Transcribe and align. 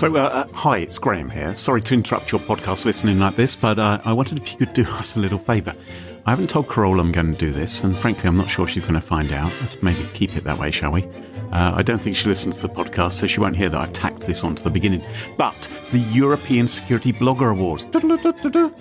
So, 0.00 0.16
uh, 0.16 0.20
uh, 0.20 0.52
hi, 0.54 0.78
it's 0.78 0.98
Graham 0.98 1.28
here. 1.28 1.54
Sorry 1.54 1.82
to 1.82 1.92
interrupt 1.92 2.32
your 2.32 2.40
podcast 2.40 2.86
listening 2.86 3.18
like 3.18 3.36
this, 3.36 3.54
but 3.54 3.78
uh, 3.78 4.00
I 4.02 4.14
wondered 4.14 4.38
if 4.38 4.50
you 4.50 4.56
could 4.56 4.72
do 4.72 4.82
us 4.92 5.14
a 5.14 5.20
little 5.20 5.36
favour. 5.36 5.74
I 6.24 6.30
haven't 6.30 6.48
told 6.48 6.70
Carol 6.70 6.98
I'm 6.98 7.12
going 7.12 7.32
to 7.32 7.38
do 7.38 7.52
this, 7.52 7.84
and 7.84 7.98
frankly, 7.98 8.26
I'm 8.26 8.38
not 8.38 8.48
sure 8.48 8.66
she's 8.66 8.80
going 8.80 8.94
to 8.94 9.02
find 9.02 9.30
out. 9.30 9.52
Let's 9.60 9.82
maybe 9.82 10.08
keep 10.14 10.38
it 10.38 10.44
that 10.44 10.58
way, 10.58 10.70
shall 10.70 10.92
we? 10.92 11.02
Uh, 11.52 11.72
I 11.74 11.82
don't 11.82 12.00
think 12.00 12.16
she 12.16 12.28
listens 12.28 12.60
to 12.60 12.68
the 12.68 12.72
podcast, 12.72 13.12
so 13.12 13.26
she 13.26 13.40
won't 13.40 13.56
hear 13.56 13.68
that 13.68 13.80
I've 13.80 13.92
tacked 13.92 14.26
this 14.26 14.44
on 14.44 14.54
to 14.54 14.64
the 14.64 14.70
beginning. 14.70 15.02
But 15.36 15.68
the 15.90 15.98
European 15.98 16.68
Security 16.68 17.12
Blogger 17.12 17.50
Awards, 17.50 17.86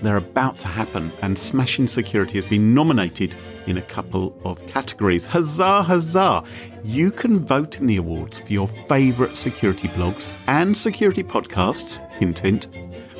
they're 0.01 0.17
about 0.17 0.59
to 0.59 0.67
happen, 0.67 1.11
and 1.21 1.37
Smashing 1.37 1.87
Security 1.87 2.37
has 2.37 2.45
been 2.45 2.73
nominated 2.73 3.35
in 3.65 3.77
a 3.77 3.81
couple 3.81 4.35
of 4.43 4.65
categories. 4.67 5.25
Huzzah, 5.25 5.83
huzzah! 5.83 6.43
You 6.83 7.11
can 7.11 7.39
vote 7.39 7.79
in 7.79 7.87
the 7.87 7.97
awards 7.97 8.39
for 8.39 8.53
your 8.53 8.67
favourite 8.87 9.35
security 9.35 9.87
blogs 9.89 10.31
and 10.47 10.75
security 10.75 11.23
podcasts, 11.23 11.99
hint, 12.13 12.39
hint. 12.39 12.67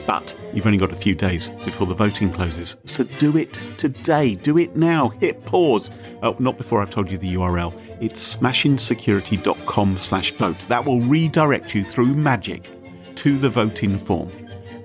But 0.10 0.36
you've 0.56 0.66
only 0.66 0.80
got 0.80 0.92
a 0.92 0.96
few 0.96 1.14
days 1.14 1.52
before 1.64 1.86
the 1.86 1.94
voting 1.94 2.32
closes. 2.32 2.78
So 2.86 3.04
do 3.04 3.38
it 3.38 3.54
today. 3.78 4.34
Do 4.34 4.58
it 4.58 4.76
now. 4.76 5.10
Hit 5.10 5.46
pause. 5.46 5.92
Oh, 6.24 6.36
not 6.40 6.58
before 6.58 6.82
I've 6.82 6.90
told 6.90 7.12
you 7.12 7.20
the 7.20 7.36
URL. 7.36 7.80
It's 8.02 8.36
smashingsecurity.com 8.36 10.00
slash 10.00 10.32
vote. 10.32 10.58
That 10.62 10.84
will 10.84 11.00
redirect 11.02 11.76
you 11.76 11.84
through 11.84 12.16
magic 12.16 12.72
to 13.18 13.38
the 13.38 13.52
voting 13.52 14.00
form. 14.00 14.32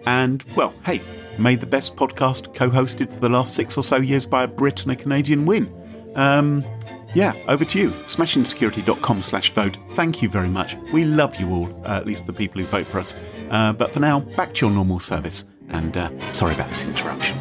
And, 0.05 0.45
well, 0.55 0.75
hey, 0.85 1.01
made 1.39 1.63
the 1.63 1.67
best 1.67 1.97
podcast 1.97 2.55
co 2.55 2.69
hosted 2.69 3.11
for 3.11 3.21
the 3.21 3.31
last 3.31 3.55
six 3.55 3.79
or 3.79 3.83
so 3.83 3.97
years 3.97 4.27
by 4.27 4.45
a 4.45 4.47
Brit 4.47 4.83
and 4.83 4.93
a 4.93 4.97
Canadian 4.97 5.47
win. 5.47 5.73
Um, 6.17 6.63
yeah, 7.15 7.33
over 7.49 7.65
to 7.65 7.79
you. 7.79 7.91
Smashingsecurity.com 7.91 9.23
slash 9.23 9.55
vote. 9.55 9.79
Thank 9.95 10.21
you 10.21 10.29
very 10.29 10.51
much. 10.51 10.77
We 10.93 11.05
love 11.05 11.37
you 11.37 11.49
all, 11.51 11.83
uh, 11.87 11.97
at 11.97 12.05
least 12.05 12.27
the 12.27 12.35
people 12.35 12.61
who 12.61 12.67
vote 12.67 12.89
for 12.89 12.99
us. 12.99 13.17
Uh, 13.51 13.73
but 13.73 13.93
for 13.93 14.01
now, 14.01 14.21
back 14.21 14.55
to 14.55 14.67
your 14.67 14.75
normal 14.75 15.01
service. 15.01 15.45
And 15.69 15.97
uh, 15.97 16.11
sorry 16.33 16.55
about 16.55 16.69
this 16.69 16.85
interruption. 16.85 17.39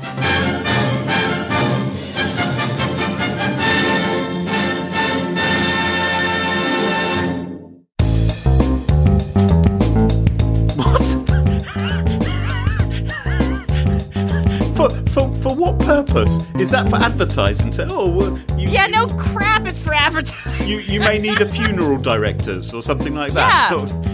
What? 10.75 11.01
for, 14.75 14.89
for, 15.11 15.33
for 15.41 15.55
what 15.55 15.79
purpose? 15.79 16.37
Is 16.59 16.71
that 16.71 16.89
for 16.89 16.97
advertising? 16.97 17.71
To, 17.71 17.87
oh, 17.89 18.35
you, 18.57 18.69
Yeah, 18.69 18.87
no 18.87 19.07
crap, 19.07 19.65
it's 19.65 19.81
for 19.81 19.93
advertising. 19.93 20.67
You, 20.67 20.79
you 20.79 20.99
may 20.99 21.19
need 21.19 21.39
a 21.41 21.45
funeral 21.45 21.97
directors 21.97 22.73
or 22.73 22.83
something 22.83 23.15
like 23.15 23.33
that. 23.33 23.71
Yeah, 23.71 24.09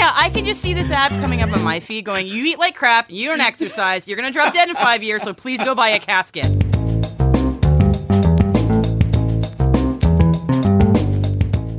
I 0.00 0.30
can 0.30 0.44
just 0.44 0.60
see 0.60 0.74
this 0.74 0.90
ad 0.90 1.10
coming 1.20 1.42
up 1.42 1.50
on 1.52 1.62
my 1.62 1.80
feed 1.80 2.04
going, 2.04 2.26
You 2.26 2.44
eat 2.44 2.58
like 2.58 2.74
crap, 2.74 3.10
you 3.10 3.28
don't 3.28 3.40
exercise, 3.40 4.06
you're 4.06 4.16
gonna 4.16 4.30
drop 4.30 4.52
dead 4.52 4.68
in 4.68 4.74
five 4.74 5.02
years, 5.02 5.22
so 5.22 5.32
please 5.32 5.62
go 5.62 5.74
buy 5.74 5.88
a 5.88 5.98
casket. 5.98 6.46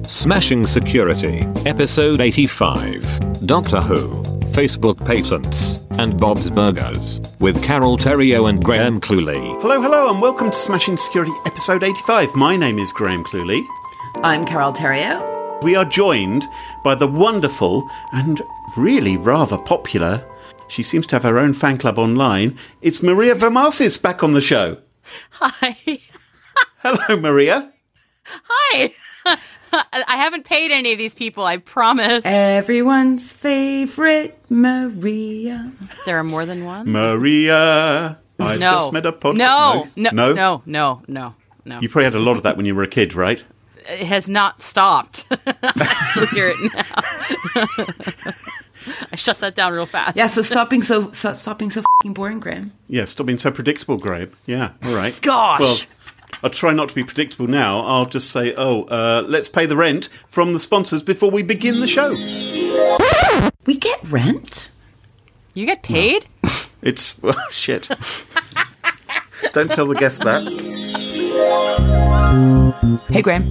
Smashing 0.10 0.66
Security, 0.66 1.46
Episode 1.66 2.20
85 2.20 3.46
Doctor 3.46 3.80
Who, 3.80 4.22
Facebook 4.52 4.98
Patents, 5.06 5.80
and 5.92 6.20
Bob's 6.20 6.50
Burgers, 6.52 7.22
with 7.40 7.64
Carol 7.64 7.98
Theriault 7.98 8.50
and 8.50 8.64
Graham 8.64 9.00
Cluley. 9.00 9.62
Hello, 9.62 9.82
hello, 9.82 10.12
and 10.12 10.22
welcome 10.22 10.52
to 10.52 10.60
Smashing 10.60 10.98
Security 10.98 11.32
episode 11.46 11.84
85. 11.84 12.36
My 12.36 12.58
name 12.58 12.80
is 12.80 12.92
Graham 12.92 13.24
Cluley. 13.24 13.64
I'm 14.24 14.46
Carol 14.46 14.74
Theriault. 14.74 15.39
We 15.62 15.76
are 15.76 15.84
joined 15.84 16.46
by 16.86 16.96
the 16.96 17.08
wonderful 17.08 17.90
and 18.14 18.42
really 18.78 19.18
rather 19.18 19.58
popular, 19.58 20.24
she 20.70 20.84
seems 20.84 21.06
to 21.08 21.16
have 21.16 21.24
her 21.24 21.38
own 21.38 21.52
fan 21.52 21.76
club 21.76 22.00
online. 22.00 22.58
It's 22.82 23.04
Maria 23.04 23.36
Varmazis 23.36 24.02
back 24.02 24.24
on 24.24 24.32
the 24.32 24.40
show. 24.40 24.78
Hi. 25.32 25.76
Hello, 26.78 27.20
Maria. 27.20 27.74
Hi. 28.26 28.94
I 29.74 30.16
haven't 30.16 30.46
paid 30.46 30.72
any 30.72 30.94
of 30.94 30.98
these 30.98 31.14
people, 31.14 31.44
I 31.44 31.58
promise. 31.58 32.26
Everyone's 32.26 33.34
favorite 33.34 34.40
Maria. 34.50 35.74
There 36.06 36.18
are 36.18 36.24
more 36.24 36.46
than 36.46 36.64
one? 36.64 36.90
Maria. 36.90 38.18
I 38.40 38.58
no. 38.58 38.58
just 38.58 38.94
met 38.94 39.06
a 39.06 39.12
podcast. 39.12 39.36
No. 39.36 39.88
No. 39.98 40.10
no. 40.14 40.34
No. 40.34 40.64
No. 40.66 41.02
No. 41.08 41.36
No. 41.66 41.80
You 41.82 41.90
probably 41.90 42.06
had 42.06 42.16
a 42.16 42.20
lot 42.20 42.38
of 42.38 42.44
that 42.44 42.56
when 42.56 42.66
you 42.66 42.74
were 42.74 42.84
a 42.84 42.88
kid, 42.88 43.14
right? 43.14 43.44
It 43.90 44.06
has 44.06 44.30
not 44.30 44.62
stopped. 44.62 45.26
I 45.46 46.10
still 46.12 46.28
hear 46.28 46.54
it 46.56 46.74
now. 46.74 48.34
I 49.12 49.16
shut 49.16 49.40
that 49.40 49.56
down 49.56 49.74
real 49.74 49.86
fast. 49.86 50.16
Yeah, 50.16 50.28
so 50.28 50.42
stop 50.42 50.70
being 50.70 50.84
so, 50.84 51.12
so 51.12 51.34
stop 51.34 51.60
being 51.60 51.72
so 51.72 51.84
fing 52.02 52.14
boring, 52.14 52.40
Graham. 52.40 52.72
Yeah, 52.88 53.06
stop 53.06 53.26
being 53.28 53.38
so 53.40 53.52
predictable, 53.52 53.98
Graham. 53.98 54.32
Yeah, 54.46 54.72
all 54.84 54.96
right. 54.96 55.20
Gosh. 55.22 55.60
Well, 55.60 55.78
I'll 56.44 56.50
try 56.50 56.72
not 56.72 56.90
to 56.90 56.96
be 56.96 57.04
predictable 57.04 57.48
now. 57.48 57.82
I'll 57.82 58.06
just 58.06 58.30
say, 58.30 58.54
oh, 58.56 58.84
uh, 58.84 59.24
let's 59.28 59.50
pay 59.50 59.66
the 59.66 59.76
rent 59.76 60.10
from 60.28 60.54
the 60.54 60.60
sponsors 60.60 61.04
before 61.04 61.32
we 61.32 61.44
begin 61.44 61.80
the 61.80 61.88
show. 61.88 62.10
We 63.66 63.76
get 63.76 64.02
rent. 64.04 64.70
You 65.54 65.66
get 65.66 65.84
paid? 65.84 66.28
It's, 66.82 67.22
well, 67.22 67.36
shit. 67.52 67.90
Don't 69.52 69.70
tell 69.70 69.86
the 69.86 69.96
guests 69.96 70.24
that. 70.24 71.09
Hey, 73.10 73.22
Graham. 73.22 73.44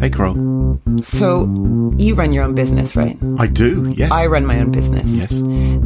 Hey, 0.00 0.10
Carol. 0.10 0.80
So 1.02 1.44
you 1.98 2.14
run 2.14 2.32
your 2.32 2.42
own 2.44 2.54
business, 2.54 2.96
right? 2.96 3.18
I 3.38 3.46
do, 3.46 3.94
yes. 3.96 4.10
I 4.10 4.26
run 4.26 4.46
my 4.46 4.58
own 4.58 4.72
business. 4.72 5.10
Yes. 5.10 5.40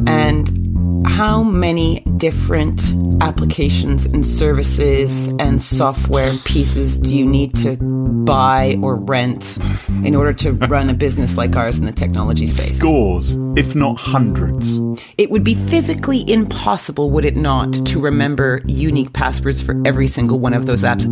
And 0.07 1.05
how 1.07 1.43
many 1.43 1.99
different 2.17 2.81
applications 3.21 4.05
and 4.05 4.25
services 4.25 5.27
and 5.39 5.61
software 5.61 6.31
pieces 6.45 6.97
do 6.97 7.15
you 7.15 7.25
need 7.25 7.55
to 7.57 7.77
buy 7.77 8.77
or 8.81 8.95
rent 8.95 9.57
in 10.03 10.15
order 10.15 10.33
to 10.33 10.53
run 10.67 10.89
a 10.89 10.93
business 10.93 11.35
like 11.37 11.55
ours 11.55 11.77
in 11.77 11.85
the 11.85 11.91
technology 11.91 12.47
space? 12.47 12.77
Scores, 12.77 13.35
if 13.57 13.75
not 13.75 13.97
hundreds. 13.97 14.79
It 15.17 15.29
would 15.29 15.43
be 15.43 15.55
physically 15.55 16.29
impossible, 16.31 17.11
would 17.11 17.25
it 17.25 17.35
not, 17.35 17.73
to 17.87 17.99
remember 17.99 18.61
unique 18.65 19.13
passwords 19.13 19.61
for 19.61 19.81
every 19.85 20.07
single 20.07 20.39
one 20.39 20.53
of 20.53 20.65
those 20.65 20.83
apps, 20.83 21.05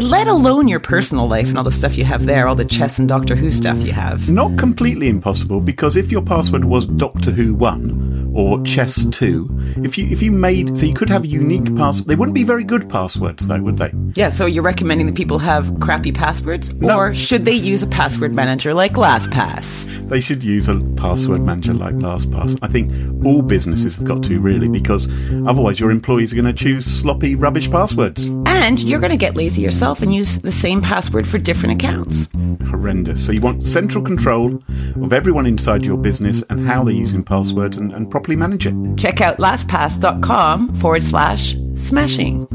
let 0.00 0.26
alone 0.26 0.68
your 0.68 0.80
personal 0.80 1.28
life 1.28 1.48
and 1.48 1.58
all 1.58 1.64
the 1.64 1.72
stuff 1.72 1.98
you 1.98 2.04
have 2.04 2.24
there, 2.24 2.48
all 2.48 2.54
the 2.54 2.64
chess 2.64 2.98
and 2.98 3.08
Doctor 3.08 3.36
Who 3.36 3.52
stuff 3.52 3.78
you 3.78 3.92
have. 3.92 4.28
Not 4.30 4.56
completely 4.58 5.08
impossible 5.08 5.60
because 5.60 5.96
if 5.96 6.10
your 6.10 6.22
password 6.22 6.64
was 6.64 6.86
Doctor 6.86 7.30
Who 7.30 7.54
1 7.54 8.31
or 8.34 8.62
Chess 8.62 9.04
2, 9.06 9.74
if 9.84 9.98
you 9.98 10.06
if 10.08 10.22
you 10.22 10.32
made 10.32 10.78
so 10.78 10.86
you 10.86 10.94
could 10.94 11.10
have 11.10 11.24
a 11.24 11.26
unique 11.26 11.74
password. 11.76 12.08
They 12.08 12.14
wouldn't 12.14 12.34
be 12.34 12.44
very 12.44 12.64
good 12.64 12.88
passwords 12.88 13.46
though, 13.46 13.60
would 13.60 13.78
they? 13.78 13.92
Yeah, 14.14 14.30
so 14.30 14.46
you're 14.46 14.62
recommending 14.62 15.06
that 15.06 15.14
people 15.14 15.38
have 15.38 15.78
crappy 15.80 16.12
passwords? 16.12 16.72
No. 16.74 16.96
Or 16.96 17.14
should 17.14 17.44
they 17.44 17.52
use 17.52 17.82
a 17.82 17.86
password 17.86 18.34
manager 18.34 18.74
like 18.74 18.94
LastPass? 18.94 20.08
They 20.08 20.20
should 20.20 20.44
use 20.44 20.68
a 20.68 20.80
password 20.96 21.42
manager 21.42 21.74
like 21.74 21.94
LastPass. 21.94 22.58
I 22.62 22.68
think 22.68 22.92
all 23.24 23.42
businesses 23.42 23.96
have 23.96 24.04
got 24.04 24.22
to 24.24 24.40
really 24.40 24.68
because 24.68 25.08
otherwise 25.46 25.80
your 25.80 25.90
employees 25.90 26.32
are 26.32 26.36
going 26.36 26.44
to 26.46 26.52
choose 26.52 26.84
sloppy 26.84 27.34
rubbish 27.34 27.70
passwords. 27.70 28.24
And 28.46 28.82
you're 28.82 29.00
going 29.00 29.10
to 29.10 29.16
get 29.16 29.36
lazy 29.36 29.62
yourself 29.62 30.02
and 30.02 30.14
use 30.14 30.38
the 30.38 30.52
same 30.52 30.82
password 30.82 31.26
for 31.26 31.38
different 31.38 31.74
accounts. 31.74 32.28
Horrendous. 32.68 33.24
So 33.24 33.32
you 33.32 33.40
want 33.40 33.64
central 33.64 34.02
control 34.04 34.62
of 35.02 35.12
everyone 35.12 35.46
inside 35.46 35.84
your 35.84 35.96
business 35.96 36.42
and 36.50 36.66
how 36.66 36.84
they're 36.84 36.94
using 36.94 37.22
passwords 37.22 37.76
and, 37.78 37.92
and 37.92 38.10
properly 38.10 38.36
manage 38.36 38.66
it. 38.66 38.74
Check 38.96 39.20
out 39.20 39.38
lastpass.com 39.38 40.74
forward 40.74 41.02
slash 41.02 41.56
smashing. 41.76 42.46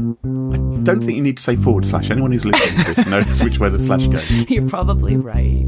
I 0.54 0.82
don't 0.82 1.00
think 1.00 1.16
you 1.16 1.22
need 1.22 1.36
to 1.36 1.42
say 1.42 1.56
forward 1.56 1.84
slash. 1.84 2.10
Anyone 2.10 2.32
who's 2.32 2.44
listening 2.44 2.84
to 2.84 2.94
this 2.94 3.06
knows 3.06 3.42
which 3.42 3.58
way 3.58 3.68
the 3.68 3.78
slash 3.78 4.06
goes. 4.06 4.28
You're 4.50 4.68
probably 4.68 5.16
right. 5.16 5.66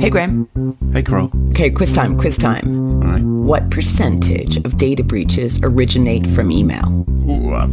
Hey, 0.00 0.08
Graham. 0.08 0.48
Hey, 0.92 1.02
Carol. 1.02 1.30
Okay, 1.50 1.70
quiz 1.70 1.92
time, 1.92 2.18
quiz 2.18 2.38
time. 2.38 3.02
All 3.02 3.08
right. 3.08 3.22
What 3.22 3.70
percentage 3.70 4.56
of 4.58 4.76
data 4.76 5.02
breaches 5.02 5.58
originate 5.62 6.28
from 6.30 6.50
email? 6.50 7.04
Ooh, 7.28 7.52
uh, 7.52 7.66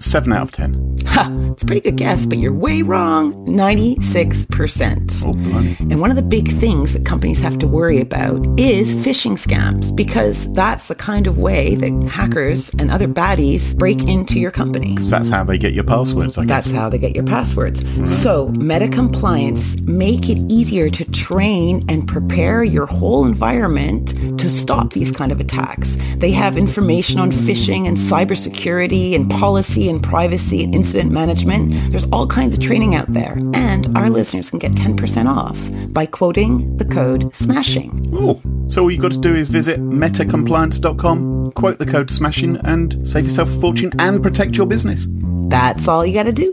seven 0.00 0.32
out 0.32 0.42
of 0.42 0.50
ten. 0.52 0.96
Ha! 1.06 1.30
It's 1.52 1.62
a 1.62 1.66
pretty 1.66 1.80
good 1.80 1.96
guess, 1.96 2.26
but 2.26 2.38
you're 2.38 2.52
way 2.52 2.82
wrong. 2.82 3.34
96%. 3.46 5.22
Oh, 5.22 5.32
blimey. 5.32 5.76
And 5.78 6.00
one 6.00 6.10
of 6.10 6.16
the 6.16 6.22
big 6.22 6.48
things 6.58 6.92
that 6.92 7.04
companies 7.04 7.40
have 7.40 7.58
to 7.58 7.66
worry 7.66 8.00
about 8.00 8.46
is 8.58 8.94
phishing 8.94 9.32
scams 9.32 9.94
because 9.94 10.52
that's 10.52 10.88
the 10.88 10.94
kind 10.94 11.26
of 11.26 11.38
way 11.38 11.74
that 11.76 12.08
hackers 12.08 12.70
and 12.78 12.90
other 12.90 13.08
baddies 13.08 13.76
break 13.76 14.08
into 14.08 14.38
your 14.38 14.50
company. 14.50 14.96
That's 14.98 15.28
how 15.28 15.44
they 15.44 15.58
get 15.58 15.72
your 15.72 15.84
passwords, 15.84 16.38
I 16.38 16.44
guess. 16.44 16.66
That's 16.66 16.76
how 16.76 16.88
they 16.88 16.98
get 16.98 17.14
your 17.14 17.24
passwords. 17.24 17.82
Mm-hmm. 17.82 18.04
So, 18.04 18.48
MetaCompliance 18.48 19.80
make 19.82 20.28
it 20.28 20.38
easier 20.50 20.90
to 20.90 21.04
train 21.10 21.84
and 21.88 22.06
prepare 22.06 22.62
your 22.64 22.86
whole 22.86 23.24
environment 23.24 24.38
to 24.38 24.50
stop 24.50 24.92
these 24.92 25.10
kind 25.10 25.32
of 25.32 25.40
attacks. 25.40 25.96
They 26.16 26.30
have 26.32 26.56
information 26.56 27.18
on 27.18 27.32
phishing 27.32 27.86
and 27.86 27.96
cybersecurity 27.96 29.14
and 29.14 29.29
policy 29.30 29.88
and 29.88 30.02
privacy 30.02 30.62
and 30.64 30.74
incident 30.74 31.10
management. 31.10 31.72
There's 31.90 32.06
all 32.06 32.26
kinds 32.26 32.54
of 32.54 32.60
training 32.60 32.94
out 32.94 33.12
there. 33.12 33.38
And 33.54 33.96
our 33.96 34.10
listeners 34.10 34.50
can 34.50 34.58
get 34.58 34.72
10% 34.72 35.26
off 35.26 35.58
by 35.92 36.06
quoting 36.06 36.76
the 36.76 36.84
code 36.84 37.34
SMASHING. 37.34 38.10
Oh, 38.12 38.40
so 38.68 38.82
all 38.82 38.90
you've 38.90 39.00
got 39.00 39.12
to 39.12 39.18
do 39.18 39.34
is 39.34 39.48
visit 39.48 39.80
metacompliance.com, 39.80 41.52
quote 41.52 41.78
the 41.78 41.86
code 41.86 42.10
SMASHING, 42.10 42.60
and 42.64 43.08
save 43.08 43.24
yourself 43.24 43.48
a 43.50 43.60
fortune 43.60 43.92
and 43.98 44.22
protect 44.22 44.56
your 44.56 44.66
business. 44.66 45.06
That's 45.48 45.88
all 45.88 46.04
you 46.06 46.14
got 46.14 46.24
to 46.24 46.32
do. 46.32 46.52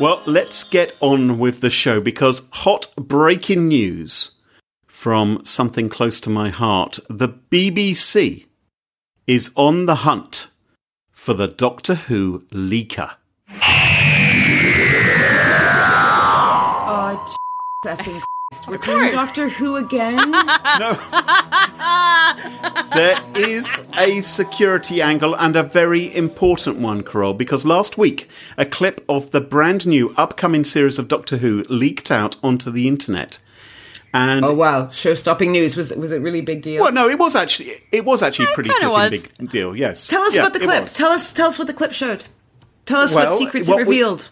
Well, 0.00 0.20
let's 0.26 0.64
get 0.64 0.96
on 1.00 1.38
with 1.38 1.60
the 1.60 1.70
show 1.70 2.00
because 2.00 2.48
hot 2.50 2.92
breaking 2.96 3.68
news 3.68 4.38
from 4.86 5.44
something 5.44 5.88
close 5.88 6.18
to 6.20 6.30
my 6.30 6.48
heart. 6.48 6.98
The 7.08 7.28
BBC 7.28 8.46
is 9.26 9.52
on 9.56 9.86
the 9.86 9.96
hunt 9.96 10.48
for 11.10 11.34
the 11.34 11.46
Doctor 11.48 11.94
Who 11.94 12.40
leaker. 12.50 13.14
Oh, 16.84 17.36
effing 17.86 18.20
Christ. 18.52 18.68
We're 18.68 18.78
doing 18.78 19.12
Doctor 19.12 19.48
Who 19.48 19.76
again? 19.76 20.34
No. 20.78 20.98
there 22.94 23.22
is 23.36 23.86
a 23.96 24.20
security 24.22 25.02
angle 25.02 25.34
and 25.36 25.54
a 25.54 25.62
very 25.62 26.14
important 26.14 26.78
one, 26.78 27.02
Carol, 27.02 27.34
because 27.34 27.64
last 27.64 27.98
week 27.98 28.28
a 28.56 28.64
clip 28.64 29.04
of 29.08 29.30
the 29.30 29.40
brand 29.40 29.86
new 29.86 30.14
upcoming 30.16 30.64
series 30.64 30.98
of 30.98 31.08
Doctor 31.08 31.36
Who 31.38 31.64
leaked 31.68 32.10
out 32.10 32.36
onto 32.42 32.70
the 32.70 32.88
internet. 32.88 33.38
And 34.14 34.44
oh, 34.44 34.52
wow. 34.52 34.88
Show 34.88 35.14
stopping 35.14 35.52
news. 35.52 35.76
Was, 35.76 35.90
was 35.94 36.12
it 36.12 36.20
really 36.20 36.42
big 36.42 36.60
deal? 36.62 36.82
well, 36.82 36.92
no, 36.92 37.08
it 37.08 37.18
was 37.18 37.34
actually 37.34 37.72
it 37.92 38.04
was 38.04 38.22
actually 38.22 38.46
a 38.50 38.54
pretty 38.54 38.68
kinda 38.70 38.88
flipping 38.88 39.20
was. 39.22 39.32
big 39.38 39.50
deal. 39.50 39.74
Yes. 39.74 40.06
Tell 40.08 40.22
us 40.22 40.34
Yeah, 40.34 40.42
about 40.42 40.52
the 40.52 40.60
it 40.62 40.66
clip. 40.66 40.86
Tell 40.88 41.10
us, 41.10 41.32
tell 41.32 41.48
us 41.48 41.58
what 41.58 41.66
the 41.66 41.72
clip 41.74 41.92
showed. 41.92 42.24
Tell 42.84 43.00
us 43.00 43.14
Well, 43.14 43.30
what 43.30 43.38
secrets 43.38 43.68
what 43.68 43.80
it 43.80 43.86
we- 43.86 43.94
revealed. 43.96 44.30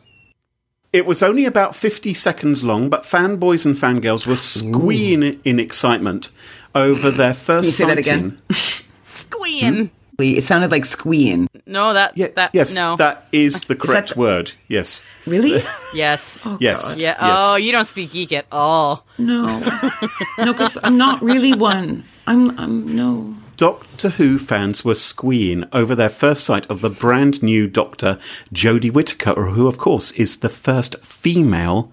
It 0.93 1.07
was 1.07 1.23
only 1.23 1.45
about 1.45 1.77
50 1.77 2.13
seconds 2.15 2.65
long, 2.65 2.91
but 2.91 3.05
fanboys 3.05 3.65
and 3.65 3.77
fangirls 3.77 4.27
were 4.27 4.37
squeeing 4.37 5.41
in 5.45 5.61
excitement 5.61 6.31
over 6.75 7.13
their 7.13 7.33
first 7.33 7.67
you 7.67 7.71
say 7.71 7.85
that 7.87 8.05
sighting. 8.05 8.27
again? 8.33 8.39
Squeeing. 9.05 9.75
Hmm? 9.77 9.85
It 10.21 10.45
sounded 10.45 10.71
like 10.71 10.85
squeeing. 10.85 11.49
No, 11.67 11.93
that 11.93 12.17
Yeah, 12.17 12.29
that 12.37 12.51
yes, 12.55 12.75
no. 12.75 12.97
that 12.97 13.27
is 13.33 13.63
the 13.63 13.75
correct 13.77 14.15
the- 14.15 14.21
word. 14.21 14.53
Yes. 14.69 15.03
Really? 15.27 15.63
yes. 15.95 16.39
Oh, 16.45 16.57
yes. 16.61 16.97
yeah. 16.97 17.17
Yes. 17.21 17.39
Oh, 17.43 17.57
you 17.57 17.73
don't 17.73 17.87
speak 17.89 18.13
geek 18.13 18.33
at 18.33 18.47
all. 18.53 19.05
No. 19.19 19.61
No, 20.39 20.53
because 20.53 20.79
I'm 20.83 20.97
not 20.97 21.23
really 21.23 21.53
one. 21.55 22.05
I'm, 22.27 22.59
I'm, 22.59 22.97
no. 22.97 23.37
Doctor 23.57 24.11
Who 24.11 24.39
fans 24.39 24.85
were 24.85 24.95
squeeing 24.95 25.67
over 25.73 25.95
their 25.95 26.09
first 26.09 26.45
sight 26.45 26.69
of 26.71 26.81
the 26.81 26.89
brand 26.89 27.43
new 27.43 27.67
Doctor, 27.67 28.19
Jodie 28.55 28.91
Whittaker, 28.93 29.35
who, 29.51 29.67
of 29.67 29.77
course, 29.77 30.13
is 30.13 30.39
the 30.41 30.49
first 30.49 30.97
female 31.05 31.93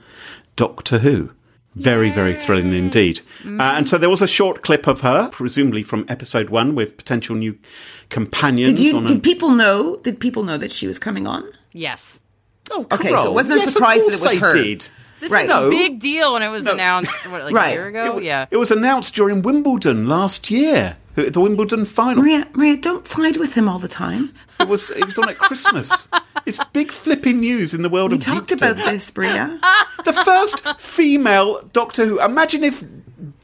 Doctor 0.56 1.00
Who. 1.00 1.31
Very, 1.77 2.09
very 2.09 2.35
thrilling 2.35 2.74
indeed. 2.74 3.21
Uh, 3.45 3.62
and 3.62 3.88
so 3.88 3.97
there 3.97 4.09
was 4.09 4.21
a 4.21 4.27
short 4.27 4.63
clip 4.63 4.88
of 4.88 5.01
her, 5.01 5.29
presumably 5.31 5.83
from 5.83 6.06
episode 6.09 6.50
one, 6.50 6.74
with 6.75 6.97
potential 6.97 7.35
new 7.35 7.57
companions. 8.09 8.79
Did 8.79 8.83
you? 8.85 8.97
on 8.97 9.06
a- 9.06 9.19
people 9.19 9.51
know? 9.51 9.97
Did 9.97 10.19
people 10.19 10.44
know 10.44 10.57
that 10.57 10.71
she 10.71 10.88
was 10.88 10.97
coming 10.97 11.27
on? 11.27 11.44
Yes. 11.74 12.19
Oh, 12.71 12.85
Okay, 12.91 13.09
so 13.09 13.31
it 13.31 13.33
wasn't 13.33 13.53
a 13.53 13.57
yes, 13.59 13.68
of 13.68 13.74
surprise 13.74 14.01
that 14.01 14.13
it 14.13 14.19
was 14.21 14.31
they 14.31 14.38
her. 14.38 14.51
Did. 14.51 14.89
This 15.19 15.31
Right. 15.31 15.47
was 15.47 15.57
a 15.57 15.61
No. 15.61 15.69
big 15.69 15.99
deal 15.99 16.33
when 16.33 16.43
it 16.43 16.49
was 16.49 16.63
No. 16.65 16.73
announced 16.73 17.29
what, 17.31 17.43
like 17.43 17.53
Right. 17.61 17.69
a 17.69 17.73
year 17.73 17.87
ago. 17.87 18.17
It, 18.17 18.23
yeah. 18.23 18.45
it 18.51 18.57
was 18.57 18.71
announced 18.71 19.15
during 19.15 19.41
Wimbledon 19.41 20.07
last 20.07 20.51
year, 20.51 20.97
at 21.15 21.33
the 21.33 21.41
Wimbledon 21.41 21.85
final. 21.85 22.21
Maria, 22.23 22.47
Maria, 22.53 22.77
don't 22.77 23.07
side 23.07 23.37
with 23.37 23.55
him 23.55 23.67
all 23.67 23.79
the 23.79 23.87
time. 23.87 24.31
It 24.59 24.67
was 24.67 24.91
it 24.91 25.05
was 25.05 25.17
on 25.17 25.29
at 25.29 25.37
Christmas. 25.37 26.07
It's 26.45 26.63
big 26.71 26.93
flipping 26.93 27.41
news 27.41 27.73
in 27.73 27.81
the 27.81 27.89
world 27.89 28.13
of 28.13 28.19
Wimbledon. 28.25 28.33
We 28.35 28.39
of 28.41 28.47
talked 28.59 28.61
geekdom. 28.61 28.71
about 28.83 28.91
this, 28.91 29.11
Bria. 29.11 29.59
the 30.05 30.13
first 30.13 30.65
female 30.79 31.61
Doctor 31.73 32.05
Who. 32.05 32.21
Imagine 32.21 32.63
if 32.63 32.85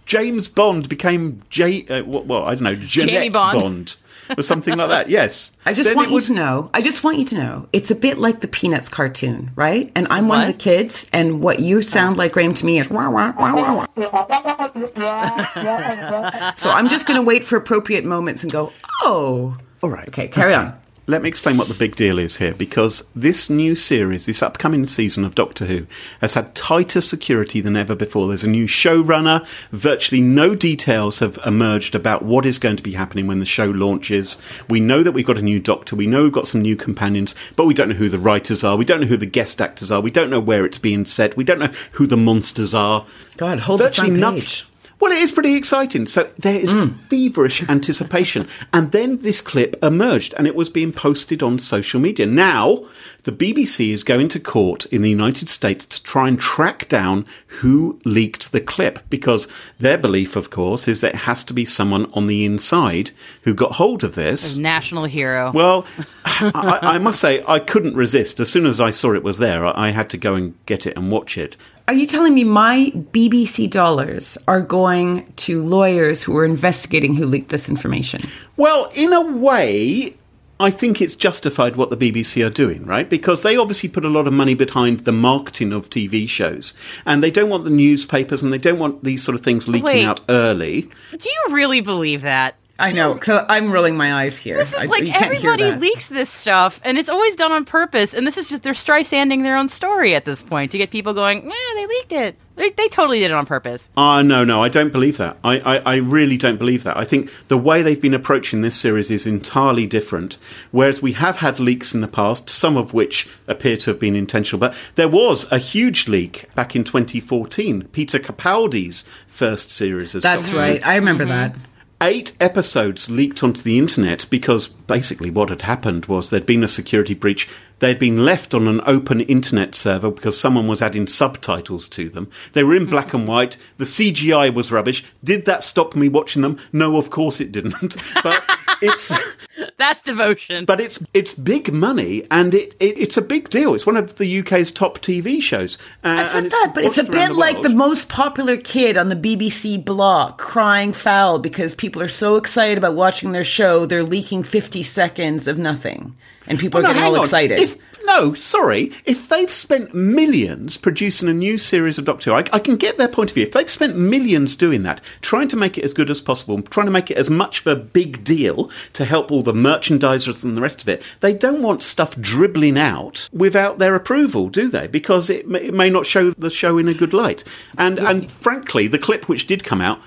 James 0.06 0.48
Bond 0.48 0.88
became 0.88 1.42
J. 1.50 1.86
Uh, 1.90 2.04
what, 2.04 2.28
well, 2.28 2.46
I 2.46 2.56
don't 2.56 2.64
know, 2.64 2.76
Jeanette 2.76 3.34
Bond. 3.34 3.60
Bond. 3.62 3.96
Or 4.38 4.44
something 4.44 4.78
like 4.78 4.90
that. 4.90 5.10
Yes, 5.10 5.54
I 5.66 5.74
just 5.74 5.90
Then 5.90 5.98
want 5.98 6.10
you 6.10 6.16
would- 6.16 6.24
to 6.26 6.34
know. 6.34 6.70
I 6.74 6.82
just 6.82 7.04
want 7.04 7.18
you 7.18 7.26
to 7.26 7.36
know. 7.36 7.68
It's 7.74 7.92
a 7.92 7.96
bit 7.96 8.18
like 8.18 8.42
the 8.42 8.48
Peanuts 8.48 8.90
cartoon, 8.90 9.52
right? 9.56 9.92
And 9.96 10.08
I'm 10.10 10.28
one 10.28 10.42
of 10.42 10.48
the 10.48 10.54
kids, 10.54 11.06
and 11.14 11.42
what 11.42 11.60
you 11.60 11.82
sound 11.82 12.18
like, 12.18 12.34
Graham, 12.34 12.54
to 12.54 12.66
me 12.66 12.80
is 12.80 12.90
wah 12.90 13.10
wah 13.10 13.34
wah 13.38 13.56
wah 13.56 13.74
wah. 13.76 13.88
so 16.56 16.72
I'm 16.72 16.90
just 16.90 17.08
going 17.08 17.20
to 17.20 17.26
wait 17.26 17.44
for 17.44 17.58
appropriate 17.58 18.06
moments 18.06 18.44
and 18.44 18.52
go, 18.52 18.72
oh, 19.02 19.58
All 19.82 19.90
right. 19.90 20.08
Okay, 20.08 20.28
carry 20.28 20.54
on. 20.54 20.78
Let 21.06 21.22
me 21.22 21.28
explain 21.28 21.58
what 21.58 21.68
the 21.68 21.74
big 21.74 21.98
deal 21.98 22.18
is 22.18 22.38
here 22.38 22.54
because 22.54 23.10
this 23.14 23.50
new 23.50 23.76
series, 23.76 24.26
this 24.26 24.42
upcoming 24.42 24.86
season 24.86 25.26
of 25.26 25.36
Doctor 25.36 25.66
Who, 25.66 25.86
has 26.22 26.36
had 26.36 26.56
tighter 26.56 27.02
security 27.02 27.60
than 27.60 27.76
ever 27.76 27.94
before. 27.94 28.28
There's 28.30 28.46
a 28.46 28.50
new 28.50 28.68
showrunner. 28.68 29.46
Virtually 29.72 30.22
no 30.22 30.56
details 30.56 31.20
have 31.20 31.38
emerged 31.46 31.94
about 31.94 32.24
what 32.24 32.46
is 32.46 32.58
going 32.58 32.78
to 32.78 32.84
be 32.84 32.94
happening 32.94 33.28
when 33.28 33.40
the 33.40 33.46
show 33.46 33.66
launches. 33.66 34.42
We 34.70 34.80
know 34.80 35.04
that 35.04 35.12
we've 35.12 35.26
got 35.26 35.38
a 35.38 35.42
new 35.42 35.60
Doctor. 35.60 35.98
We 35.98 36.08
know 36.08 36.24
we've 36.24 36.32
got 36.32 36.48
some 36.48 36.62
new 36.62 36.78
companions, 36.78 37.36
but 37.58 37.66
we 37.66 37.74
don't 37.74 37.90
know 37.90 37.96
who 37.96 38.08
the 38.08 38.18
writers 38.18 38.64
are. 38.64 38.78
We 38.78 38.86
don't 38.86 39.02
know 39.02 39.08
who 39.08 39.18
the 39.18 39.26
guest 39.26 39.62
actors 39.62 39.92
are. 39.92 40.00
We 40.00 40.10
don't 40.10 40.30
know 40.30 40.40
where 40.40 40.66
it's 40.66 40.78
being 40.78 41.06
set. 41.06 41.36
We 41.36 41.44
don't 41.44 41.60
know 41.60 41.74
who 41.94 42.08
the 42.08 42.16
monsters 42.16 42.74
are. 42.74 43.06
God, 43.36 43.60
hold 43.60 43.82
the 43.82 43.92
front 43.92 44.14
nothing. 44.14 44.70
Page. 45.04 45.12
Well, 45.12 45.20
it 45.20 45.22
is 45.22 45.32
pretty 45.32 45.56
exciting. 45.56 46.08
So 46.08 46.24
there 46.40 46.60
is 46.60 46.74
hmm. 46.74 46.94
feverish 47.10 47.68
anticipation. 47.70 48.48
And 48.72 48.92
then 48.92 49.20
this 49.20 49.42
clip 49.42 49.82
emerged 49.84 50.34
and 50.38 50.48
it 50.48 50.56
was 50.56 50.70
being 50.70 50.92
posted 50.92 51.44
on 51.44 51.60
social 51.60 52.00
media. 52.00 52.26
Now, 52.26 52.86
the 53.24 53.32
BBC 53.32 53.92
is 53.92 54.04
going 54.04 54.28
to 54.30 54.40
court 54.40 54.86
in 54.88 55.02
the 55.02 55.10
United 55.10 55.48
States 55.48 55.86
to 55.86 56.04
try 56.04 56.28
and 56.28 56.40
track 56.40 56.90
down 56.90 57.26
who 57.60 58.00
leaked 58.04 58.52
the 58.52 58.60
clip 58.60 59.00
because 59.10 59.48
their 59.80 59.98
belief, 59.98 60.36
of 60.36 60.50
course, 60.50 60.88
is 60.88 61.02
that 61.02 61.14
it 61.14 61.20
has 61.20 61.44
to 61.46 61.54
be 61.54 61.66
someone 61.66 62.12
on 62.14 62.28
the 62.28 62.44
inside 62.44 63.12
who 63.44 63.54
got 63.54 63.74
hold 63.74 64.04
of 64.04 64.16
this. 64.16 64.56
National 64.56 65.06
hero. 65.06 65.52
Well, 65.54 65.86
I, 66.26 66.80
I 66.82 66.98
must 66.98 67.22
say, 67.22 67.44
I 67.48 67.60
couldn't 67.60 67.96
resist. 67.96 68.40
As 68.40 68.52
soon 68.52 68.66
as 68.66 68.82
I 68.82 68.90
saw 68.90 69.14
it 69.14 69.24
was 69.24 69.38
there, 69.38 69.66
I 69.66 69.84
I 69.84 69.90
had 69.90 70.10
to 70.12 70.18
go 70.18 70.34
and 70.34 70.54
get 70.66 70.88
it 70.88 70.96
and 70.96 71.12
watch 71.12 71.38
it. 71.38 71.58
Are 71.86 71.94
you 71.94 72.08
telling 72.08 72.34
me 72.34 72.46
my 72.46 72.94
BBC 73.12 73.70
dollars 73.70 74.38
are 74.48 74.62
going 74.62 75.32
to 75.36 75.62
lawyers 75.62 76.24
who 76.24 76.38
are 76.38 76.46
investigating 76.46 77.14
who 77.14 77.26
leaked 77.26 77.50
this 77.50 77.68
information? 77.68 78.22
Well, 78.56 78.90
in 78.96 79.12
a 79.12 79.22
way, 79.22 80.16
I 80.62 80.72
think 80.72 81.02
it's 81.02 81.18
justified 81.18 81.76
what 81.76 81.90
the 81.90 81.98
BBC 81.98 82.46
are 82.46 82.50
doing, 82.50 82.86
right? 82.86 83.10
Because 83.10 83.44
they 83.44 83.58
obviously 83.58 83.90
put 83.90 84.06
a 84.06 84.10
lot 84.10 84.28
of 84.28 84.34
money 84.34 84.54
behind 84.54 85.02
the 85.02 85.12
marketing 85.12 85.74
of 85.74 85.90
TV 85.90 86.28
shows, 86.28 86.74
and 87.06 87.22
they 87.22 87.32
don't 87.32 87.50
want 87.50 87.66
the 87.66 87.70
newspapers 87.70 88.44
and 88.44 88.54
they 88.54 88.58
don't 88.58 88.80
want 88.80 89.04
these 89.04 89.22
sort 89.22 89.36
of 89.36 89.44
things 89.44 89.68
leaking 89.68 89.84
Wait. 89.84 90.06
out 90.06 90.22
early. 90.30 90.90
Do 91.12 91.30
you 91.30 91.54
really 91.54 91.82
believe 91.82 92.22
that? 92.22 92.56
I 92.80 92.92
know. 92.92 93.20
So 93.22 93.46
I'm 93.48 93.72
rolling 93.72 93.96
my 93.96 94.16
eyes 94.16 94.38
here. 94.38 94.58
This 94.58 94.70
is 94.74 94.80
I- 94.80 94.86
like 94.86 95.04
you 95.04 95.12
can't 95.12 95.36
hear 95.36 95.52
everybody 95.52 95.80
leaks 95.80 96.08
this 96.08 96.30
stuff, 96.30 96.82
and 96.84 96.98
it's 96.98 97.10
always 97.10 97.36
done 97.36 97.52
on 97.52 97.66
purpose. 97.66 98.14
And 98.14 98.26
this 98.26 98.38
is 98.38 98.50
just 98.50 98.64
they're 98.64 98.74
Streisanding 98.74 99.44
their 99.44 99.56
own 99.56 99.68
story 99.68 100.16
at 100.16 100.26
this 100.26 100.42
point 100.42 100.72
to 100.72 100.78
get 100.78 100.90
people 100.90 101.14
going. 101.14 101.46
Eh, 101.50 101.74
they 101.76 101.86
leaked 101.86 102.12
it. 102.12 102.36
They, 102.56 102.70
they 102.72 102.88
totally 102.88 103.20
did 103.20 103.32
it 103.32 103.34
on 103.34 103.46
purpose. 103.46 103.90
Ah, 103.96 104.22
no, 104.22 104.44
no, 104.44 104.62
I 104.62 104.70
don't 104.70 104.92
believe 104.92 105.18
that. 105.18 105.38
I, 105.44 105.60
I, 105.60 105.78
I 105.78 105.96
really 105.98 106.38
don't 106.38 106.58
believe 106.58 106.84
that. 106.84 106.98
I 106.98 107.04
think 107.04 107.32
the 107.48 107.58
way 107.58 107.82
they've 107.82 108.02
been 108.02 108.14
approaching 108.14 108.62
this 108.62 108.76
series 108.76 109.10
is 109.10 109.26
entirely 109.26 109.88
different. 109.88 110.38
Whereas 110.72 111.02
we 111.02 111.14
have 111.14 111.38
had 111.38 111.60
leaks 111.60 111.96
in 111.96 112.02
the 112.02 112.08
past, 112.08 112.50
some 112.50 112.78
of 112.78 112.94
which 112.94 113.28
appear 113.48 113.78
to 113.78 113.92
have 113.92 114.00
been 114.00 114.16
intentional. 114.16 114.60
But 114.60 114.76
there 114.96 115.08
was 115.08 115.52
a 115.52 115.58
huge 115.58 116.08
leak 116.08 116.54
back 116.54 116.76
in 116.76 116.84
2014, 116.84 117.88
Peter 117.92 118.20
Capaldi's 118.20 119.04
first 119.28 119.72
series. 119.72 120.14
As 120.14 120.24
That's 120.24 120.48
Doctor 120.48 120.60
right. 120.60 120.86
I 120.86 120.96
remember 120.96 121.26
that. 121.26 121.56
Eight 122.04 122.36
episodes 122.40 123.10
leaked 123.10 123.44
onto 123.44 123.62
the 123.62 123.80
internet 123.80 124.26
because 124.30 124.68
basically 124.68 125.30
what 125.30 125.50
had 125.50 125.62
happened 125.62 126.06
was 126.08 126.30
there'd 126.30 126.46
been 126.46 126.64
a 126.64 126.68
security 126.68 127.14
breach. 127.14 127.48
They'd 127.80 127.98
been 127.98 128.26
left 128.26 128.54
on 128.54 128.68
an 128.68 128.82
open 128.86 129.22
internet 129.22 129.74
server 129.74 130.12
because 130.12 130.40
someone 130.40 130.68
was 130.68 130.82
adding 130.82 131.08
subtitles 131.08 131.88
to 131.90 132.10
them. 132.10 132.30
They 132.52 132.64
were 132.64 132.76
in 132.76 132.86
black 132.86 133.14
and 133.14 133.28
white. 133.28 133.58
The 133.78 133.86
CGI 133.86 134.54
was 134.54 134.72
rubbish. 134.72 135.04
Did 135.24 135.46
that 135.46 135.64
stop 135.64 135.96
me 135.96 136.10
watching 136.10 136.42
them? 136.42 136.60
No, 136.72 136.98
of 136.98 137.10
course 137.10 137.40
it 137.40 137.52
didn't. 137.52 137.96
But 138.24 138.48
it's 138.82 139.12
That's 139.78 140.02
devotion. 140.04 140.66
but 140.66 140.82
it's 140.82 141.04
it's 141.14 141.34
big 141.34 141.72
money 141.74 142.26
and 142.32 142.54
it, 142.54 142.76
it 142.80 142.98
it's 142.98 143.18
a 143.18 143.22
big 143.22 143.50
deal. 143.50 143.74
It's 143.76 143.86
one 143.86 143.98
of 143.98 144.16
the 144.18 144.40
UK's 144.40 144.72
top 144.72 145.00
TV 145.00 145.42
shows. 145.42 145.78
Uh, 146.04 146.08
I 146.08 146.38
and 146.40 146.50
get 146.50 146.52
that, 146.52 146.72
but 146.74 146.84
it's 146.84 146.98
a 146.98 147.04
bit 147.04 147.32
like 147.34 147.56
world. 147.56 147.66
the 147.66 147.70
most 147.76 148.10
popular 148.10 148.58
kid 148.58 148.98
on 148.98 149.10
the 149.10 149.16
BBC 149.16 149.84
block 149.84 150.38
crying 150.38 150.94
foul 150.94 151.40
because 151.40 151.76
people 151.76 152.02
are 152.02 152.08
so 152.08 152.36
excited 152.38 152.78
about 152.78 152.96
watching 152.96 153.32
their 153.32 153.44
show, 153.44 153.86
they're 153.86 154.04
leaking 154.04 154.44
50 154.44 154.82
seconds 154.84 155.48
of 155.48 155.58
nothing. 155.58 156.16
And 156.48 156.60
people 156.60 156.82
Well, 156.82 156.92
are 156.92 156.94
no, 156.94 157.00
getting 157.00 157.14
all 157.14 157.20
on. 157.20 157.26
excited. 157.26 157.60
If 157.60 157.78
no, 158.06 158.34
sorry. 158.34 158.92
If 159.06 159.30
they've 159.30 159.52
spent 159.52 159.94
millions 159.94 160.78
producing 160.78 161.30
a 161.30 161.34
new 161.34 161.58
series 161.58 161.98
of 161.98 162.06
Doctor 162.06 162.32
Who, 162.32 162.38
I, 162.38 162.46
I 162.52 162.60
can 162.60 162.76
get 162.76 162.98
their 162.98 163.08
point 163.08 163.32
of 163.32 163.36
view. 163.36 163.44
If 163.44 163.52
they've 163.52 163.70
spent 163.70 163.98
millions 163.98 164.56
doing 164.56 164.84
that, 164.84 165.02
trying 165.22 165.48
to 165.50 165.56
make 165.56 165.78
it 165.78 165.84
as 165.84 165.94
good 165.94 166.10
as 166.10 166.22
possible, 166.22 166.62
trying 166.62 166.88
to 166.88 166.92
make 166.92 167.10
it 167.10 167.18
as 167.18 167.30
much 167.30 167.62
of 167.62 167.68
a 167.68 167.76
big 167.76 168.24
deal 168.24 168.70
to 168.94 169.06
help 169.06 169.32
all 169.32 169.44
the 169.44 169.54
merchandisers 169.54 170.44
and 170.44 170.58
the 170.58 170.62
rest 170.62 170.82
of 170.82 170.90
it, 170.90 171.02
they 171.22 171.34
don't 171.34 171.62
want 171.62 171.84
stuff 171.84 172.20
dribbling 172.20 172.78
out 172.78 173.30
without 173.32 173.80
their 173.80 173.96
approval, 173.96 174.50
do 174.50 174.68
they? 174.68 174.88
Because 174.88 175.30
it 175.30 175.48
may, 175.48 175.62
it 175.62 175.74
may 175.74 175.90
not 175.90 176.06
show 176.06 176.32
the 176.32 176.50
show 176.50 176.78
in 176.78 176.88
a 176.88 176.94
good 176.94 177.14
light. 177.14 177.44
And 177.78 178.00
and 178.00 178.30
frankly, 178.32 178.88
the 178.88 179.00
clip 179.00 179.28
which 179.30 179.48
did 179.48 179.64
come 179.64 179.82
out 179.82 180.00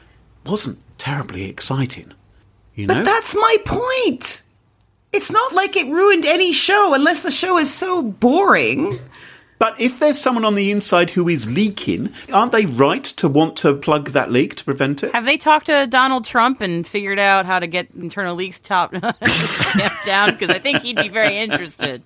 wasn't 0.45 0.79
terribly 0.99 1.49
exciting. 1.49 2.13
You 2.75 2.87
know, 2.87 2.95
But 2.95 3.05
that's 3.05 3.35
my 3.35 3.57
point. 3.65 4.43
It's 5.17 5.31
not 5.31 5.55
like 5.55 5.77
it 5.77 5.87
ruined 5.87 6.27
any 6.27 6.53
show 6.53 6.93
unless 6.93 7.23
the 7.23 7.31
show 7.31 7.57
is 7.57 7.73
so 7.73 8.03
boring. 8.03 9.01
But 9.59 9.81
if 9.81 9.99
there's 9.99 10.21
someone 10.21 10.45
on 10.45 10.57
the 10.57 10.71
inside 10.71 11.09
who 11.09 11.27
is 11.27 11.51
leaking, 11.51 12.13
aren't 12.31 12.53
they 12.53 12.67
right 12.67 13.03
to 13.03 13.27
want 13.27 13.57
to 13.59 13.75
plug 13.75 14.11
that 14.11 14.31
leak 14.31 14.57
to 14.57 14.65
prevent 14.65 15.03
it? 15.03 15.15
Have 15.15 15.25
they 15.25 15.39
talked 15.39 15.67
to 15.67 15.87
Donald 15.87 16.27
Trump 16.27 16.61
and 16.61 16.87
figured 16.87 17.19
out 17.19 17.47
how 17.47 17.59
to 17.59 17.67
get 17.67 17.89
internal 17.99 18.35
leaks 18.37 18.61
top 18.61 18.93
down? 20.05 20.33
Because 20.33 20.51
I 20.51 20.59
think 20.63 20.83
he'd 20.83 20.97
be 20.97 21.09
very 21.09 21.39
interested. 21.39 22.03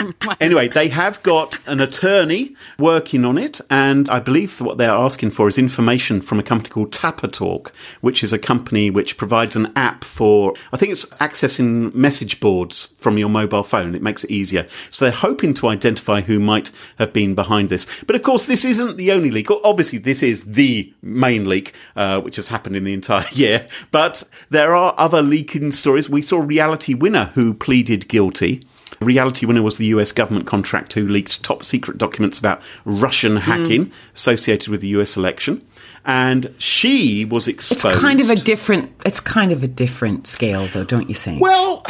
Anyway, 0.40 0.68
they 0.68 0.88
have 0.88 1.22
got 1.22 1.58
an 1.66 1.80
attorney 1.80 2.54
working 2.78 3.24
on 3.24 3.36
it, 3.36 3.60
and 3.68 4.08
I 4.08 4.20
believe 4.20 4.60
what 4.60 4.78
they're 4.78 4.90
asking 4.90 5.32
for 5.32 5.48
is 5.48 5.58
information 5.58 6.20
from 6.20 6.38
a 6.38 6.42
company 6.42 6.70
called 6.70 6.92
Tapatalk, 6.92 7.70
which 8.00 8.22
is 8.22 8.32
a 8.32 8.38
company 8.38 8.90
which 8.90 9.16
provides 9.16 9.56
an 9.56 9.72
app 9.76 10.04
for, 10.04 10.54
I 10.72 10.76
think 10.76 10.92
it's 10.92 11.06
accessing 11.06 11.94
message 11.94 12.40
boards 12.40 12.86
from 12.98 13.18
your 13.18 13.28
mobile 13.28 13.62
phone. 13.62 13.94
It 13.94 14.02
makes 14.02 14.24
it 14.24 14.30
easier. 14.30 14.66
So 14.90 15.04
they're 15.04 15.12
hoping 15.12 15.52
to 15.54 15.68
identify 15.68 16.22
who 16.22 16.38
might 16.40 16.70
have 16.98 17.12
been 17.12 17.34
behind 17.34 17.68
this. 17.68 17.86
But 18.06 18.16
of 18.16 18.22
course, 18.22 18.46
this 18.46 18.64
isn't 18.64 18.96
the 18.96 19.12
only 19.12 19.30
leak. 19.30 19.50
Obviously, 19.50 19.98
this 19.98 20.22
is 20.22 20.44
the 20.44 20.92
main 21.02 21.48
leak, 21.48 21.74
uh, 21.96 22.20
which 22.20 22.36
has 22.36 22.48
happened 22.48 22.76
in 22.76 22.84
the 22.84 22.94
entire 22.94 23.28
year. 23.32 23.68
But 23.90 24.24
there 24.48 24.74
are 24.74 24.94
other 24.96 25.22
leaking 25.22 25.72
stories. 25.72 26.08
We 26.08 26.22
saw 26.22 26.38
Reality 26.38 26.94
Winner 26.94 27.32
who 27.34 27.52
pleaded 27.52 28.08
guilty. 28.08 28.64
Reality 29.00 29.46
Winner 29.46 29.62
was 29.62 29.76
the 29.76 29.86
US 29.86 30.12
government 30.12 30.46
contract 30.46 30.92
who 30.92 31.06
leaked 31.06 31.42
top 31.42 31.64
secret 31.64 31.98
documents 31.98 32.38
about 32.38 32.60
Russian 32.84 33.32
hmm. 33.32 33.42
hacking 33.42 33.92
associated 34.14 34.68
with 34.68 34.80
the 34.80 34.88
US 34.88 35.16
election. 35.16 35.64
And 36.04 36.54
she 36.58 37.24
was 37.24 37.46
exposed. 37.46 37.84
It's 37.84 38.00
kind 38.00 38.20
of 38.20 38.30
a 38.30 38.36
different. 38.36 38.92
It's 39.04 39.20
kind 39.20 39.52
of 39.52 39.62
a 39.62 39.68
different 39.68 40.26
scale, 40.26 40.66
though, 40.66 40.84
don't 40.84 41.08
you 41.08 41.14
think? 41.14 41.42
Well, 41.42 41.84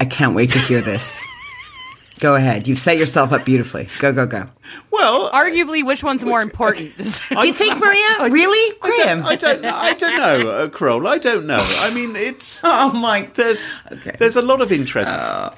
I 0.00 0.04
can't 0.04 0.34
wait 0.34 0.50
to 0.50 0.58
hear 0.60 0.80
this. 0.80 1.24
go 2.20 2.36
ahead. 2.36 2.68
You've 2.68 2.78
set 2.78 2.96
yourself 2.96 3.32
up 3.32 3.44
beautifully. 3.44 3.88
Go, 3.98 4.12
go, 4.12 4.26
go. 4.26 4.48
Well, 4.90 5.30
Arguably, 5.30 5.84
which 5.84 6.02
one's 6.02 6.24
more 6.24 6.40
important? 6.42 6.96
Do 6.96 7.46
you 7.46 7.52
think, 7.52 7.78
Maria? 7.78 8.08
really, 8.30 8.74
I 8.82 8.88
Graham? 8.88 9.18
don't, 9.20 9.26
I 9.28 9.36
don't, 9.36 9.64
I 9.64 9.92
don't 9.94 10.16
know, 10.16 10.50
uh, 10.50 10.68
Kroll. 10.68 11.06
I 11.06 11.18
don't 11.18 11.46
know. 11.46 11.60
I 11.80 11.92
mean, 11.94 12.16
it's 12.16 12.62
oh 12.64 12.92
my! 12.92 13.28
there's 13.34 13.74
Okay. 13.92 14.12
there's 14.18 14.36
a 14.36 14.42
lot 14.42 14.60
of 14.60 14.72
interest. 14.72 15.10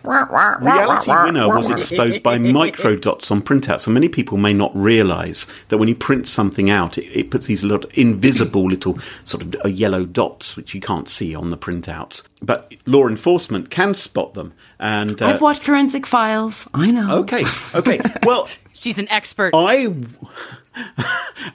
Reality 0.05 1.11
Winner 1.11 1.49
was 1.49 1.71
exposed 1.71 2.23
by 2.23 2.39
microdots 2.39 3.31
on 3.31 3.43
printouts, 3.43 3.81
so 3.83 3.91
many 3.91 4.09
people 4.09 4.37
may 4.39 4.53
not 4.53 4.75
realise 4.75 5.47
that 5.69 5.79
when 5.79 5.89
you 5.89 5.95
print 5.95 6.27
something 6.27 6.71
out, 6.71 6.99
it, 6.99 7.07
it 7.07 7.31
puts 7.31 7.47
these 7.47 7.65
little 7.65 7.91
invisible 7.95 8.65
little 8.69 8.99
sort 9.25 9.43
of 9.43 9.57
uh, 9.65 9.69
yellow 9.69 10.05
dots 10.05 10.57
which 10.57 10.75
you 10.75 10.81
can't 10.81 11.09
see 11.09 11.35
on 11.35 11.51
the 11.51 11.57
printouts. 11.59 12.27
But 12.43 12.75
law 12.87 13.07
enforcement 13.07 13.71
can 13.71 13.95
spot 13.95 14.33
them, 14.33 14.53
and 14.79 15.21
uh, 15.21 15.27
I've 15.27 15.41
watched 15.43 15.63
Forensic 15.63 16.07
Files. 16.07 16.69
I 16.75 16.91
know. 16.91 17.19
okay, 17.21 17.45
okay. 17.75 18.01
Well, 18.25 18.49
She's 18.81 18.99
an 18.99 19.11
expert. 19.11 19.55
I 19.55 19.95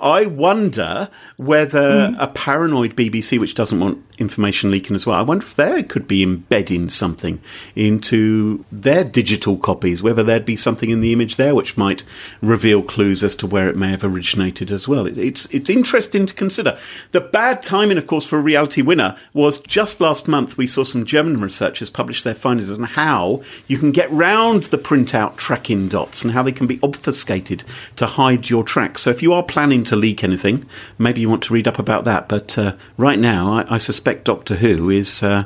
I 0.02 0.26
wonder 0.26 1.10
whether 1.38 2.10
hmm. 2.10 2.16
a 2.20 2.28
paranoid 2.28 2.96
BBC, 2.96 3.40
which 3.40 3.56
doesn't 3.56 3.80
want 3.80 4.04
information 4.18 4.72
leaking 4.72 4.96
as 4.96 5.06
well, 5.06 5.18
I 5.18 5.22
wonder 5.22 5.46
if 5.46 5.56
they 5.56 5.84
could 5.84 6.08
be 6.08 6.24
embedding 6.24 6.90
something 6.90 7.42
into 7.76 8.64
their 8.72 9.04
digital 9.04 9.58
copies, 9.58 10.02
whether 10.02 10.24
there'd 10.24 10.46
be 10.46 10.56
something 10.56 10.90
in 10.90 11.02
the 11.02 11.14
image 11.14 11.36
there 11.36 11.56
which 11.56 11.78
might 11.78 12.04
reveal 12.42 12.82
clues 12.82 13.24
as 13.24 13.36
to 13.38 13.48
where 13.48 13.70
it 13.70 13.76
may 13.76 13.92
have 13.92 14.04
originated 14.04 14.72
as 14.72 14.88
well. 14.88 15.06
It, 15.06 15.18
it's 15.18 15.46
it's 15.54 15.70
interesting 15.70 16.26
to 16.26 16.34
consider. 16.34 16.78
The 17.12 17.22
bad 17.22 17.62
timing, 17.62 17.98
of 17.98 18.08
course, 18.08 18.26
for 18.26 18.40
a 18.40 18.42
reality 18.42 18.82
winner 18.82 19.18
was 19.34 19.62
just 19.62 20.02
last 20.02 20.28
month 20.28 20.58
we 20.58 20.68
saw 20.68 20.84
some 20.84 21.06
German 21.06 21.42
researchers 21.42 21.90
publish 21.90 22.24
their 22.24 22.34
findings 22.34 22.72
on 22.72 22.84
how 22.84 23.42
you 23.68 23.78
can 23.78 23.92
get 23.92 24.12
round 24.12 24.64
the 24.64 24.78
printout 24.78 25.36
tracking 25.36 25.88
dots 25.88 26.24
and 26.24 26.34
how 26.34 26.44
they 26.44 26.52
can 26.52 26.68
be 26.68 26.80
obfuscated 26.82 27.64
to 27.96 28.06
hide 28.06 28.50
your 28.50 28.64
tracks. 28.64 29.05
So 29.06 29.12
if 29.12 29.22
you 29.22 29.34
are 29.34 29.44
planning 29.44 29.84
to 29.84 29.96
leak 29.96 30.24
anything, 30.24 30.68
maybe 30.98 31.22
you 31.22 31.30
want 31.30 31.44
to 31.44 31.54
read 31.54 31.68
up 31.68 31.78
about 31.78 32.06
that. 32.06 32.28
But 32.28 32.58
uh, 32.58 32.76
right 32.98 33.20
now, 33.20 33.54
I, 33.54 33.76
I 33.76 33.78
suspect 33.78 34.24
Doctor 34.24 34.56
Who 34.56 34.90
is 34.90 35.22
uh, 35.22 35.46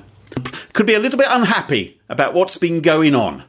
could 0.71 0.85
be 0.85 0.93
a 0.93 0.99
little 0.99 1.19
bit 1.19 1.27
unhappy 1.29 1.99
about 2.07 2.33
what's 2.33 2.55
been 2.55 2.79
going 2.79 3.15
on 3.15 3.43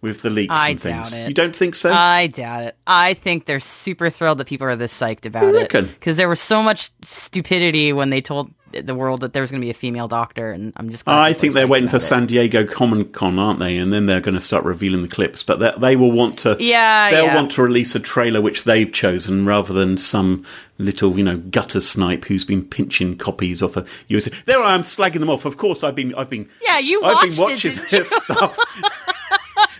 with 0.00 0.22
the 0.22 0.30
leaks 0.30 0.54
I 0.56 0.68
and 0.68 0.80
things. 0.80 1.12
it. 1.12 1.26
You 1.26 1.34
don't 1.34 1.56
think 1.56 1.74
so? 1.74 1.92
I 1.92 2.28
doubt 2.28 2.62
it. 2.62 2.76
I 2.86 3.14
think 3.14 3.46
they're 3.46 3.58
super 3.58 4.08
thrilled 4.08 4.38
that 4.38 4.46
people 4.46 4.68
are 4.68 4.76
this 4.76 4.96
psyched 4.96 5.26
about 5.26 5.52
it 5.56 5.68
because 5.72 6.16
there 6.16 6.28
was 6.28 6.40
so 6.40 6.62
much 6.62 6.92
stupidity 7.02 7.92
when 7.92 8.10
they 8.10 8.20
told 8.20 8.54
the 8.82 8.94
world 8.94 9.20
that 9.20 9.32
there 9.32 9.42
was 9.42 9.50
going 9.50 9.60
to 9.60 9.64
be 9.64 9.70
a 9.70 9.74
female 9.74 10.08
doctor, 10.08 10.50
and 10.50 10.72
I'm 10.76 10.90
just. 10.90 11.06
I 11.08 11.32
think 11.32 11.54
they're 11.54 11.66
waiting 11.66 11.88
for 11.88 11.96
it. 11.96 12.00
San 12.00 12.26
Diego 12.26 12.64
Comic 12.64 13.12
Con, 13.12 13.38
aren't 13.38 13.58
they? 13.60 13.76
And 13.78 13.92
then 13.92 14.06
they're 14.06 14.20
going 14.20 14.34
to 14.34 14.40
start 14.40 14.64
revealing 14.64 15.02
the 15.02 15.08
clips. 15.08 15.42
But 15.42 15.60
they, 15.60 15.72
they 15.78 15.96
will 15.96 16.12
want 16.12 16.38
to, 16.40 16.56
Yeah, 16.60 17.10
they'll 17.10 17.24
yeah. 17.26 17.34
want 17.34 17.52
to 17.52 17.62
release 17.62 17.94
a 17.94 18.00
trailer 18.00 18.40
which 18.40 18.64
they've 18.64 18.92
chosen 18.92 19.46
rather 19.46 19.72
than 19.72 19.98
some 19.98 20.44
little, 20.78 21.16
you 21.16 21.24
know, 21.24 21.38
gutter 21.38 21.80
snipe 21.80 22.26
who's 22.26 22.44
been 22.44 22.62
pinching 22.64 23.16
copies 23.16 23.62
off 23.62 23.76
a 23.76 23.86
USA. 24.08 24.30
There 24.46 24.60
I 24.62 24.74
am 24.74 24.82
slagging 24.82 25.20
them 25.20 25.30
off. 25.30 25.44
Of 25.44 25.56
course, 25.56 25.82
I've 25.82 25.94
been, 25.94 26.14
I've 26.14 26.28
been, 26.30 26.48
Yeah, 26.62 26.78
you 26.78 27.02
I've 27.02 27.22
been 27.30 27.36
watched 27.38 27.64
it, 27.64 27.76
watching 27.76 27.86
this 27.90 28.10
stuff. 28.24 28.58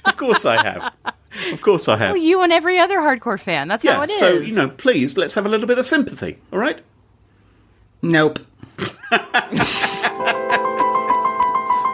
of 0.05 0.17
course, 0.17 0.45
I 0.47 0.63
have. 0.63 0.95
Of 1.53 1.61
course, 1.61 1.87
I 1.89 1.97
have. 1.99 2.13
Well, 2.15 2.23
you 2.23 2.41
and 2.43 2.51
every 2.53 2.79
other 2.79 2.97
hardcore 2.99 3.39
fan. 3.39 3.69
That's 3.69 3.85
how 3.87 4.01
it 4.03 4.11
is. 4.11 4.19
So 4.19 4.31
you 4.31 4.55
know, 4.55 4.69
please 4.69 5.19
let's 5.19 5.35
have 5.35 5.45
a 5.45 5.51
little 5.51 5.67
bit 5.67 5.77
of 5.79 5.85
sympathy. 5.85 6.39
All 6.53 6.59
right. 6.59 6.79
Nope. 8.03 8.39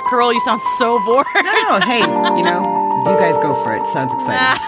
Carol, 0.09 0.33
you 0.33 0.41
sound 0.41 0.61
so 0.79 0.99
bored. 1.05 1.27
No, 1.35 1.81
hey, 1.81 2.01
you 2.01 2.43
know, 2.43 3.03
you 3.07 3.17
guys 3.19 3.37
go 3.39 3.55
for 3.63 3.75
it. 3.75 3.87
Sounds 3.89 4.13
exciting. 4.13 4.61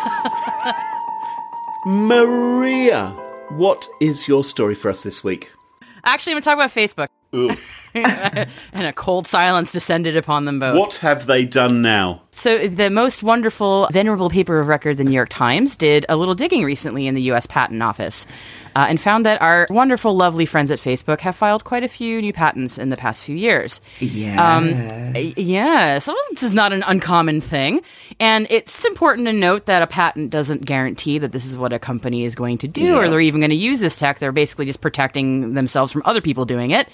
Maria, 2.09 3.09
what 3.51 3.87
is 4.01 4.27
your 4.27 4.43
story 4.43 4.75
for 4.75 4.91
us 4.91 5.03
this 5.03 5.23
week? 5.23 5.51
Actually, 6.05 6.33
I'm 6.33 6.41
going 6.41 6.43
to 6.43 6.49
talk 6.49 6.57
about 6.57 6.71
Facebook. 6.71 7.09
and 8.73 8.87
a 8.87 8.93
cold 8.93 9.27
silence 9.27 9.73
descended 9.73 10.17
upon 10.17 10.45
them 10.45 10.59
both. 10.59 10.77
What 10.77 10.95
have 10.97 11.27
they 11.27 11.45
done 11.45 11.83
now? 11.83 12.23
So, 12.33 12.67
the 12.67 12.91
most 12.91 13.23
wonderful, 13.23 13.89
venerable 13.93 14.29
paper 14.29 14.59
of 14.59 14.67
record, 14.67 14.97
the 14.97 15.05
New 15.05 15.15
York 15.15 15.29
Times, 15.29 15.77
did 15.77 16.05
a 16.09 16.17
little 16.17 16.35
digging 16.35 16.65
recently 16.65 17.07
in 17.07 17.15
the 17.15 17.23
U.S. 17.23 17.47
Patent 17.47 17.81
Office 17.81 18.27
uh, 18.77 18.87
and 18.89 19.01
found 19.01 19.25
that 19.25 19.41
our 19.41 19.67
wonderful, 19.71 20.17
lovely 20.17 20.47
friends 20.47 20.71
at 20.71 20.79
Facebook 20.79 21.21
have 21.21 21.37
filed 21.37 21.65
quite 21.65 21.85
a 21.85 21.89
few 21.89 22.21
new 22.21 22.33
patents 22.33 22.77
in 22.77 22.91
the 22.91 22.97
past 22.97 23.23
few 23.23 23.37
years. 23.37 23.81
yeah. 24.01 24.57
Um, 24.57 25.15
yeah, 25.37 26.01
so 26.01 26.15
this 26.31 26.43
is 26.43 26.53
not 26.53 26.73
an 26.73 26.83
uncommon 26.87 27.41
thing. 27.41 27.83
And 28.19 28.47
it's 28.51 28.85
important 28.85 29.27
to 29.29 29.33
note 29.33 29.67
that 29.67 29.83
a 29.83 29.87
patent 29.87 30.31
doesn't 30.31 30.65
guarantee 30.65 31.19
that 31.19 31.33
this 31.33 31.45
is 31.45 31.57
what 31.57 31.73
a 31.73 31.79
company 31.79 32.25
is 32.25 32.35
going 32.35 32.59
to 32.59 32.69
do 32.69 32.97
or 32.97 33.09
they're 33.09 33.21
even 33.21 33.41
going 33.41 33.51
to 33.51 33.57
use 33.57 33.81
this 33.81 33.97
tech. 33.97 34.19
They're 34.19 34.33
basically 34.33 34.67
just 34.67 34.81
protecting 34.81 35.55
themselves 35.55 35.93
from 35.93 36.03
other 36.05 36.21
people 36.21 36.45
doing 36.45 36.73
it. 36.73 36.89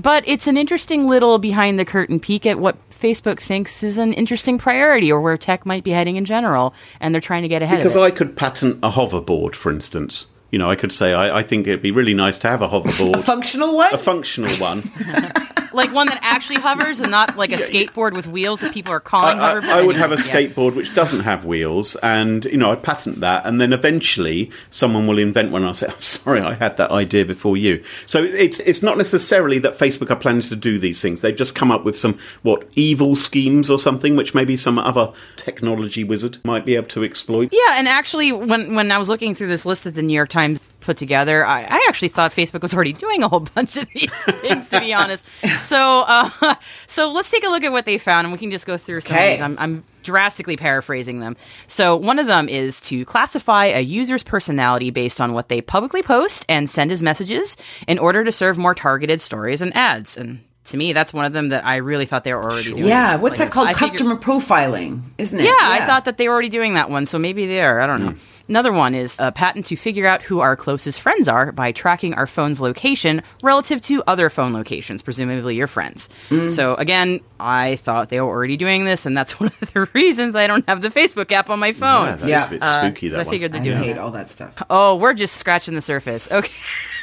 But 0.00 0.22
it's 0.26 0.43
an 0.46 0.56
interesting 0.56 1.06
little 1.06 1.38
behind 1.38 1.78
the 1.78 1.84
curtain 1.84 2.20
peek 2.20 2.46
at 2.46 2.58
what 2.58 2.76
Facebook 2.90 3.40
thinks 3.40 3.82
is 3.82 3.98
an 3.98 4.12
interesting 4.12 4.58
priority 4.58 5.10
or 5.12 5.20
where 5.20 5.36
tech 5.36 5.66
might 5.66 5.84
be 5.84 5.90
heading 5.90 6.16
in 6.16 6.24
general. 6.24 6.74
And 7.00 7.14
they're 7.14 7.20
trying 7.20 7.42
to 7.42 7.48
get 7.48 7.62
ahead 7.62 7.78
Because 7.78 7.96
of 7.96 8.02
it. 8.02 8.06
I 8.06 8.10
could 8.10 8.36
patent 8.36 8.78
a 8.82 8.90
hoverboard, 8.90 9.54
for 9.54 9.70
instance. 9.70 10.26
You 10.54 10.58
know, 10.58 10.70
I 10.70 10.76
could 10.76 10.92
say 10.92 11.12
I, 11.14 11.38
I 11.40 11.42
think 11.42 11.66
it'd 11.66 11.82
be 11.82 11.90
really 11.90 12.14
nice 12.14 12.38
to 12.38 12.48
have 12.48 12.62
a 12.62 12.68
hoverboard, 12.68 13.24
Functional 13.24 13.74
one? 13.76 13.92
a 13.92 13.98
functional 13.98 14.54
one. 14.58 14.88
like 15.72 15.92
one 15.92 16.06
that 16.06 16.20
actually 16.22 16.60
hovers 16.60 17.00
and 17.00 17.10
not 17.10 17.36
like 17.36 17.50
a 17.50 17.56
skateboard 17.56 18.12
with 18.14 18.28
wheels 18.28 18.60
that 18.60 18.72
people 18.72 18.92
are 18.92 19.00
calling 19.00 19.40
I, 19.40 19.54
hoverboard. 19.54 19.64
I 19.64 19.82
would 19.82 19.96
have 19.96 20.12
a 20.12 20.14
Anyway, 20.14 20.28
yeah. 20.44 20.48
skateboard 20.54 20.74
which 20.76 20.94
doesn't 20.94 21.20
have 21.30 21.44
wheels, 21.44 21.96
and 21.96 22.44
you 22.44 22.56
know, 22.56 22.70
I'd 22.70 22.84
patent 22.84 23.18
that, 23.20 23.44
and 23.44 23.60
then 23.60 23.72
eventually 23.72 24.52
someone 24.70 25.08
will 25.08 25.18
invent 25.18 25.50
one. 25.50 25.62
and 25.62 25.68
I'll 25.70 25.74
say, 25.74 25.88
"I'm 25.88 26.00
sorry, 26.00 26.40
I 26.40 26.54
had 26.54 26.76
that 26.76 26.92
idea 26.92 27.24
before 27.24 27.56
you." 27.56 27.82
So 28.06 28.22
it's 28.22 28.60
it's 28.60 28.82
not 28.84 28.96
necessarily 28.96 29.58
that 29.58 29.76
Facebook 29.76 30.10
are 30.10 30.16
planning 30.24 30.42
to 30.42 30.54
do 30.56 30.78
these 30.78 31.02
things. 31.02 31.20
They've 31.20 31.34
just 31.34 31.56
come 31.56 31.72
up 31.72 31.84
with 31.84 31.98
some 31.98 32.16
what 32.42 32.68
evil 32.76 33.16
schemes 33.16 33.68
or 33.70 33.78
something, 33.80 34.14
which 34.14 34.32
maybe 34.34 34.56
some 34.56 34.78
other 34.78 35.12
technology 35.34 36.04
wizard 36.04 36.38
might 36.44 36.64
be 36.64 36.76
able 36.76 36.86
to 36.88 37.02
exploit. 37.02 37.48
Yeah, 37.50 37.74
and 37.78 37.88
actually, 37.88 38.30
when 38.30 38.76
when 38.76 38.92
I 38.92 38.98
was 38.98 39.08
looking 39.08 39.34
through 39.34 39.48
this 39.48 39.66
list 39.66 39.82
that 39.82 39.96
the 39.96 40.02
New 40.02 40.14
York 40.14 40.28
Times 40.28 40.43
put 40.80 40.96
together. 40.98 41.46
I, 41.46 41.62
I 41.62 41.86
actually 41.88 42.08
thought 42.08 42.32
Facebook 42.32 42.60
was 42.62 42.74
already 42.74 42.92
doing 42.92 43.22
a 43.22 43.28
whole 43.28 43.40
bunch 43.54 43.76
of 43.76 43.88
these 43.94 44.12
things, 44.12 44.68
to 44.70 44.80
be 44.80 44.92
honest. 45.00 45.24
So, 45.60 46.02
uh, 46.06 46.54
so 46.86 47.10
let's 47.10 47.30
take 47.30 47.44
a 47.44 47.48
look 47.48 47.62
at 47.64 47.72
what 47.72 47.86
they 47.86 47.96
found, 47.98 48.26
and 48.26 48.32
we 48.32 48.38
can 48.38 48.50
just 48.50 48.66
go 48.66 48.76
through 48.76 49.00
some 49.00 49.14
Okay. 49.14 49.32
of 49.32 49.38
these. 49.38 49.40
I'm, 49.42 49.58
I'm 49.58 49.84
drastically 50.02 50.56
paraphrasing 50.56 51.20
them. 51.20 51.36
So, 51.66 51.96
one 51.96 52.18
of 52.18 52.26
them 52.26 52.48
is 52.48 52.80
to 52.82 53.04
classify 53.06 53.66
a 53.66 53.80
user's 53.80 54.22
personality 54.22 54.90
based 54.90 55.20
on 55.20 55.32
what 55.32 55.48
they 55.48 55.60
publicly 55.62 56.02
post 56.02 56.44
and 56.48 56.68
send 56.68 56.92
as 56.92 57.02
messages 57.02 57.56
in 57.88 57.98
order 57.98 58.22
to 58.24 58.30
serve 58.32 58.58
more 58.58 58.74
targeted 58.74 59.20
stories 59.22 59.62
and 59.62 59.74
ads. 59.74 60.16
And 60.18 60.40
to 60.64 60.76
me, 60.76 60.92
that's 60.92 61.12
one 61.14 61.24
of 61.24 61.32
them 61.32 61.48
that 61.50 61.64
I 61.64 61.76
really 61.76 62.04
thought 62.06 62.24
they 62.24 62.32
were 62.34 62.42
already 62.42 62.64
doing. 62.70 62.84
Yeah, 62.86 63.16
what's 63.16 63.38
Like, 63.38 63.48
that 63.48 63.52
called? 63.54 63.68
I 63.68 63.72
figured- 63.74 63.90
Customer 63.92 64.16
profiling, 64.16 65.02
isn't 65.18 65.38
it? 65.40 65.44
yeah, 65.44 65.52
I 65.60 65.86
thought 65.86 66.04
that 66.06 66.18
they 66.18 66.28
were 66.28 66.32
already 66.34 66.48
doing 66.50 66.74
that 66.74 66.90
one, 66.90 67.06
so 67.06 67.18
maybe 67.18 67.46
they 67.46 67.62
are. 67.62 67.80
I 67.80 67.86
don't 67.86 68.04
know. 68.04 68.14
Another 68.46 68.72
one 68.72 68.94
is 68.94 69.18
a 69.18 69.32
patent 69.32 69.64
to 69.66 69.76
figure 69.76 70.06
out 70.06 70.20
who 70.22 70.40
our 70.40 70.54
closest 70.54 71.00
friends 71.00 71.28
are 71.28 71.50
by 71.50 71.72
tracking 71.72 72.12
our 72.12 72.26
phone's 72.26 72.60
location 72.60 73.22
relative 73.42 73.80
to 73.82 74.02
other 74.06 74.28
phone 74.28 74.52
locations, 74.52 75.00
presumably 75.00 75.56
your 75.56 75.66
friends. 75.66 76.10
So 76.48 76.74
again, 76.74 77.20
I 77.40 77.76
thought 77.76 78.10
they 78.10 78.20
were 78.20 78.28
already 78.28 78.58
doing 78.58 78.84
this, 78.84 79.06
and 79.06 79.16
that's 79.16 79.40
one 79.40 79.50
of 79.62 79.72
the 79.72 79.88
reasons 79.94 80.36
I 80.36 80.46
don't 80.46 80.66
have 80.68 80.82
the 80.82 80.90
Facebook 80.90 81.32
app 81.32 81.48
on 81.48 81.58
my 81.58 81.72
phone. 81.72 82.06
Yeah, 82.06 82.16
that 82.16 82.22
is 82.24 82.28
Yeah, 82.28 82.46
a 82.46 82.50
bit 82.50 82.62
Uh, 82.62 82.80
spooky. 82.82 83.08
That 83.08 83.20
I 83.20 83.24
figured 83.24 83.52
they're 83.52 83.62
I 83.62 83.76
hate 83.76 83.90
it. 83.92 83.98
all 83.98 84.10
that 84.10 84.28
stuff. 84.30 84.62
Oh, 84.68 84.96
we're 84.96 85.14
just 85.14 85.36
scratching 85.36 85.74
the 85.74 85.80
surface. 85.80 86.30
Okay. 86.30 86.52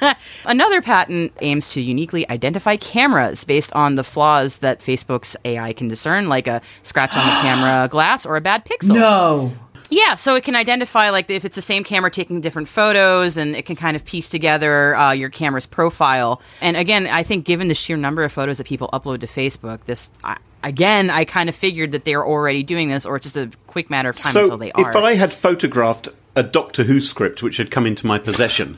Another 0.45 0.81
patent 0.81 1.33
aims 1.41 1.71
to 1.74 1.81
uniquely 1.81 2.29
identify 2.29 2.75
cameras 2.75 3.43
based 3.45 3.74
on 3.74 3.95
the 3.95 4.03
flaws 4.03 4.60
that 4.60 4.79
Facebook's 4.79 5.36
AI 5.45 5.74
can 5.74 5.88
discern, 5.88 6.29
like 6.29 6.48
a 6.48 6.62
scratch 6.83 7.15
on 7.15 7.25
the 7.25 7.31
camera 7.41 7.88
glass 7.88 8.25
or 8.25 8.36
a 8.36 8.41
bad 8.41 8.63
pixel. 8.65 8.93
No. 8.95 9.53
Yeah, 9.91 10.15
so 10.15 10.36
it 10.36 10.45
can 10.45 10.55
identify 10.55 11.10
like 11.10 11.29
if 11.29 11.43
it's 11.43 11.55
the 11.55 11.62
same 11.62 11.83
camera 11.83 12.10
taking 12.10 12.39
different 12.39 12.69
photos, 12.69 13.36
and 13.36 13.55
it 13.55 13.65
can 13.65 13.75
kind 13.75 13.95
of 13.95 14.05
piece 14.05 14.29
together 14.29 14.95
uh, 14.95 15.12
your 15.12 15.29
camera's 15.29 15.65
profile. 15.65 16.41
And 16.62 16.77
again, 16.77 17.07
I 17.07 17.24
think 17.24 17.45
given 17.45 17.67
the 17.67 17.75
sheer 17.75 17.98
number 17.98 18.24
of 18.24 18.31
photos 18.31 18.57
that 18.57 18.67
people 18.67 18.89
upload 18.93 19.19
to 19.19 19.27
Facebook, 19.27 19.83
this 19.83 20.10
I, 20.24 20.38
again, 20.63 21.10
I 21.10 21.25
kind 21.25 21.50
of 21.50 21.55
figured 21.55 21.91
that 21.91 22.05
they're 22.05 22.25
already 22.25 22.63
doing 22.63 22.88
this, 22.88 23.05
or 23.05 23.17
it's 23.17 23.25
just 23.25 23.36
a 23.36 23.51
quick 23.67 23.89
matter 23.89 24.10
of 24.10 24.17
time 24.17 24.31
so 24.31 24.43
until 24.43 24.57
they 24.57 24.71
are. 24.71 24.89
if 24.89 24.95
I 24.95 25.15
had 25.15 25.33
photographed 25.33 26.07
a 26.38 26.43
Doctor 26.43 26.83
Who 26.83 27.01
script 27.01 27.43
which 27.43 27.57
had 27.57 27.69
come 27.69 27.86
into 27.86 28.07
my 28.07 28.17
possession, 28.17 28.77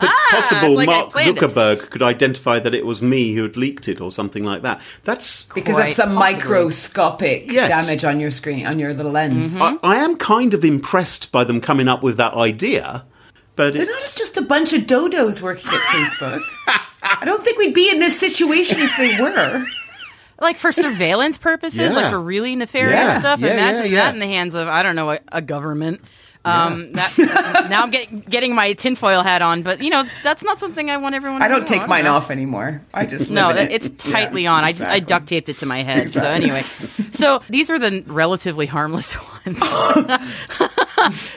possible 0.00 0.74
like 0.74 0.86
Mark 0.86 1.10
planned 1.10 1.36
it. 1.36 1.40
Zuckerberg 1.40 1.90
could 1.90 2.02
identify 2.02 2.58
that 2.58 2.74
it 2.74 2.84
was 2.86 3.00
me 3.02 3.34
who 3.34 3.42
had 3.42 3.56
leaked 3.56 3.88
it 3.88 4.00
or 4.00 4.10
something 4.12 4.44
like 4.44 4.62
that. 4.62 4.80
That's 5.04 5.46
Because 5.54 5.78
of 5.78 5.88
some 5.88 6.14
possibly. 6.14 6.34
microscopic 6.34 7.50
Yes. 7.50 7.68
damage 7.68 8.04
on 8.04 8.20
your 8.20 8.30
screen, 8.30 8.66
on 8.66 8.78
your 8.78 8.92
little 8.94 9.12
lens. 9.12 9.54
Mm-hmm. 9.56 9.78
I, 9.84 9.94
I 9.94 9.96
am 9.96 10.16
kind 10.16 10.54
of 10.54 10.64
impressed 10.64 11.32
by 11.32 11.44
them 11.44 11.60
coming 11.60 11.88
up 11.88 12.02
with 12.02 12.16
that 12.18 12.34
idea, 12.34 13.04
but 13.54 13.74
They're 13.74 13.86
not 13.86 13.94
it's 13.96 14.16
just 14.16 14.36
a 14.36 14.42
bunch 14.42 14.72
of 14.72 14.82
dodos 14.82 15.40
working 15.40 15.68
at 15.72 15.80
Facebook. 15.80 16.40
I 17.02 17.24
don't 17.24 17.42
think 17.42 17.58
we'd 17.58 17.74
be 17.74 17.90
in 17.90 18.00
this 18.00 18.18
situation 18.18 18.78
if 18.80 18.96
they 18.96 19.20
were. 19.20 19.64
like 20.40 20.56
for 20.56 20.72
surveillance 20.72 21.38
purposes, 21.38 21.94
like 21.94 22.10
for 22.10 22.20
really 22.20 22.54
nefarious 22.56 22.92
Yeah, 22.98 23.18
stuff. 23.20 23.40
yeah, 23.40 23.52
Imagine 23.54 23.86
yeah, 23.86 23.96
yeah. 23.98 24.04
that 24.04 24.14
in 24.14 24.20
the 24.20 24.26
hands 24.26 24.54
of 24.54 24.68
I 24.68 24.82
don't 24.82 24.96
know 24.96 25.12
a, 25.12 25.20
a 25.32 25.40
government. 25.40 26.00
Um, 26.46 26.92
that, 26.92 27.66
now 27.70 27.82
I'm 27.82 27.90
getting 27.90 28.20
getting 28.20 28.54
my 28.54 28.72
tinfoil 28.72 29.22
hat 29.22 29.42
on, 29.42 29.62
but 29.62 29.82
you 29.82 29.90
know 29.90 30.04
that's 30.22 30.42
not 30.44 30.58
something 30.58 30.90
I 30.90 30.96
want 30.96 31.14
everyone. 31.14 31.40
To 31.40 31.48
know. 31.48 31.54
I 31.54 31.58
don't 31.58 31.66
take 31.66 31.86
mine 31.88 32.06
off 32.06 32.30
anymore. 32.30 32.82
I 32.94 33.04
just 33.06 33.30
No, 33.30 33.48
live 33.48 33.56
in 33.56 33.66
it- 33.66 33.72
it. 33.72 33.86
it's 33.86 34.04
tightly 34.12 34.44
Yeah, 34.44 34.52
on. 34.54 34.64
I 34.64 34.72
just 34.72 34.84
I 34.84 35.00
duct 35.00 35.26
taped 35.26 35.48
it 35.48 35.58
to 35.58 35.66
my 35.66 35.82
head. 35.82 36.12
So 36.12 36.22
anyway, 36.24 36.62
so 37.10 37.42
these 37.50 37.68
were 37.68 37.78
the 37.78 38.02
relatively 38.06 38.66
harmless 38.66 39.16
ones. 39.44 39.58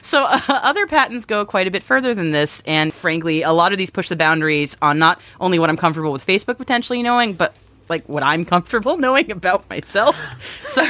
so 0.01 0.23
uh, 0.25 0.39
other 0.47 0.87
patents 0.87 1.25
go 1.25 1.45
quite 1.45 1.67
a 1.67 1.71
bit 1.71 1.83
further 1.83 2.13
than 2.13 2.31
this, 2.31 2.61
and 2.65 2.93
frankly, 2.93 3.41
a 3.41 3.51
lot 3.51 3.71
of 3.71 3.77
these 3.77 3.89
push 3.89 4.09
the 4.09 4.15
boundaries 4.15 4.77
on 4.81 4.99
not 4.99 5.19
only 5.39 5.59
what 5.59 5.69
I'm 5.69 5.77
comfortable 5.77 6.11
with 6.11 6.25
Facebook 6.25 6.57
potentially 6.57 7.01
knowing, 7.03 7.33
but 7.33 7.53
like 7.89 8.07
what 8.07 8.23
I'm 8.23 8.45
comfortable 8.45 8.97
knowing 8.97 9.31
about 9.31 9.69
myself. 9.69 10.17
So 10.63 10.85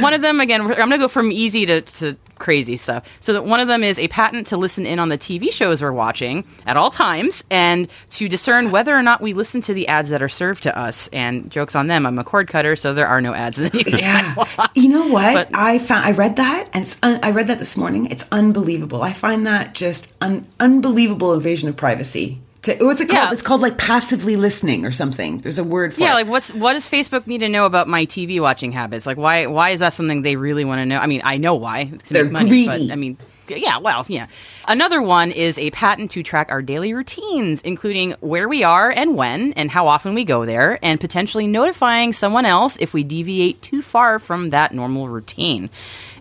one 0.00 0.14
of 0.14 0.22
them, 0.22 0.40
again, 0.40 0.60
I'm 0.60 0.68
going 0.68 0.90
to 0.90 0.98
go 0.98 1.08
from 1.08 1.32
easy 1.32 1.66
to, 1.66 1.80
to 1.82 2.16
crazy 2.38 2.76
stuff. 2.76 3.04
So 3.20 3.32
that 3.32 3.44
one 3.44 3.60
of 3.60 3.68
them 3.68 3.82
is 3.82 3.98
a 3.98 4.08
patent 4.08 4.46
to 4.48 4.56
listen 4.56 4.86
in 4.86 4.98
on 4.98 5.08
the 5.08 5.18
TV 5.18 5.52
shows 5.52 5.82
we're 5.82 5.92
watching 5.92 6.44
at 6.66 6.76
all 6.76 6.90
times 6.90 7.42
and 7.50 7.88
to 8.10 8.28
discern 8.28 8.70
whether 8.70 8.94
or 8.96 9.02
not 9.02 9.20
we 9.20 9.32
listen 9.32 9.60
to 9.62 9.74
the 9.74 9.88
ads 9.88 10.10
that 10.10 10.22
are 10.22 10.28
served 10.28 10.62
to 10.64 10.78
us. 10.78 11.08
And 11.08 11.50
jokes 11.50 11.74
on 11.74 11.88
them, 11.88 12.06
I'm 12.06 12.18
a 12.18 12.24
cord 12.24 12.48
cutter, 12.48 12.76
so 12.76 12.94
there 12.94 13.06
are 13.06 13.20
no 13.20 13.34
ads 13.34 13.58
in 13.58 13.66
anything. 13.74 13.98
Yeah. 13.98 14.34
You 14.74 14.88
know 14.88 15.08
what? 15.08 15.34
But- 15.34 15.50
I 15.54 15.78
found 15.78 16.04
I 16.04 16.12
read 16.12 16.36
that 16.36 16.68
and 16.72 16.84
it's 16.84 16.96
un, 17.02 17.20
I 17.22 17.30
read 17.30 17.48
that 17.48 17.58
this 17.58 17.76
morning. 17.76 18.06
It's 18.06 18.26
unbelievable. 18.30 19.02
I 19.02 19.12
find 19.12 19.46
that 19.46 19.74
just 19.74 20.12
an 20.20 20.46
unbelievable 20.60 21.32
invasion 21.34 21.68
of 21.68 21.76
privacy. 21.76 22.40
To, 22.64 22.76
what's 22.84 23.00
it 23.00 23.08
called? 23.08 23.28
Yeah. 23.28 23.32
It's 23.32 23.42
called 23.42 23.60
like 23.60 23.78
passively 23.78 24.36
listening 24.36 24.84
or 24.84 24.90
something. 24.90 25.38
There's 25.40 25.58
a 25.58 25.64
word 25.64 25.94
for 25.94 26.00
Yeah, 26.00 26.12
it. 26.12 26.14
like 26.14 26.26
what's 26.28 26.52
what 26.54 26.72
does 26.74 26.88
Facebook 26.88 27.26
need 27.26 27.38
to 27.38 27.48
know 27.48 27.66
about 27.66 27.88
my 27.88 28.06
TV 28.06 28.40
watching 28.40 28.72
habits? 28.72 29.06
Like 29.06 29.16
why 29.16 29.46
why 29.46 29.70
is 29.70 29.80
that 29.80 29.92
something 29.92 30.22
they 30.22 30.36
really 30.36 30.64
want 30.64 30.80
to 30.80 30.86
know? 30.86 30.98
I 30.98 31.06
mean, 31.06 31.20
I 31.24 31.36
know 31.36 31.54
why. 31.54 31.90
It's 31.92 32.08
They're 32.08 32.28
money, 32.28 32.48
greedy. 32.48 32.86
But, 32.88 32.92
I 32.92 32.96
mean, 32.96 33.18
yeah, 33.48 33.76
well, 33.78 34.06
yeah. 34.08 34.26
Another 34.66 35.02
one 35.02 35.30
is 35.30 35.58
a 35.58 35.70
patent 35.72 36.10
to 36.12 36.22
track 36.22 36.50
our 36.50 36.62
daily 36.62 36.94
routines, 36.94 37.60
including 37.60 38.12
where 38.20 38.48
we 38.48 38.64
are 38.64 38.90
and 38.90 39.14
when 39.16 39.52
and 39.52 39.70
how 39.70 39.86
often 39.86 40.14
we 40.14 40.24
go 40.24 40.46
there, 40.46 40.78
and 40.82 40.98
potentially 40.98 41.46
notifying 41.46 42.14
someone 42.14 42.46
else 42.46 42.78
if 42.80 42.94
we 42.94 43.04
deviate 43.04 43.60
too 43.60 43.82
far 43.82 44.18
from 44.18 44.48
that 44.50 44.72
normal 44.72 45.08
routine. 45.10 45.68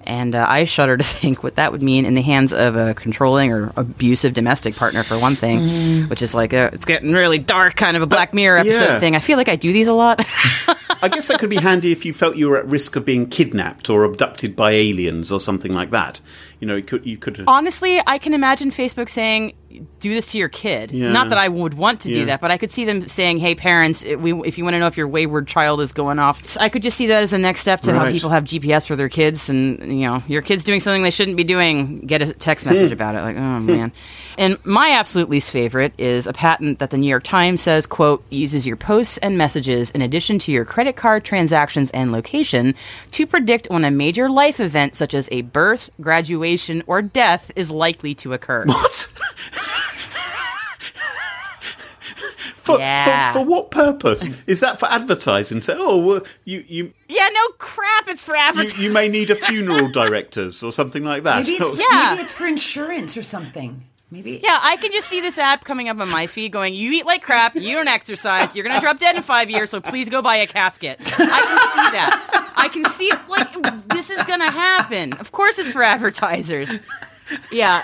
And 0.05 0.35
uh, 0.35 0.45
I 0.47 0.65
shudder 0.65 0.97
to 0.97 1.03
think 1.21 1.43
what 1.43 1.55
that 1.55 1.71
would 1.71 1.81
mean 1.81 2.05
in 2.05 2.13
the 2.13 2.21
hands 2.21 2.53
of 2.53 2.75
a 2.75 2.93
controlling 2.93 3.51
or 3.51 3.71
abusive 3.77 4.33
domestic 4.33 4.75
partner, 4.75 5.03
for 5.03 5.17
one 5.17 5.35
thing, 5.35 5.59
Mm. 5.59 6.09
which 6.09 6.21
is 6.21 6.33
like 6.35 6.53
a, 6.53 6.65
it's 6.73 6.85
getting 6.85 7.13
really 7.13 7.37
dark, 7.39 7.75
kind 7.75 7.95
of 7.95 8.03
a 8.03 8.07
Black 8.07 8.33
Mirror 8.33 8.57
episode 8.59 8.85
yeah. 8.85 8.99
thing. 8.99 9.15
I 9.15 9.19
feel 9.19 9.37
like 9.37 9.49
I 9.49 9.55
do 9.55 9.71
these 9.71 9.87
a 9.87 9.93
lot. 9.93 10.19
I 11.01 11.09
guess 11.09 11.27
that 11.27 11.39
could 11.39 11.49
be 11.49 11.57
handy 11.57 11.91
if 11.91 12.05
you 12.05 12.13
felt 12.13 12.37
you 12.37 12.49
were 12.49 12.57
at 12.57 12.65
risk 12.65 12.95
of 12.95 13.03
being 13.05 13.27
kidnapped 13.27 13.89
or 13.89 14.03
abducted 14.05 14.55
by 14.55 14.71
aliens 14.71 15.31
or 15.31 15.39
something 15.39 15.73
like 15.73 15.91
that. 15.91 16.21
You 16.63 16.67
know, 16.67 16.75
you 16.77 16.83
could 16.83 17.05
you 17.05 17.17
could 17.17 17.43
Honestly, 17.45 17.99
I 18.07 18.17
can 18.17 18.33
imagine 18.33 18.71
Facebook 18.71 19.09
saying, 19.09 19.51
"Do 19.99 20.13
this 20.13 20.31
to 20.31 20.37
your 20.37 20.47
kid." 20.47 20.93
Yeah. 20.93 21.11
Not 21.11 21.27
that 21.27 21.37
I 21.37 21.49
would 21.49 21.73
want 21.73 21.99
to 22.01 22.07
Yeah. 22.07 22.13
do 22.19 22.25
that, 22.27 22.39
but 22.39 22.51
I 22.51 22.57
could 22.57 22.71
see 22.71 22.85
them 22.85 23.05
saying, 23.05 23.39
"Hey, 23.39 23.53
parents, 23.53 24.01
if, 24.01 24.17
we, 24.17 24.31
if 24.47 24.57
you 24.57 24.63
want 24.63 24.75
to 24.75 24.79
know 24.79 24.87
if 24.87 24.95
your 24.95 25.09
wayward 25.09 25.45
child 25.45 25.81
is 25.81 25.91
going 25.91 26.19
off," 26.19 26.55
I 26.61 26.69
could 26.69 26.81
just 26.81 26.95
see 26.95 27.07
that 27.07 27.21
as 27.21 27.33
a 27.33 27.37
next 27.37 27.59
step 27.59 27.81
to 27.81 27.93
how 27.93 28.09
people 28.09 28.29
have 28.29 28.45
GPS 28.45 28.85
for 28.87 28.95
their 28.95 29.09
kids, 29.09 29.49
and 29.49 29.77
you 29.99 30.07
know, 30.07 30.23
your 30.25 30.41
kid's 30.41 30.63
doing 30.63 30.79
something 30.79 31.03
they 31.03 31.11
shouldn't 31.11 31.35
be 31.35 31.43
doing. 31.43 31.99
Get 32.07 32.21
a 32.21 32.31
text 32.31 32.65
message 32.65 32.87
Hmm. 32.87 32.93
about 32.93 33.15
it. 33.15 33.21
Like, 33.23 33.35
oh 33.35 33.59
man. 33.59 33.91
And 34.37 34.57
my 34.63 34.89
absolute 34.91 35.29
least 35.29 35.51
favorite 35.51 35.91
is 35.97 36.25
a 36.27 36.33
patent 36.33 36.79
that 36.79 36.89
the 36.91 36.97
New 36.97 37.09
York 37.09 37.23
Times 37.23 37.61
says, 37.61 37.85
"quote 37.85 38.23
uses 38.29 38.65
your 38.65 38.77
posts 38.77 39.17
and 39.17 39.37
messages 39.37 39.91
in 39.91 40.01
addition 40.01 40.39
to 40.39 40.51
your 40.53 40.63
credit 40.63 40.95
card 40.95 41.25
transactions 41.25 41.91
and 41.91 42.13
location 42.13 42.73
to 43.11 43.27
predict 43.27 43.67
when 43.69 43.83
a 43.83 43.91
major 43.91 44.29
life 44.29 44.61
event 44.61 44.95
such 44.95 45.13
as 45.13 45.27
a 45.31 45.41
birth, 45.41 45.89
graduation, 46.01 46.52
or 46.87 47.01
death 47.01 47.51
is 47.55 47.69
likely 47.71 48.13
to 48.15 48.33
occur." 48.33 48.65
What? 48.73 49.09
for, 52.55 52.79
Yeah. 52.79 53.33
for, 53.33 53.39
for 53.39 53.45
what 53.45 53.71
purpose? 53.71 54.29
Is 54.47 54.61
that 54.61 54.79
for 54.79 54.85
advertising? 54.85 55.61
So, 55.61 55.75
oh, 55.77 56.05
well, 56.05 56.21
you, 56.45 56.63
you, 56.67 56.93
Yeah, 57.09 57.27
no 57.33 57.47
crap. 57.57 58.07
It's 58.07 58.23
for 58.23 58.35
you, 58.35 58.41
advertising. 58.41 58.81
you 58.81 58.89
may 58.91 59.09
need 59.09 59.29
a 59.29 59.35
funeral 59.35 59.89
directors 59.91 60.63
or 60.63 60.71
something 60.71 61.03
like 61.03 61.23
that. 61.23 61.43
Maybe 61.45 61.57
it's 61.59 61.77
Yeah. 61.91 62.11
maybe 62.11 62.23
it's 62.23 62.33
for 62.33 62.45
insurance 62.47 63.17
or 63.17 63.23
something. 63.23 63.83
Maybe 64.13 64.39
Yeah, 64.43 64.59
I 64.61 64.77
can 64.77 64.91
just 64.91 65.07
see 65.09 65.21
this 65.21 65.39
app 65.39 65.65
coming 65.65 65.89
up 65.89 65.99
on 65.99 66.07
my 66.07 66.27
feed 66.27 66.51
going, 66.51 66.75
You 66.75 66.91
eat 66.91 67.05
like 67.07 67.23
crap, 67.23 67.55
you 67.55 67.73
don't 67.75 67.87
exercise, 67.87 68.53
you're 68.53 68.63
gonna 68.63 68.79
drop 68.79 68.99
dead 68.99 69.15
in 69.15 69.23
five 69.23 69.49
years, 69.49 69.71
so 69.71 69.81
please 69.81 70.07
go 70.07 70.21
buy 70.21 70.35
a 70.35 70.45
casket. 70.45 70.99
I 71.01 71.05
can 71.07 71.17
see 71.17 71.91
that. 71.97 72.51
I 72.55 72.67
can 72.67 72.85
see 72.85 73.11
like 73.27 73.87
this 73.89 74.11
is 74.11 74.21
gonna 74.23 74.51
happen. 74.51 75.13
Of 75.13 75.31
course 75.31 75.57
it's 75.57 75.71
for 75.71 75.81
advertisers. 75.81 76.71
Yeah. 77.51 77.83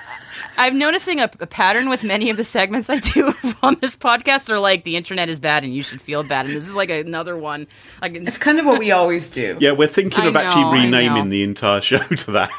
I'm 0.57 0.77
noticing 0.77 1.19
a, 1.19 1.29
a 1.39 1.47
pattern 1.47 1.89
with 1.89 2.03
many 2.03 2.29
of 2.29 2.38
the 2.38 2.43
segments 2.43 2.89
I 2.89 2.97
do 2.97 3.33
on 3.63 3.75
this 3.81 3.95
podcast 3.95 4.49
are 4.49 4.59
like 4.59 4.83
the 4.83 4.95
internet 4.95 5.27
is 5.29 5.39
bad 5.39 5.63
and 5.63 5.73
you 5.73 5.83
should 5.83 6.01
feel 6.01 6.23
bad. 6.23 6.45
And 6.45 6.55
this 6.55 6.67
is 6.67 6.73
like 6.75 6.89
another 6.89 7.38
one. 7.38 7.67
Like 8.01 8.15
it's 8.15 8.38
kind 8.38 8.59
of 8.59 8.65
what 8.65 8.79
we 8.79 8.91
always 8.91 9.29
do. 9.29 9.57
Yeah, 9.59 9.73
we're 9.73 9.88
thinking 9.88 10.23
I 10.23 10.27
of 10.27 10.33
know, 10.33 10.39
actually 10.39 10.79
renaming 10.79 11.29
the 11.29 11.43
entire 11.43 11.81
show 11.81 11.97
to 12.23 12.31
that. 12.31 12.51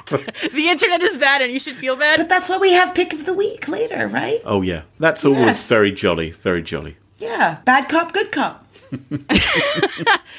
the 0.52 0.68
internet 0.68 1.02
is 1.02 1.16
bad 1.16 1.42
and 1.42 1.52
you 1.52 1.58
should 1.58 1.76
feel 1.76 1.96
bad. 1.96 2.18
But 2.18 2.28
that's 2.28 2.48
why 2.48 2.58
we 2.58 2.72
have 2.72 2.94
pick 2.94 3.12
of 3.12 3.24
the 3.26 3.34
week 3.34 3.68
later, 3.68 4.06
right? 4.08 4.40
oh, 4.44 4.62
yeah. 4.62 4.82
That's 4.98 5.24
always 5.24 5.40
Yes. 5.40 5.68
very 5.68 5.92
jolly, 5.92 6.30
very 6.32 6.62
jolly. 6.62 6.96
Yeah. 7.18 7.58
Bad 7.64 7.88
cop, 7.88 8.12
good 8.12 8.32
cop. 8.32 8.66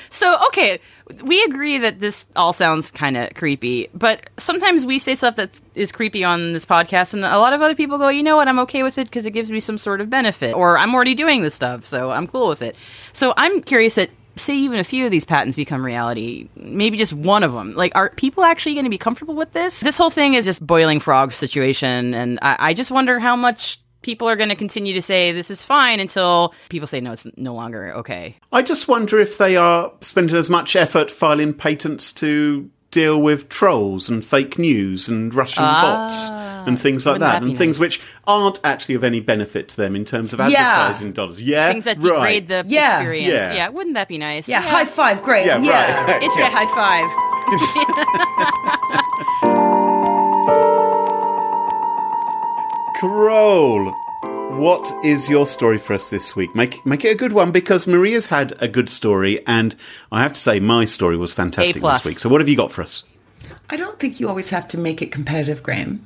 So, 0.09 0.37
okay, 0.47 0.79
we 1.23 1.43
agree 1.43 1.79
that 1.79 1.99
this 1.99 2.25
all 2.35 2.53
sounds 2.53 2.91
kind 2.91 3.17
of 3.17 3.33
creepy, 3.33 3.89
but 3.93 4.29
sometimes 4.37 4.85
we 4.85 4.99
say 4.99 5.15
stuff 5.15 5.35
that 5.35 5.59
is 5.75 5.91
creepy 5.91 6.23
on 6.23 6.53
this 6.53 6.65
podcast, 6.65 7.13
and 7.13 7.25
a 7.25 7.37
lot 7.37 7.53
of 7.53 7.61
other 7.61 7.75
people 7.75 7.97
go, 7.97 8.09
you 8.09 8.23
know 8.23 8.35
what, 8.35 8.47
I'm 8.47 8.59
okay 8.59 8.83
with 8.83 8.97
it 8.97 9.05
because 9.05 9.25
it 9.25 9.31
gives 9.31 9.51
me 9.51 9.59
some 9.59 9.77
sort 9.77 10.01
of 10.01 10.09
benefit, 10.09 10.53
or 10.55 10.77
I'm 10.77 10.93
already 10.93 11.15
doing 11.15 11.41
this 11.41 11.55
stuff, 11.55 11.85
so 11.85 12.11
I'm 12.11 12.27
cool 12.27 12.47
with 12.47 12.61
it. 12.61 12.75
So, 13.13 13.33
I'm 13.35 13.61
curious 13.61 13.95
that 13.95 14.09
say 14.35 14.55
even 14.55 14.79
a 14.79 14.83
few 14.83 15.05
of 15.05 15.11
these 15.11 15.25
patents 15.25 15.57
become 15.57 15.85
reality, 15.85 16.47
maybe 16.55 16.97
just 16.97 17.13
one 17.13 17.43
of 17.43 17.51
them. 17.51 17.73
Like, 17.73 17.93
are 17.95 18.09
people 18.11 18.43
actually 18.43 18.75
going 18.75 18.85
to 18.85 18.89
be 18.89 18.97
comfortable 18.97 19.35
with 19.35 19.51
this? 19.51 19.81
This 19.81 19.97
whole 19.97 20.09
thing 20.09 20.35
is 20.35 20.45
just 20.45 20.65
boiling 20.65 20.99
frog 20.99 21.33
situation, 21.33 22.13
and 22.13 22.39
I, 22.41 22.55
I 22.59 22.73
just 22.73 22.91
wonder 22.91 23.19
how 23.19 23.35
much 23.35 23.79
people 24.01 24.27
are 24.29 24.35
going 24.35 24.49
to 24.49 24.55
continue 24.55 24.93
to 24.93 25.01
say 25.01 25.31
this 25.31 25.51
is 25.51 25.63
fine 25.63 25.99
until 25.99 26.53
people 26.69 26.87
say 26.87 27.01
no, 27.01 27.11
it's 27.13 27.25
no 27.37 27.53
longer 27.53 27.93
okay. 27.97 28.35
I 28.51 28.61
just 28.61 28.87
wonder 28.87 29.19
if 29.19 29.37
they 29.37 29.55
are 29.55 29.91
spending 30.01 30.35
as 30.35 30.49
much 30.49 30.75
effort 30.75 31.09
filing 31.11 31.53
patents 31.53 32.11
to 32.13 32.69
deal 32.91 33.21
with 33.21 33.47
trolls 33.47 34.09
and 34.09 34.25
fake 34.25 34.59
news 34.59 35.07
and 35.07 35.33
Russian 35.33 35.63
bots 35.63 36.29
and 36.29 36.77
things 36.77 37.05
like 37.05 37.15
Ah, 37.15 37.19
that, 37.19 37.31
that 37.33 37.41
and 37.43 37.51
be 37.53 37.57
things 37.57 37.79
which 37.79 38.01
aren't 38.27 38.59
actually 38.65 38.95
of 38.95 39.03
any 39.05 39.21
benefit 39.21 39.69
to 39.69 39.77
them 39.77 39.95
in 39.95 40.03
terms 40.03 40.33
of 40.33 40.39
Yeah. 40.41 40.59
advertising 40.59 41.13
dollars. 41.13 41.41
Yeah, 41.41 41.71
Things 41.71 41.85
that 41.85 41.97
right. 41.99 42.13
degrade 42.15 42.47
the 42.49 42.65
Yeah. 42.67 42.97
experience. 42.99 43.31
Yeah. 43.33 43.53
Yeah. 43.53 43.69
wouldn't 43.69 43.95
that 43.95 44.09
be 44.09 44.17
nice? 44.17 44.49
Yeah, 44.49 44.61
high 44.61 44.83
five, 44.85 45.23
great. 45.23 45.45
Yeah, 45.45 45.59
Yeah. 45.61 46.03
right. 46.05 46.21
Internet 46.23 46.51
Yeah. 46.51 46.65
high 46.65 46.75
five. 46.75 48.77
Carol, 53.01 53.89
what 54.59 54.87
is 55.03 55.27
your 55.27 55.47
story 55.47 55.79
for 55.79 55.93
us 55.95 56.11
this 56.11 56.35
week? 56.35 56.53
Make 56.55 56.85
make 56.85 57.03
it 57.03 57.07
a 57.09 57.15
good 57.15 57.33
one 57.33 57.51
because 57.51 57.87
Maria's 57.87 58.27
had 58.27 58.53
a 58.59 58.67
good 58.67 58.91
story, 58.91 59.43
and 59.47 59.75
I 60.11 60.21
have 60.21 60.33
to 60.33 60.39
say 60.39 60.59
my 60.59 60.85
story 60.85 61.17
was 61.17 61.33
fantastic 61.33 61.77
A 61.77 61.79
this 61.79 62.05
week. 62.05 62.19
So, 62.19 62.29
what 62.29 62.41
have 62.41 62.47
you 62.47 62.55
got 62.55 62.71
for 62.71 62.83
us? 62.83 63.03
I 63.71 63.75
don't 63.77 63.97
think 63.99 64.19
you 64.19 64.29
always 64.29 64.51
have 64.51 64.67
to 64.67 64.77
make 64.77 65.01
it 65.01 65.11
competitive, 65.11 65.63
Graham. 65.63 66.05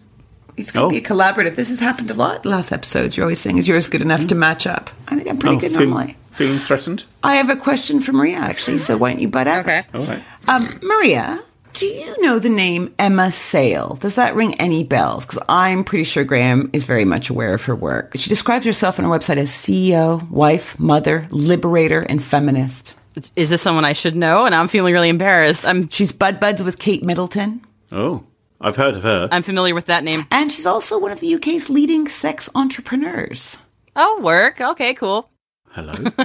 It's 0.56 0.72
going 0.72 0.86
Oh. 0.86 0.90
to 0.90 0.94
be 0.94 1.06
a 1.06 1.08
collaborative. 1.10 1.56
This 1.58 1.68
has 1.68 1.82
happened 1.82 2.10
a 2.12 2.14
lot 2.14 2.46
last 2.46 2.72
episodes. 2.72 3.18
You're 3.18 3.26
always 3.26 3.42
saying, 3.42 3.58
is 3.58 3.68
yours 3.68 3.90
good 3.90 4.02
enough 4.02 4.26
to 4.28 4.36
match 4.36 4.66
up? 4.66 4.90
I 5.10 5.16
think 5.18 5.28
I'm 5.28 5.38
pretty 5.38 5.58
Oh, 5.58 5.60
good 5.60 5.72
feel- 5.72 5.82
normally. 5.82 6.16
feeling 6.32 6.60
threatened? 6.60 7.04
I 7.26 7.36
have 7.36 7.50
a 7.50 7.58
question 7.58 8.00
for 8.00 8.14
Maria, 8.14 8.38
actually, 8.38 8.80
so 8.80 8.96
why 8.96 9.10
don't 9.12 9.20
you 9.20 9.28
butt 9.28 9.48
out? 9.48 9.66
Okay. 9.66 9.84
All 9.94 10.06
right. 10.06 10.24
Um, 10.48 10.80
Maria, 10.82 11.44
do 11.76 11.86
you 11.86 12.16
know 12.22 12.40
the 12.40 12.48
name 12.48 12.96
Emma 12.98 13.30
Sayle? 13.32 13.96
Does 13.96 14.16
that 14.16 14.34
ring 14.34 14.56
any 14.56 14.86
bells? 14.86 15.26
Because 15.26 15.44
I'm 15.50 15.84
pretty 15.84 16.06
sure 16.06 16.24
Graham 16.24 16.70
is 16.72 16.86
very 16.86 17.04
much 17.04 17.30
aware 17.30 17.54
of 17.54 17.66
her 17.66 17.76
work. 17.76 18.14
She 18.16 18.30
describes 18.30 18.66
herself 18.66 18.98
on 18.98 19.04
her 19.04 19.12
website 19.12 19.36
as 19.36 19.50
CEO, 19.50 20.28
wife, 20.30 20.80
mother, 20.80 21.28
liberator, 21.32 22.00
and 22.00 22.24
feminist. 22.24 22.96
Is 23.36 23.50
this 23.50 23.62
someone 23.62 23.84
I 23.84 23.92
should 23.92 24.16
know? 24.16 24.46
And 24.46 24.56
I'm 24.56 24.70
feeling 24.70 24.94
really 24.94 25.10
embarrassed. 25.10 25.66
I'm 25.66 25.90
She's 25.90 26.14
bud 26.14 26.40
buds 26.40 26.64
with 26.64 26.80
Kate 26.80 27.04
Middleton. 27.04 27.62
Oh, 27.92 28.24
I've 28.62 28.78
heard 28.78 28.96
of 28.96 29.04
her. 29.04 29.28
I'm 29.30 29.44
familiar 29.44 29.76
with 29.76 29.88
that 29.88 30.06
name. 30.06 30.28
And 30.32 30.52
she's 30.52 30.66
also 30.66 30.98
one 30.98 31.12
of 31.12 31.20
the 31.20 31.36
UK's 31.36 31.70
leading 31.70 32.08
sex 32.08 32.50
entrepreneurs. 32.56 33.58
Oh, 33.98 34.22
work. 34.22 34.62
Okay, 34.62 34.94
cool. 34.94 35.30
Hello. 35.76 35.94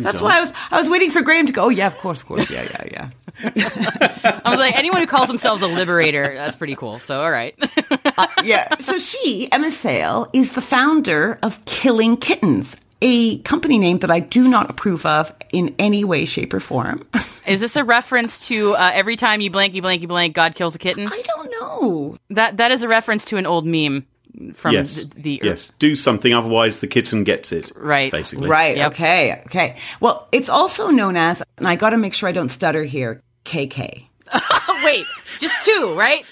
That's 0.00 0.20
why 0.20 0.38
I 0.38 0.40
was 0.40 0.52
I 0.72 0.80
was 0.80 0.90
waiting 0.90 1.12
for 1.12 1.22
Graham 1.22 1.46
to 1.46 1.52
go. 1.52 1.66
Oh 1.66 1.68
yeah, 1.68 1.86
of 1.86 1.96
course, 1.98 2.22
of 2.22 2.26
course, 2.26 2.50
yeah, 2.50 2.64
yeah, 2.64 2.84
yeah. 2.90 3.10
I 4.44 4.50
was 4.50 4.58
like, 4.58 4.76
anyone 4.76 5.00
who 5.00 5.06
calls 5.06 5.28
themselves 5.28 5.62
a 5.62 5.68
liberator, 5.68 6.34
that's 6.34 6.56
pretty 6.56 6.74
cool. 6.74 6.98
So, 6.98 7.22
all 7.22 7.30
right. 7.30 7.54
yeah. 8.42 8.76
So 8.80 8.98
she, 8.98 9.48
Emma 9.52 9.70
Sayle, 9.70 10.28
is 10.32 10.52
the 10.52 10.60
founder 10.60 11.38
of 11.42 11.64
Killing 11.66 12.16
Kittens, 12.16 12.76
a 13.00 13.38
company 13.38 13.78
name 13.78 14.00
that 14.00 14.10
I 14.10 14.18
do 14.18 14.48
not 14.48 14.68
approve 14.68 15.06
of 15.06 15.32
in 15.52 15.72
any 15.78 16.02
way, 16.02 16.24
shape, 16.24 16.52
or 16.52 16.60
form. 16.60 17.06
Is 17.46 17.60
this 17.60 17.76
a 17.76 17.84
reference 17.84 18.46
to 18.48 18.74
uh, 18.74 18.90
every 18.92 19.14
time 19.14 19.40
you 19.40 19.52
blanky 19.52 19.80
blanky 19.80 20.08
blank, 20.08 20.34
God 20.34 20.56
kills 20.56 20.74
a 20.74 20.78
kitten? 20.78 21.06
I 21.06 21.22
don't 21.24 21.50
know. 21.60 22.16
That 22.30 22.56
that 22.56 22.72
is 22.72 22.82
a 22.82 22.88
reference 22.88 23.24
to 23.26 23.36
an 23.36 23.46
old 23.46 23.66
meme 23.66 24.04
from 24.54 24.72
yes. 24.72 25.04
the, 25.04 25.20
the 25.20 25.40
yes. 25.42 25.70
Do 25.78 25.94
something, 25.94 26.32
otherwise 26.32 26.78
the 26.78 26.86
kitten 26.86 27.24
gets 27.24 27.52
it. 27.52 27.70
Right. 27.76 28.10
Basically. 28.10 28.48
Right. 28.48 28.76
Yep. 28.76 28.92
Okay. 28.92 29.42
Okay. 29.46 29.76
Well, 30.00 30.28
it's 30.32 30.48
also 30.48 30.90
known 30.90 31.16
as, 31.16 31.42
and 31.58 31.68
I 31.68 31.76
got 31.76 31.90
to 31.90 31.98
make 31.98 32.14
sure 32.14 32.28
I 32.28 32.32
don't 32.32 32.48
stutter 32.48 32.84
here. 32.84 33.22
KK. 33.44 34.06
Wait, 34.84 35.04
just 35.38 35.64
two, 35.64 35.94
right? 35.96 36.24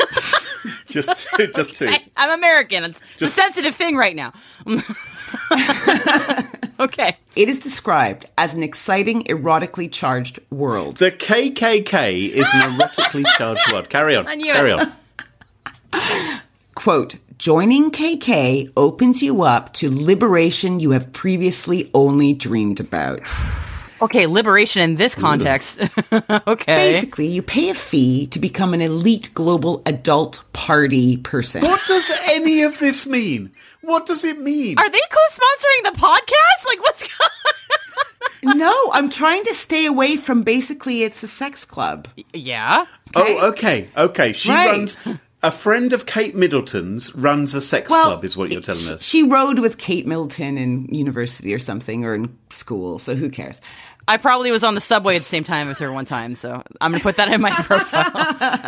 Just, 0.86 1.28
two, 1.36 1.48
just 1.48 1.76
two. 1.76 1.88
I, 1.88 2.02
I'm 2.16 2.30
American. 2.30 2.84
It's, 2.84 3.00
it's 3.00 3.18
Just- 3.18 3.32
a 3.32 3.40
sensitive 3.40 3.74
thing 3.74 3.96
right 3.96 4.16
now. 4.16 4.32
okay. 6.80 7.16
It 7.34 7.48
is 7.48 7.58
described 7.58 8.26
as 8.38 8.54
an 8.54 8.62
exciting, 8.62 9.24
erotically 9.24 9.92
charged 9.92 10.38
world. 10.50 10.96
The 10.96 11.10
KKK 11.10 12.30
is 12.30 12.48
an 12.54 12.72
erotically 12.72 13.24
charged 13.36 13.72
word. 13.72 13.90
Carry 13.90 14.16
on. 14.16 14.26
I 14.26 14.36
knew 14.36 14.52
Carry 14.52 14.70
it. 14.70 14.80
on. 14.80 14.92
Quote, 16.86 17.16
joining 17.36 17.90
KK 17.90 18.70
opens 18.76 19.20
you 19.20 19.42
up 19.42 19.72
to 19.72 19.90
liberation 19.90 20.78
you 20.78 20.92
have 20.92 21.12
previously 21.12 21.90
only 21.94 22.32
dreamed 22.32 22.78
about. 22.78 23.22
Okay, 24.02 24.26
liberation 24.26 24.82
in 24.82 24.96
this 24.96 25.14
context. 25.14 25.80
okay. 26.12 26.92
Basically, 26.92 27.26
you 27.28 27.40
pay 27.40 27.70
a 27.70 27.74
fee 27.74 28.26
to 28.26 28.38
become 28.38 28.74
an 28.74 28.82
elite 28.82 29.30
global 29.32 29.82
adult 29.86 30.42
party 30.52 31.16
person. 31.16 31.62
What 31.62 31.80
does 31.86 32.10
any 32.30 32.60
of 32.60 32.78
this 32.78 33.06
mean? 33.06 33.52
What 33.80 34.04
does 34.04 34.22
it 34.22 34.38
mean? 34.38 34.78
Are 34.78 34.90
they 34.90 35.00
co-sponsoring 35.10 35.92
the 35.92 35.98
podcast? 35.98 36.66
Like, 36.66 36.82
what's 36.82 37.08
going? 38.44 38.58
no, 38.58 38.90
I'm 38.92 39.08
trying 39.08 39.44
to 39.44 39.54
stay 39.54 39.86
away 39.86 40.16
from 40.16 40.42
basically 40.42 41.02
it's 41.02 41.22
a 41.22 41.28
sex 41.28 41.64
club. 41.64 42.06
Yeah. 42.34 42.84
Oh, 43.14 43.48
okay, 43.48 43.88
okay. 43.96 44.34
She 44.34 44.50
Right. 44.50 44.72
runs. 44.72 44.98
A 45.46 45.52
friend 45.52 45.92
of 45.92 46.06
Kate 46.06 46.34
Middleton's 46.34 47.14
runs 47.14 47.54
a 47.54 47.60
sex 47.60 47.86
club, 47.86 48.24
is 48.24 48.36
what 48.36 48.50
you're 48.50 48.60
telling 48.60 48.88
us. 48.88 49.00
She 49.00 49.22
rode 49.22 49.60
with 49.60 49.78
Kate 49.78 50.04
Middleton 50.04 50.58
in 50.58 50.92
university 50.92 51.54
or 51.54 51.60
something 51.60 52.04
or 52.04 52.16
in 52.16 52.36
school, 52.50 52.98
so 52.98 53.14
who 53.14 53.30
cares? 53.30 53.60
I 54.08 54.18
probably 54.18 54.52
was 54.52 54.62
on 54.62 54.74
the 54.76 54.80
subway 54.80 55.16
at 55.16 55.20
the 55.22 55.24
same 55.28 55.42
time 55.44 55.68
as 55.68 55.78
her 55.80 55.92
one 55.92 56.04
time, 56.04 56.36
so 56.36 56.62
I'm 56.80 56.92
gonna 56.92 57.02
put 57.02 57.16
that 57.16 57.28
in 57.32 57.40
my 57.40 57.50
profile. 57.54 58.12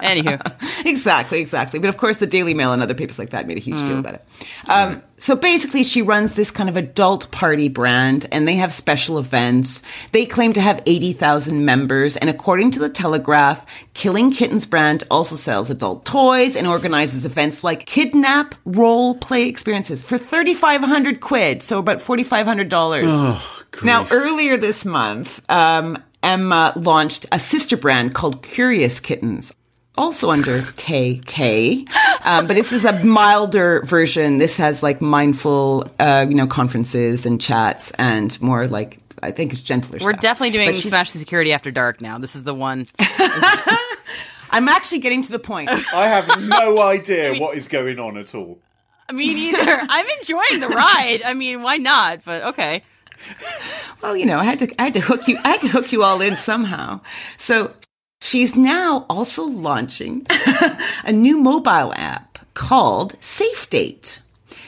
Anywho, 0.02 0.84
exactly, 0.84 1.40
exactly. 1.40 1.78
But 1.78 1.88
of 1.90 1.96
course, 1.96 2.16
the 2.16 2.26
Daily 2.26 2.54
Mail 2.54 2.72
and 2.72 2.82
other 2.82 2.94
papers 2.94 3.18
like 3.20 3.30
that 3.30 3.46
made 3.46 3.56
a 3.56 3.60
huge 3.60 3.78
Mm. 3.80 3.86
deal 3.86 3.98
about 4.00 4.14
it. 4.14 4.24
Um, 4.68 5.02
so 5.18 5.36
basically, 5.36 5.84
she 5.84 6.02
runs 6.02 6.34
this 6.34 6.50
kind 6.50 6.68
of 6.68 6.76
adult 6.76 7.30
party 7.30 7.68
brand, 7.68 8.26
and 8.32 8.46
they 8.48 8.56
have 8.56 8.72
special 8.72 9.18
events. 9.18 9.82
They 10.12 10.26
claim 10.26 10.52
to 10.54 10.60
have 10.60 10.82
80,000 10.86 11.64
members, 11.64 12.16
and 12.16 12.28
according 12.30 12.72
to 12.72 12.78
the 12.80 12.88
Telegraph, 12.88 13.64
Killing 13.94 14.30
Kittens 14.32 14.66
brand 14.66 15.04
also 15.10 15.36
sells 15.36 15.70
adult 15.70 16.04
toys 16.04 16.56
and 16.56 16.66
organizes 16.66 17.24
events 17.24 17.62
like 17.62 17.86
kidnap 17.86 18.54
role 18.64 19.14
play 19.16 19.46
experiences 19.48 20.02
for 20.02 20.18
3,500 20.18 21.20
quid, 21.20 21.62
so 21.62 21.78
about 21.78 21.98
$4,500. 21.98 23.57
Oh, 23.80 23.84
Now, 23.86 24.06
earlier 24.10 24.56
this 24.56 24.84
month, 24.84 25.40
um, 25.50 26.02
Emma 26.22 26.72
launched 26.76 27.26
a 27.32 27.38
sister 27.38 27.76
brand 27.76 28.14
called 28.14 28.42
Curious 28.42 29.00
Kittens. 29.00 29.52
Also 29.96 30.30
under 30.30 30.58
KK, 30.58 31.88
um, 32.24 32.46
but 32.46 32.54
this 32.54 32.72
is 32.72 32.84
a 32.84 32.92
milder 33.04 33.82
version. 33.84 34.38
This 34.38 34.56
has 34.56 34.80
like 34.80 35.00
mindful, 35.00 35.90
uh, 35.98 36.24
you 36.28 36.36
know, 36.36 36.46
conferences 36.46 37.26
and 37.26 37.40
chats, 37.40 37.90
and 37.98 38.40
more 38.40 38.68
like 38.68 39.00
I 39.22 39.32
think 39.32 39.50
it's 39.52 39.60
gentler. 39.60 39.98
we're 40.00 40.10
stuff. 40.12 40.20
definitely 40.20 40.50
doing 40.50 40.72
Smash 40.72 41.10
the 41.10 41.18
Security 41.18 41.52
After 41.52 41.72
Dark 41.72 42.00
now. 42.00 42.18
This 42.18 42.36
is 42.36 42.44
the 42.44 42.54
one. 42.54 42.86
I'm 44.50 44.68
actually 44.68 45.00
getting 45.00 45.22
to 45.22 45.32
the 45.32 45.38
point. 45.40 45.68
I 45.68 46.06
have 46.06 46.40
no 46.42 46.80
idea 46.80 47.34
what 47.38 47.56
is 47.56 47.66
going 47.68 47.98
on 47.98 48.16
at 48.16 48.34
all. 48.36 48.60
I 49.08 49.12
Me 49.12 49.34
mean, 49.34 49.52
neither. 49.52 49.80
I'm 49.88 50.06
enjoying 50.20 50.60
the 50.60 50.68
ride. 50.68 51.22
I 51.24 51.34
mean, 51.34 51.62
why 51.62 51.76
not? 51.76 52.20
But 52.24 52.44
okay. 52.44 52.82
well, 54.02 54.16
you 54.16 54.26
know, 54.26 54.38
I 54.38 54.44
had 54.44 54.58
to, 54.60 54.80
I 54.80 54.84
had 54.84 54.94
to 54.94 55.00
hook 55.00 55.28
you, 55.28 55.38
I 55.44 55.50
had 55.50 55.60
to 55.62 55.68
hook 55.68 55.92
you 55.92 56.02
all 56.02 56.20
in 56.20 56.36
somehow. 56.36 57.00
So 57.36 57.72
she's 58.20 58.56
now 58.56 59.06
also 59.08 59.44
launching 59.44 60.26
a 61.04 61.12
new 61.12 61.38
mobile 61.38 61.92
app 61.94 62.38
called 62.54 63.16
Safe 63.22 63.68
Date. 63.70 64.20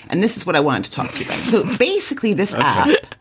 And 0.09 0.23
this 0.23 0.37
is 0.37 0.45
what 0.45 0.57
I 0.57 0.61
wanted 0.61 0.85
to 0.85 0.91
talk 0.91 1.13
to 1.13 1.19
you 1.19 1.25
about. 1.25 1.39
So 1.39 1.79
basically 1.79 2.35
this 2.35 2.55
app, 2.55 3.17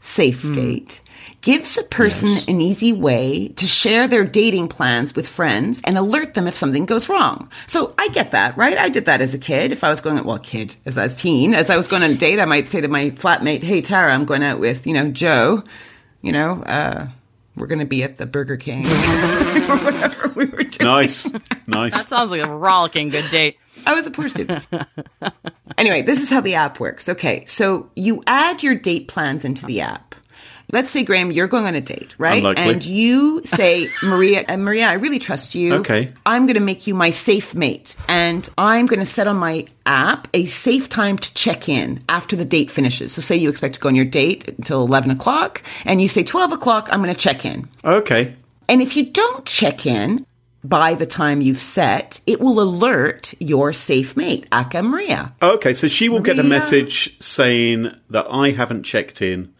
Safe 0.00 0.52
Date, 0.52 1.02
gives 1.40 1.78
a 1.78 1.82
person 1.84 2.28
Yes. 2.28 2.44
an 2.48 2.60
easy 2.60 2.92
way 2.92 3.48
to 3.48 3.64
share 3.66 4.08
their 4.08 4.24
dating 4.24 4.68
plans 4.68 5.14
with 5.14 5.28
friends 5.28 5.80
and 5.84 5.96
alert 5.96 6.34
them 6.34 6.46
if 6.46 6.56
something 6.56 6.84
goes 6.84 7.08
wrong. 7.08 7.48
So 7.66 7.94
I 7.96 8.08
get 8.08 8.32
that, 8.32 8.56
right? 8.56 8.76
I 8.76 8.88
did 8.88 9.04
that 9.06 9.20
as 9.20 9.34
a 9.34 9.38
kid. 9.38 9.70
If 9.72 9.84
I 9.84 9.88
was 9.88 10.00
going, 10.00 10.22
well, 10.24 10.38
kid, 10.38 10.74
as 10.84 10.98
I 10.98 11.02
was 11.04 11.16
teen, 11.16 11.54
as 11.54 11.70
I 11.70 11.76
was 11.76 11.86
going 11.88 12.02
on 12.02 12.10
a 12.10 12.14
date, 12.14 12.40
I 12.40 12.44
might 12.44 12.66
say 12.66 12.80
to 12.80 12.88
my 12.88 13.10
flatmate, 13.10 13.62
hey, 13.62 13.80
Tara, 13.80 14.12
I'm 14.12 14.24
going 14.24 14.42
out 14.42 14.58
with, 14.58 14.86
you 14.86 14.92
know, 14.94 15.08
Joe, 15.10 15.62
you 16.22 16.32
know, 16.32 16.62
uh, 16.64 17.08
we're 17.56 17.66
going 17.68 17.78
to 17.80 17.86
be 17.86 18.02
at 18.02 18.18
the 18.18 18.26
Burger 18.26 18.56
King 18.56 18.84
or 18.86 18.88
whatever 19.78 20.28
we 20.28 20.44
were 20.46 20.64
doing. 20.64 20.76
Nice, 20.82 21.30
nice. 21.66 21.94
That 21.96 22.06
sounds 22.06 22.30
like 22.30 22.42
a 22.42 22.52
rollicking 22.54 23.08
good 23.10 23.24
date. 23.30 23.58
I 23.86 23.94
was 23.94 24.06
a 24.06 24.10
poor 24.10 24.28
student. 24.28 24.66
anyway, 25.76 26.02
this 26.02 26.20
is 26.20 26.30
how 26.30 26.40
the 26.40 26.54
app 26.54 26.80
works. 26.80 27.08
Okay, 27.08 27.44
so 27.46 27.90
you 27.94 28.22
add 28.26 28.62
your 28.62 28.74
date 28.74 29.06
plans 29.08 29.44
into 29.44 29.64
the 29.66 29.80
app. 29.80 30.14
Let's 30.70 30.90
say, 30.90 31.02
Graham, 31.02 31.32
you're 31.32 31.48
going 31.48 31.66
on 31.66 31.74
a 31.74 31.80
date, 31.80 32.14
right? 32.18 32.38
Unlikely. 32.38 32.72
And 32.72 32.84
you 32.84 33.42
say, 33.44 33.88
Maria, 34.02 34.44
uh, 34.48 34.58
Maria, 34.58 34.86
I 34.88 34.94
really 34.94 35.18
trust 35.18 35.54
you. 35.54 35.76
Okay. 35.76 36.12
I'm 36.26 36.44
going 36.44 36.54
to 36.54 36.60
make 36.60 36.86
you 36.86 36.94
my 36.94 37.08
safe 37.08 37.54
mate. 37.54 37.96
And 38.06 38.46
I'm 38.58 38.84
going 38.84 39.00
to 39.00 39.06
set 39.06 39.26
on 39.26 39.36
my 39.36 39.66
app 39.86 40.28
a 40.34 40.44
safe 40.44 40.90
time 40.90 41.16
to 41.16 41.34
check 41.34 41.70
in 41.70 42.02
after 42.08 42.36
the 42.36 42.44
date 42.44 42.70
finishes. 42.70 43.12
So 43.12 43.22
say 43.22 43.36
you 43.36 43.48
expect 43.48 43.74
to 43.74 43.80
go 43.80 43.88
on 43.88 43.94
your 43.94 44.04
date 44.04 44.46
until 44.48 44.82
11 44.82 45.10
o'clock 45.10 45.62
and 45.86 46.02
you 46.02 46.08
say 46.08 46.22
12 46.22 46.52
o'clock, 46.52 46.88
I'm 46.92 47.02
going 47.02 47.14
to 47.14 47.18
check 47.18 47.46
in. 47.46 47.66
Okay. 47.82 48.36
And 48.68 48.82
if 48.82 48.94
you 48.94 49.06
don't 49.06 49.46
check 49.46 49.86
in 49.86 50.26
by 50.62 50.94
the 50.94 51.06
time 51.06 51.40
you've 51.40 51.60
set, 51.60 52.20
it 52.26 52.40
will 52.40 52.60
alert 52.60 53.32
your 53.38 53.72
safe 53.72 54.16
mate, 54.16 54.46
Aka 54.52 54.82
Maria. 54.82 55.34
Okay, 55.40 55.72
so 55.72 55.88
she 55.88 56.08
will 56.08 56.20
get 56.20 56.38
a 56.38 56.44
message 56.44 57.18
saying 57.22 57.90
that 58.10 58.26
I 58.30 58.50
haven't 58.50 58.82
checked 58.82 59.22
in, 59.22 59.54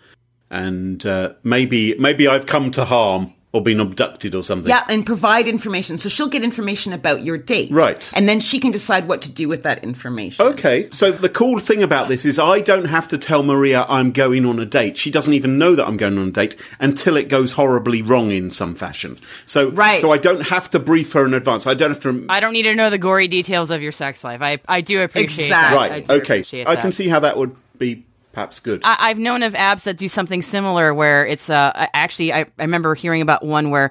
and 0.50 1.04
uh, 1.06 1.34
maybe 1.42 1.94
maybe 1.98 2.26
I've 2.28 2.46
come 2.46 2.70
to 2.72 2.84
harm 2.84 3.34
or 3.50 3.62
been 3.62 3.80
abducted 3.80 4.34
or 4.34 4.42
something. 4.42 4.68
Yeah, 4.68 4.84
and 4.90 5.06
provide 5.06 5.48
information. 5.48 5.96
So 5.96 6.10
she'll 6.10 6.28
get 6.28 6.44
information 6.44 6.92
about 6.92 7.22
your 7.22 7.38
date. 7.38 7.70
Right. 7.72 8.12
And 8.14 8.28
then 8.28 8.40
she 8.40 8.60
can 8.60 8.70
decide 8.72 9.08
what 9.08 9.22
to 9.22 9.32
do 9.32 9.48
with 9.48 9.62
that 9.62 9.82
information. 9.82 10.44
Okay, 10.44 10.90
so 10.92 11.10
the 11.10 11.30
cool 11.30 11.58
thing 11.58 11.82
about 11.82 12.08
this 12.08 12.26
is 12.26 12.38
I 12.38 12.60
don't 12.60 12.84
have 12.84 13.08
to 13.08 13.16
tell 13.16 13.42
Maria 13.42 13.86
I'm 13.88 14.12
going 14.12 14.44
on 14.44 14.58
a 14.58 14.66
date. 14.66 14.98
She 14.98 15.10
doesn't 15.10 15.32
even 15.32 15.56
know 15.56 15.74
that 15.74 15.86
I'm 15.86 15.96
going 15.96 16.18
on 16.18 16.28
a 16.28 16.30
date 16.30 16.56
until 16.78 17.16
it 17.16 17.30
goes 17.30 17.52
horribly 17.52 18.02
wrong 18.02 18.32
in 18.32 18.50
some 18.50 18.74
fashion. 18.74 19.16
So, 19.46 19.70
Right. 19.70 19.98
so 19.98 20.12
I 20.12 20.18
don't 20.18 20.48
have 20.48 20.68
to 20.72 20.78
brief 20.78 21.14
her 21.14 21.24
in 21.24 21.32
advance. 21.32 21.66
I 21.66 21.72
don't 21.72 21.88
have 21.90 22.00
to. 22.00 22.26
I 22.28 22.40
don't 22.40 22.52
need 22.52 22.64
to 22.64 22.74
know 22.74 22.90
the 22.90 22.98
gory 22.98 23.28
details 23.28 23.70
of 23.70 23.80
your 23.80 23.92
sex 23.92 24.22
life. 24.24 24.42
I, 24.42 24.58
I 24.68 24.82
do 24.82 25.00
appreciate 25.00 25.46
Exactly. 25.46 25.78
that. 25.78 25.82
I 25.82 25.88
right. 25.88 26.06
do 26.06 26.12
Okay. 26.12 26.22
appreciate 26.34 26.68
I 26.68 26.76
can 26.76 26.92
see 26.92 27.08
how 27.08 27.20
that 27.20 27.38
would 27.38 27.56
be 27.78 28.04
perhaps 28.32 28.60
good. 28.60 28.80
I, 28.84 28.96
I've 29.10 29.18
known 29.18 29.42
of 29.42 29.54
apps 29.54 29.84
that 29.84 29.96
do 29.96 30.08
something 30.08 30.42
similar 30.42 30.92
where 30.94 31.26
it's 31.26 31.50
uh 31.50 31.86
actually 31.94 32.32
I, 32.32 32.40
I 32.40 32.46
remember 32.62 32.94
hearing 32.94 33.22
about 33.22 33.44
one 33.44 33.70
where 33.70 33.90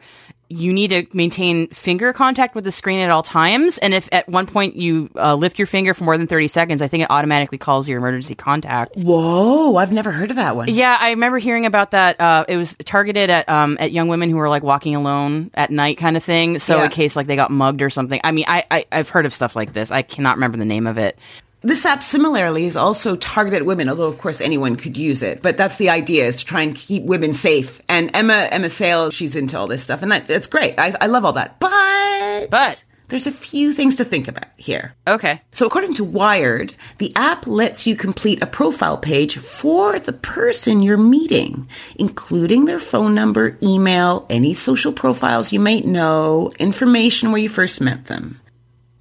you 0.49 0.71
need 0.71 0.91
to 0.91 1.05
maintain 1.11 1.67
finger 1.71 2.13
contact 2.13 2.55
with 2.55 2.63
the 2.63 2.71
screen 2.71 2.99
at 2.99 3.09
all 3.11 3.21
times 3.21 3.77
and 3.79 3.93
if 3.93 4.07
at 4.13 4.29
one 4.29 4.45
point 4.45 4.77
you 4.77 5.09
uh, 5.17 5.35
lift 5.35 5.59
your 5.59 5.65
finger 5.65 5.93
for 5.93 6.05
more 6.05 6.17
than 6.17 6.25
30 6.25 6.47
seconds 6.47 6.81
i 6.81 6.87
think 6.87 7.03
it 7.03 7.11
automatically 7.11 7.57
calls 7.57 7.85
your 7.89 7.97
emergency 7.97 8.33
contact 8.33 8.95
Whoa, 8.95 9.75
I've 9.75 9.91
never 9.91 10.09
heard 10.09 10.29
of 10.29 10.37
that 10.37 10.55
one. 10.55 10.69
yeah 10.69 10.97
i 11.01 11.09
remember 11.09 11.37
hearing 11.37 11.65
about 11.65 11.91
that 11.91 12.17
uh, 12.21 12.45
it 12.47 12.55
was 12.55 12.77
targeted 12.85 13.29
at 13.29 13.49
um, 13.49 13.75
at 13.81 13.91
young 13.91 14.07
women 14.07 14.29
who 14.29 14.37
were 14.37 14.47
like 14.47 14.63
walking 14.63 14.95
alone 14.95 15.51
at 15.53 15.69
night 15.69 15.97
kind 15.97 16.15
of 16.15 16.23
thing 16.23 16.59
so 16.59 16.77
Yeah. 16.77 16.85
in 16.85 16.91
case 16.91 17.17
like 17.17 17.27
they 17.27 17.35
got 17.35 17.51
mugged 17.51 17.81
or 17.81 17.89
something 17.89 18.21
i 18.23 18.31
mean 18.31 18.45
I, 18.47 18.63
I 18.71 18.85
i've 18.93 19.09
heard 19.09 19.25
of 19.25 19.33
stuff 19.33 19.53
like 19.53 19.73
this 19.73 19.91
i 19.91 20.01
cannot 20.01 20.37
remember 20.37 20.57
the 20.57 20.63
name 20.63 20.87
of 20.87 20.97
it 20.97 21.19
This 21.61 21.85
app 21.85 22.03
similarly 22.03 22.65
is 22.65 22.75
also 22.77 23.15
targeted 23.15 23.61
at 23.61 23.65
women, 23.65 23.89
although 23.89 24.07
of 24.07 24.17
course 24.19 24.41
anyone 24.41 24.75
could 24.75 24.97
use 24.97 25.23
it. 25.23 25.41
But 25.41 25.57
that's 25.57 25.77
the 25.77 25.89
idea 25.89 26.25
is 26.27 26.35
to 26.37 26.45
try 26.45 26.61
and 26.61 26.75
keep 26.75 27.03
women 27.03 27.33
safe. 27.33 27.81
And 27.89 28.11
Emma 28.13 28.47
Emma 28.51 28.69
Sayle, 28.69 29.09
she's 29.09 29.35
into 29.35 29.57
all 29.57 29.67
this 29.67 29.83
stuff, 29.83 30.01
and 30.01 30.11
that 30.11 30.27
that's 30.27 30.47
great. 30.47 30.75
I, 30.77 30.93
I 31.01 31.07
love 31.07 31.25
all 31.25 31.33
that. 31.33 31.59
But 31.59 32.49
But- 32.51 32.83
there's 33.09 33.25
a 33.25 33.31
few 33.31 33.71
things 33.71 33.95
to 33.95 34.03
think 34.03 34.27
about 34.27 34.49
here. 34.57 34.93
okay 35.07 35.41
So, 35.53 35.65
according 35.65 35.93
to 35.95 36.03
Wired, 36.03 36.73
the 36.97 37.13
app 37.15 37.47
lets 37.47 37.87
you 37.87 37.95
complete 37.95 38.43
a 38.43 38.47
profile 38.47 38.97
page 38.97 39.37
for 39.37 39.97
the 39.97 40.11
person 40.13 40.81
you're 40.81 40.97
meeting, 40.97 41.69
including 41.95 42.65
their 42.65 42.79
phone 42.79 43.15
number, 43.15 43.57
email, 43.63 44.25
any 44.29 44.53
social 44.53 44.91
profiles 44.91 45.53
you 45.53 45.59
might 45.61 45.85
know, 45.85 46.51
information 46.59 47.31
where 47.31 47.41
you 47.41 47.47
first 47.49 47.79
met 47.79 48.05
them. 48.07 48.41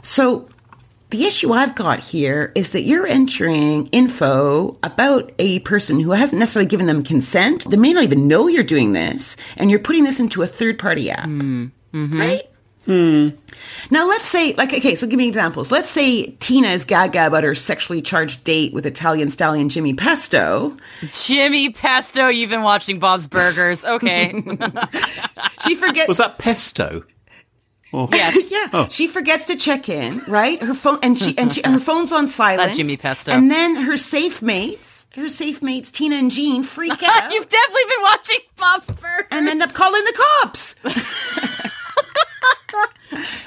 So, 0.04 0.48
the 1.16 1.24
issue 1.24 1.52
I've 1.52 1.74
got 1.74 1.98
here 1.98 2.52
is 2.54 2.70
that 2.70 2.82
you're 2.82 3.06
entering 3.06 3.86
info 3.86 4.76
about 4.82 5.32
a 5.38 5.60
person 5.60 5.98
who 5.98 6.10
hasn't 6.10 6.38
necessarily 6.38 6.68
given 6.68 6.86
them 6.86 7.02
consent. 7.02 7.68
They 7.70 7.78
may 7.78 7.94
not 7.94 8.04
even 8.04 8.28
know 8.28 8.48
you're 8.48 8.62
doing 8.62 8.92
this, 8.92 9.34
and 9.56 9.70
you're 9.70 9.80
putting 9.80 10.04
this 10.04 10.20
into 10.20 10.42
a 10.42 10.46
third 10.46 10.78
party 10.78 11.10
app. 11.10 11.26
Mm-hmm. 11.26 12.20
Right? 12.20 12.42
Hmm. 12.84 13.30
Now, 13.90 14.06
let's 14.06 14.26
say, 14.26 14.52
like, 14.54 14.72
okay, 14.74 14.94
so 14.94 15.06
give 15.06 15.16
me 15.16 15.26
examples. 15.26 15.72
Let's 15.72 15.88
say 15.88 16.36
Tina 16.38 16.68
is 16.68 16.84
gaga 16.84 17.26
about 17.26 17.44
her 17.44 17.54
sexually 17.54 18.02
charged 18.02 18.44
date 18.44 18.74
with 18.74 18.84
Italian 18.84 19.30
stallion 19.30 19.70
Jimmy 19.70 19.94
Pesto. 19.94 20.76
jimmy 21.24 21.70
pesto 21.70 22.28
you've 22.28 22.50
been 22.50 22.62
watching 22.62 23.00
bob's 23.00 23.26
burgers 23.26 23.84
okay 23.84 24.32
She 25.66 25.74
forgets. 25.74 26.08
Was 26.08 26.18
that 26.18 26.38
pesto? 26.38 27.04
Oh. 27.92 28.08
yes 28.12 28.50
yeah, 28.50 28.68
oh. 28.72 28.88
she 28.90 29.06
forgets 29.06 29.46
to 29.46 29.56
check 29.56 29.88
in, 29.88 30.20
right? 30.26 30.60
Her 30.60 30.74
phone 30.74 30.98
and 31.02 31.18
she 31.18 31.36
and 31.38 31.52
she 31.52 31.62
and 31.62 31.74
her 31.74 31.80
phone's 31.90 32.12
on 32.12 32.28
silent. 32.28 32.70
That 32.70 32.76
Jimmy 32.76 32.96
Pesto. 32.96 33.32
And 33.32 33.50
then 33.50 33.76
her 33.76 33.96
safe 33.96 34.42
mates, 34.42 35.06
her 35.14 35.28
safe 35.28 35.62
mates 35.62 35.90
Tina 35.90 36.16
and 36.16 36.30
Jean 36.30 36.62
freak 36.62 37.02
out 37.02 37.32
You've 37.32 37.48
definitely 37.48 37.82
been 37.88 38.02
watching 38.02 38.38
Bob's 38.56 38.90
Burgers. 38.90 39.26
and 39.30 39.48
end 39.48 39.62
up 39.62 39.72
calling 39.72 40.04
the 40.04 40.24
cops. 40.42 40.74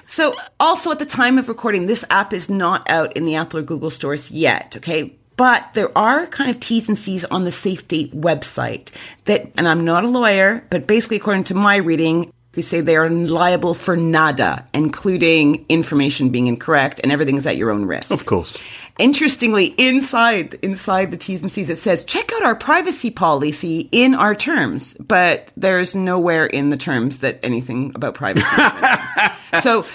so, 0.08 0.36
also 0.60 0.92
at 0.92 1.00
the 1.00 1.06
time 1.06 1.38
of 1.38 1.48
recording, 1.50 1.86
this 1.86 2.06
app 2.10 2.34
is 2.34 2.50
not 2.50 2.90
out 2.90 3.16
in 3.16 3.26
the 3.26 3.36
Apple 3.36 3.60
or 3.60 3.64
Google 3.64 3.90
stores 3.90 4.32
yet, 4.32 4.76
okay? 4.78 5.16
But 5.36 5.74
there 5.74 5.96
are 5.98 6.28
kind 6.28 6.50
of 6.50 6.60
T's 6.60 6.90
and 6.90 6.98
C's 6.98 7.24
on 7.26 7.46
the 7.46 7.52
Safe 7.52 7.88
Date 7.88 8.14
website 8.14 8.92
that, 9.26 9.50
and 9.56 9.70
I'm 9.70 9.86
not 9.86 10.04
a 10.04 10.08
lawyer, 10.08 10.66
but 10.70 10.86
basically, 10.86 11.16
according 11.18 11.46
to 11.46 11.54
my 11.56 11.78
reading, 11.78 12.34
they 12.54 12.62
say 12.62 12.82
they 12.82 12.96
are 12.96 13.10
liable 13.10 13.74
for 13.74 13.96
nada, 13.96 14.66
including 14.74 15.66
information 15.70 16.30
being 16.30 16.48
incorrect, 16.48 17.00
and 17.04 17.12
everything 17.12 17.38
is 17.38 17.46
at 17.46 17.58
your 17.58 17.70
own 17.70 17.86
risk. 17.86 18.12
Of 18.12 18.26
course. 18.26 18.58
Interestingly, 18.98 19.68
inside 19.78 20.56
inside 20.56 21.12
the 21.12 21.18
T's 21.18 21.42
and 21.42 21.52
C's, 21.52 21.70
it 21.70 21.78
says 21.78 22.04
check 22.04 22.32
out 22.34 22.44
our 22.44 22.56
privacy 22.56 23.12
policy 23.12 23.88
in 23.92 24.14
our 24.14 24.36
terms, 24.36 24.96
but 24.96 25.54
there's 25.56 25.96
nowhere 25.96 26.46
in 26.46 26.70
the 26.70 26.78
terms 26.78 27.20
that 27.20 27.40
anything 27.44 27.94
about 27.96 28.16
privacy. 28.16 28.46
so, 29.62 29.86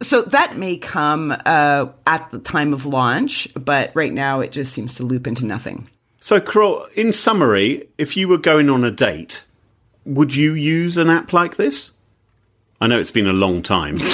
so 0.00 0.22
that 0.22 0.56
may 0.56 0.76
come 0.76 1.34
uh, 1.44 1.86
at 2.06 2.30
the 2.30 2.38
time 2.38 2.72
of 2.72 2.86
launch, 2.86 3.48
but 3.54 3.90
right 3.94 4.12
now 4.12 4.40
it 4.40 4.52
just 4.52 4.72
seems 4.72 4.94
to 4.96 5.02
loop 5.02 5.26
into 5.26 5.44
nothing. 5.44 5.88
So, 6.20 6.40
Carol, 6.40 6.86
in 6.94 7.12
summary, 7.12 7.88
if 7.98 8.16
you 8.16 8.28
were 8.28 8.38
going 8.38 8.68
on 8.68 8.84
a 8.84 8.90
date, 8.90 9.44
would 10.06 10.34
you 10.34 10.52
use 10.54 10.96
an 10.96 11.10
app 11.10 11.32
like 11.32 11.56
this? 11.56 11.90
I 12.80 12.86
know 12.86 12.98
it's 12.98 13.10
been 13.10 13.26
a 13.26 13.32
long 13.32 13.62
time. 13.62 13.98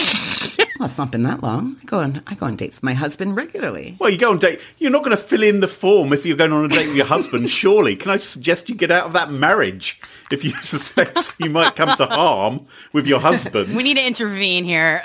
Well, 0.78 0.88
it's 0.88 0.98
not 0.98 1.12
been 1.12 1.22
that 1.22 1.44
long. 1.44 1.76
I 1.80 1.84
go 1.84 2.00
on 2.00 2.22
I 2.26 2.34
go 2.34 2.46
on 2.46 2.56
dates 2.56 2.78
with 2.78 2.82
my 2.82 2.94
husband 2.94 3.36
regularly. 3.36 3.96
well, 4.00 4.10
you 4.10 4.18
go 4.18 4.32
on 4.32 4.38
date. 4.38 4.58
You're 4.78 4.90
not 4.90 5.04
going 5.04 5.16
to 5.16 5.22
fill 5.22 5.44
in 5.44 5.60
the 5.60 5.68
form 5.68 6.12
if 6.12 6.26
you're 6.26 6.36
going 6.36 6.52
on 6.52 6.64
a 6.64 6.68
date 6.68 6.88
with 6.88 6.96
your 6.96 7.06
husband, 7.06 7.48
surely. 7.62 7.94
Can 7.94 8.10
I 8.10 8.16
suggest 8.16 8.68
you 8.68 8.74
get 8.74 8.90
out 8.90 9.06
of 9.06 9.12
that 9.12 9.30
marriage 9.30 10.00
if 10.32 10.44
you 10.44 10.50
suspect 10.62 11.34
you 11.38 11.50
might 11.50 11.76
come 11.76 11.96
to 11.98 12.06
harm 12.06 12.66
with 12.92 13.06
your 13.06 13.20
husband? 13.20 13.76
we 13.76 13.84
need 13.84 13.96
to 13.96 14.04
intervene 14.04 14.64
here. 14.64 15.02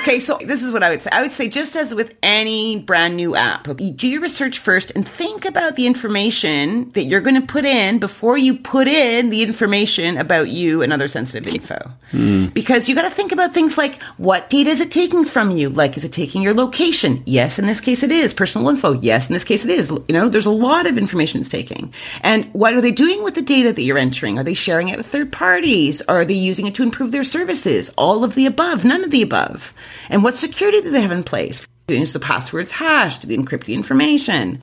Okay, 0.00 0.18
so 0.18 0.38
this 0.42 0.62
is 0.62 0.72
what 0.72 0.82
I 0.82 0.88
would 0.88 1.02
say. 1.02 1.10
I 1.12 1.20
would 1.20 1.30
say 1.30 1.46
just 1.46 1.76
as 1.76 1.94
with 1.94 2.14
any 2.22 2.80
brand 2.80 3.16
new 3.16 3.36
app, 3.36 3.68
you 3.78 3.90
do 3.90 4.08
your 4.08 4.22
research 4.22 4.58
first 4.58 4.90
and 4.96 5.06
think 5.06 5.44
about 5.44 5.76
the 5.76 5.86
information 5.86 6.88
that 6.90 7.04
you're 7.04 7.20
going 7.20 7.38
to 7.38 7.46
put 7.46 7.66
in 7.66 7.98
before 7.98 8.38
you 8.38 8.56
put 8.56 8.88
in 8.88 9.28
the 9.28 9.42
information 9.42 10.16
about 10.16 10.48
you 10.48 10.80
and 10.80 10.90
other 10.90 11.06
sensitive 11.06 11.46
info. 11.52 11.90
Hmm. 12.12 12.46
Because 12.46 12.88
you 12.88 12.94
got 12.94 13.02
to 13.02 13.10
think 13.10 13.30
about 13.30 13.52
things 13.52 13.76
like 13.76 14.00
what 14.16 14.48
data 14.48 14.70
is 14.70 14.80
it 14.80 14.90
taking 14.90 15.26
from 15.26 15.50
you? 15.50 15.68
Like, 15.68 15.98
is 15.98 16.04
it 16.04 16.14
taking 16.14 16.40
your 16.40 16.54
location? 16.54 17.22
Yes, 17.26 17.58
in 17.58 17.66
this 17.66 17.82
case 17.82 18.02
it 18.02 18.10
is. 18.10 18.32
Personal 18.32 18.70
info? 18.70 18.92
Yes, 18.92 19.28
in 19.28 19.34
this 19.34 19.44
case 19.44 19.66
it 19.66 19.70
is. 19.70 19.90
You 19.90 20.14
know, 20.14 20.30
there's 20.30 20.46
a 20.46 20.50
lot 20.50 20.86
of 20.86 20.96
information 20.96 21.40
it's 21.40 21.50
taking. 21.50 21.92
And 22.22 22.46
what 22.54 22.72
are 22.72 22.80
they 22.80 22.90
doing 22.90 23.22
with 23.22 23.34
the 23.34 23.42
data 23.42 23.70
that 23.70 23.82
you're 23.82 23.98
entering? 23.98 24.38
Are 24.38 24.44
they 24.44 24.54
sharing 24.54 24.88
it 24.88 24.96
with 24.96 25.06
third 25.06 25.30
parties? 25.30 26.00
Are 26.08 26.24
they 26.24 26.32
using 26.32 26.66
it 26.66 26.74
to 26.76 26.82
improve 26.82 27.12
their 27.12 27.22
services? 27.22 27.90
All 27.98 28.24
of 28.24 28.34
the 28.34 28.46
above, 28.46 28.82
none 28.82 29.04
of 29.04 29.10
the 29.10 29.20
above. 29.20 29.74
And 30.08 30.22
what 30.22 30.36
security 30.36 30.80
do 30.80 30.90
they 30.90 31.02
have 31.02 31.12
in 31.12 31.24
place? 31.24 31.66
Is 31.88 32.12
the 32.12 32.20
passwords 32.20 32.72
hashed? 32.72 33.22
Do 33.22 33.28
they 33.28 33.36
encrypt 33.36 33.64
the 33.64 33.74
information? 33.74 34.62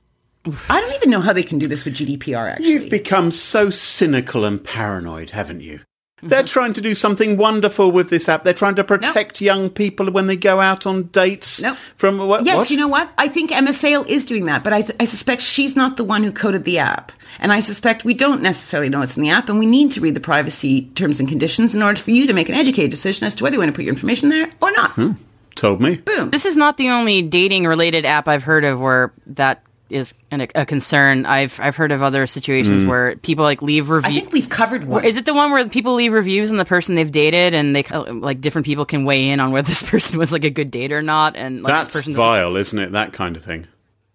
I 0.70 0.80
don't 0.80 0.94
even 0.94 1.10
know 1.10 1.20
how 1.20 1.32
they 1.32 1.42
can 1.42 1.58
do 1.58 1.68
this 1.68 1.84
with 1.84 1.94
GDPR, 1.94 2.52
actually. 2.52 2.70
You've 2.70 2.90
become 2.90 3.30
so 3.30 3.68
cynical 3.70 4.44
and 4.44 4.62
paranoid, 4.62 5.30
haven't 5.30 5.60
you? 5.60 5.80
Mm-hmm. 6.18 6.28
They're 6.28 6.42
trying 6.42 6.72
to 6.72 6.80
do 6.80 6.96
something 6.96 7.36
wonderful 7.36 7.92
with 7.92 8.10
this 8.10 8.28
app. 8.28 8.42
They're 8.42 8.52
trying 8.52 8.74
to 8.74 8.84
protect 8.84 9.40
young 9.40 9.70
people 9.70 10.10
when 10.10 10.26
they 10.26 10.36
go 10.36 10.60
out 10.60 10.84
on 10.84 11.04
dates. 11.04 11.62
Nope. 11.62 11.76
From 11.94 12.18
what? 12.18 12.44
Yes, 12.44 12.56
what? 12.56 12.70
you 12.70 12.76
know 12.76 12.88
what? 12.88 13.12
I 13.16 13.28
think 13.28 13.52
Emma 13.52 13.72
Sayle 13.72 14.04
is 14.08 14.24
doing 14.24 14.46
that, 14.46 14.64
but 14.64 14.72
I, 14.72 14.84
I 14.98 15.04
suspect 15.04 15.42
she's 15.42 15.76
not 15.76 15.96
the 15.96 16.02
one 16.02 16.24
who 16.24 16.32
coded 16.32 16.64
the 16.64 16.80
app. 16.80 17.12
And 17.38 17.52
I 17.52 17.60
suspect 17.60 18.04
we 18.04 18.14
don't 18.14 18.42
necessarily 18.42 18.88
know 18.88 18.98
what's 18.98 19.16
in 19.16 19.22
the 19.22 19.30
app, 19.30 19.48
and 19.48 19.60
we 19.60 19.66
need 19.66 19.92
to 19.92 20.00
read 20.00 20.14
the 20.14 20.20
privacy 20.20 20.86
terms 20.96 21.20
and 21.20 21.28
conditions 21.28 21.74
in 21.74 21.82
order 21.82 22.00
for 22.00 22.10
you 22.10 22.26
to 22.26 22.32
make 22.32 22.48
an 22.48 22.56
educated 22.56 22.90
decision 22.90 23.26
as 23.26 23.34
to 23.36 23.44
whether 23.44 23.54
you 23.54 23.60
want 23.60 23.70
to 23.70 23.76
put 23.76 23.84
your 23.84 23.92
information 23.92 24.28
there 24.28 24.50
or 24.60 24.72
not. 24.72 24.92
Hmm. 24.92 25.12
Told 25.54 25.80
me. 25.80 25.96
Boom. 25.96 26.30
this 26.30 26.44
is 26.44 26.56
not 26.56 26.76
the 26.76 26.90
only 26.90 27.20
dating 27.20 27.66
related 27.66 28.06
app 28.06 28.28
I've 28.28 28.44
heard 28.44 28.64
of 28.64 28.80
where 28.80 29.12
that 29.26 29.62
is 29.90 30.14
an, 30.30 30.46
a 30.54 30.66
concern. 30.66 31.26
I've 31.26 31.58
I've 31.60 31.76
heard 31.76 31.92
of 31.92 32.02
other 32.02 32.26
situations 32.26 32.84
where 32.84 33.16
people 33.16 33.44
like 33.44 33.62
leave 33.62 33.90
reviews. 33.90 34.16
I 34.16 34.20
think 34.20 34.32
we've 34.32 34.48
covered 34.48 34.84
one. 34.84 35.04
Is 35.04 35.16
it 35.16 35.24
the 35.24 35.34
one 35.34 35.50
where 35.50 35.68
people 35.68 35.94
leave 35.94 36.12
reviews 36.12 36.50
on 36.50 36.58
the 36.58 36.64
person 36.64 36.94
they've 36.94 37.10
dated, 37.10 37.54
and 37.54 37.74
they 37.74 37.82
like 37.82 38.40
different 38.40 38.66
people 38.66 38.84
can 38.84 39.04
weigh 39.04 39.28
in 39.30 39.40
on 39.40 39.52
whether 39.52 39.68
this 39.68 39.82
person 39.82 40.18
was 40.18 40.32
like 40.32 40.44
a 40.44 40.50
good 40.50 40.70
date 40.70 40.92
or 40.92 41.02
not? 41.02 41.36
And 41.36 41.62
like, 41.62 41.72
That's 41.72 41.94
person 41.94 42.12
doesn't- 42.12 42.24
vile, 42.24 42.56
isn't 42.56 42.78
it? 42.78 42.92
That 42.92 43.12
kind 43.12 43.36
of 43.36 43.44
thing. 43.44 43.66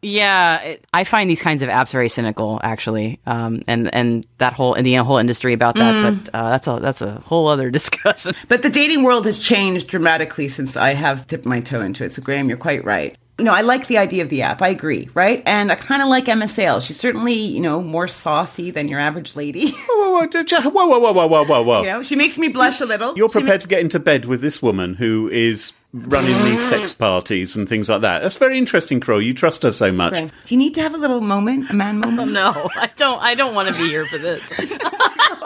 Yeah, 0.05 0.59
it, 0.59 0.85
I 0.93 1.05
find 1.05 1.29
these 1.29 1.41
kinds 1.41 1.63
of 1.63 1.69
apps 1.69 1.93
very 1.93 2.09
cynical, 2.09 2.59
actually, 2.61 3.21
um, 3.25 3.63
and 3.67 3.93
and 3.95 4.27
that 4.37 4.51
whole 4.51 4.73
and 4.73 4.85
the 4.85 4.95
whole 4.95 5.17
industry 5.17 5.53
about 5.53 5.75
that. 5.75 5.95
Mm. 5.95 6.25
But 6.25 6.35
uh, 6.35 6.49
that's 6.49 6.67
a 6.67 6.79
that's 6.81 7.01
a 7.01 7.21
whole 7.21 7.47
other 7.47 7.69
discussion. 7.71 8.35
But 8.49 8.63
the 8.63 8.69
dating 8.69 9.03
world 9.03 9.25
has 9.25 9.39
changed 9.39 9.87
dramatically 9.87 10.49
since 10.49 10.75
I 10.75 10.89
have 10.93 11.25
dipped 11.27 11.45
my 11.45 11.61
toe 11.61 11.79
into 11.79 12.03
it. 12.03 12.11
So, 12.11 12.21
Graham, 12.21 12.49
you're 12.49 12.57
quite 12.57 12.83
right. 12.83 13.17
No, 13.39 13.51
I 13.51 13.61
like 13.61 13.87
the 13.87 13.97
idea 13.97 14.21
of 14.21 14.29
the 14.29 14.43
app. 14.43 14.61
I 14.61 14.67
agree, 14.67 15.09
right? 15.15 15.41
And 15.47 15.71
I 15.71 15.75
kind 15.75 16.03
of 16.03 16.07
like 16.07 16.29
Emma 16.29 16.47
Sayle. 16.47 16.79
She's 16.79 16.99
certainly, 16.99 17.33
you 17.33 17.59
know, 17.59 17.81
more 17.81 18.07
saucy 18.07 18.69
than 18.69 18.87
your 18.87 18.99
average 18.99 19.35
lady. 19.35 19.71
Whoa, 19.87 20.27
whoa, 20.27 20.27
whoa, 20.27 20.49
whoa, 20.49 20.99
whoa, 20.99 21.11
whoa, 21.13 21.27
whoa, 21.27 21.43
whoa, 21.43 21.63
whoa. 21.63 21.81
you 21.81 21.87
know, 21.87 22.03
she 22.03 22.15
makes 22.15 22.37
me 22.37 22.47
blush 22.47 22.79
a 22.79 22.85
little. 22.85 23.15
You're 23.17 23.29
She 23.29 23.39
prepared 23.39 23.61
to 23.61 23.67
get 23.67 23.79
into 23.79 23.99
bed 23.99 24.25
with 24.25 24.41
this 24.41 24.61
woman 24.61 24.93
who 24.95 25.29
is 25.29 25.73
running 25.93 26.37
these 26.43 26.61
sex 26.61 26.93
parties 26.93 27.55
and 27.55 27.67
things 27.67 27.89
like 27.89 28.01
that. 28.01 28.21
That's 28.21 28.37
very 28.37 28.57
interesting, 28.59 28.99
Crow. 28.99 29.17
You 29.17 29.33
trust 29.33 29.63
her 29.63 29.71
so 29.71 29.91
much. 29.91 30.11
Graham, 30.11 30.31
Do 30.45 30.53
you 30.53 30.57
need 30.59 30.75
to 30.75 30.81
have 30.81 30.93
a 30.93 30.97
little 30.97 31.21
moment, 31.21 31.71
a 31.71 31.73
man 31.73 31.99
moment? 31.99 32.29
Oh, 32.29 32.31
no, 32.31 32.69
I 32.75 32.91
don't. 32.95 33.21
I 33.23 33.33
don't 33.33 33.55
want 33.55 33.69
to 33.69 33.73
be 33.73 33.89
here 33.89 34.05
for 34.05 34.19
this. 34.19 34.53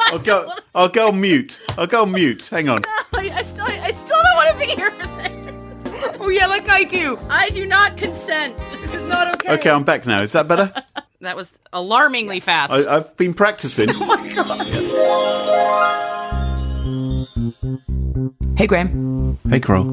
I'll 0.09 0.19
go. 0.19 0.51
I'll 0.75 0.89
go 0.89 1.11
mute. 1.13 1.61
I'll 1.77 1.87
go 1.87 2.05
mute. 2.05 2.49
Hang 2.49 2.67
on. 2.67 2.79
I, 3.13 3.29
I 3.29 3.43
still, 3.43 3.65
I 3.65 3.91
still 3.91 4.17
don't 4.23 4.35
want 4.35 4.51
to 4.51 4.59
be 4.59 4.71
here 4.73 4.91
for 4.91 5.07
this. 5.07 5.36
Oh 6.19 6.29
yeah, 6.29 6.47
like 6.47 6.67
I 6.69 6.83
do. 6.83 7.17
I 7.29 7.49
do 7.51 7.65
not 7.65 7.95
consent. 7.97 8.57
This 8.81 8.93
is 8.95 9.03
not 9.05 9.33
okay. 9.35 9.53
Okay, 9.53 9.69
I'm 9.69 9.83
back 9.83 10.05
now. 10.05 10.21
Is 10.21 10.31
that 10.33 10.47
better? 10.47 10.73
That 11.21 11.35
was 11.35 11.57
alarmingly 11.73 12.39
fast. 12.41 12.71
I, 12.71 12.97
I've 12.97 13.17
been 13.17 13.33
practicing. 13.33 13.89
Oh 13.95 14.05
my 14.05 14.33
god. 14.35 15.67
Hey, 18.55 18.67
Graham. 18.67 19.39
Hey, 19.49 19.59
Crow. 19.59 19.83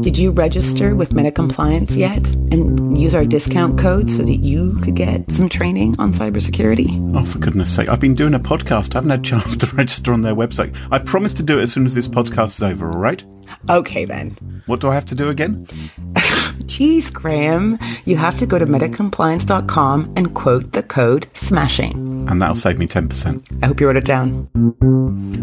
Did 0.00 0.18
you 0.18 0.32
register 0.32 0.96
with 0.96 1.10
MetaCompliance 1.10 1.96
yet 1.96 2.26
and 2.52 3.00
use 3.00 3.14
our 3.14 3.24
discount 3.24 3.78
code 3.78 4.10
so 4.10 4.22
that 4.24 4.36
you 4.36 4.74
could 4.82 4.96
get 4.96 5.30
some 5.30 5.48
training 5.48 5.94
on 6.00 6.12
cybersecurity? 6.12 7.16
Oh, 7.16 7.24
for 7.24 7.38
goodness 7.38 7.72
sake. 7.74 7.88
I've 7.88 8.00
been 8.00 8.14
doing 8.14 8.34
a 8.34 8.40
podcast. 8.40 8.94
I 8.94 8.98
haven't 8.98 9.10
had 9.10 9.20
a 9.20 9.22
chance 9.22 9.56
to 9.58 9.66
register 9.76 10.12
on 10.12 10.22
their 10.22 10.34
website. 10.34 10.76
I 10.90 10.98
promise 10.98 11.32
to 11.34 11.42
do 11.44 11.58
it 11.58 11.62
as 11.62 11.72
soon 11.72 11.86
as 11.86 11.94
this 11.94 12.08
podcast 12.08 12.56
is 12.56 12.62
over, 12.62 12.90
all 12.90 12.98
right? 12.98 13.22
Okay, 13.68 14.04
then. 14.04 14.62
What 14.66 14.80
do 14.80 14.88
I 14.88 14.94
have 14.94 15.06
to 15.06 15.14
do 15.14 15.28
again? 15.28 15.66
Geez, 16.66 17.10
Graham, 17.10 17.78
you 18.04 18.16
have 18.16 18.38
to 18.38 18.46
go 18.46 18.58
to 18.58 18.66
metacompliance.com 18.66 20.12
and 20.16 20.34
quote 20.34 20.72
the 20.72 20.82
code 20.82 21.26
SMASHING. 21.34 22.28
And 22.28 22.40
that'll 22.40 22.56
save 22.56 22.78
me 22.78 22.86
10%. 22.86 23.62
I 23.62 23.66
hope 23.66 23.80
you 23.80 23.86
wrote 23.86 23.96
it 23.96 24.04
down. 24.04 24.48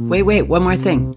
Wait, 0.09 0.23
wait, 0.23 0.43
one 0.43 0.63
more 0.63 0.75
thing. 0.75 1.15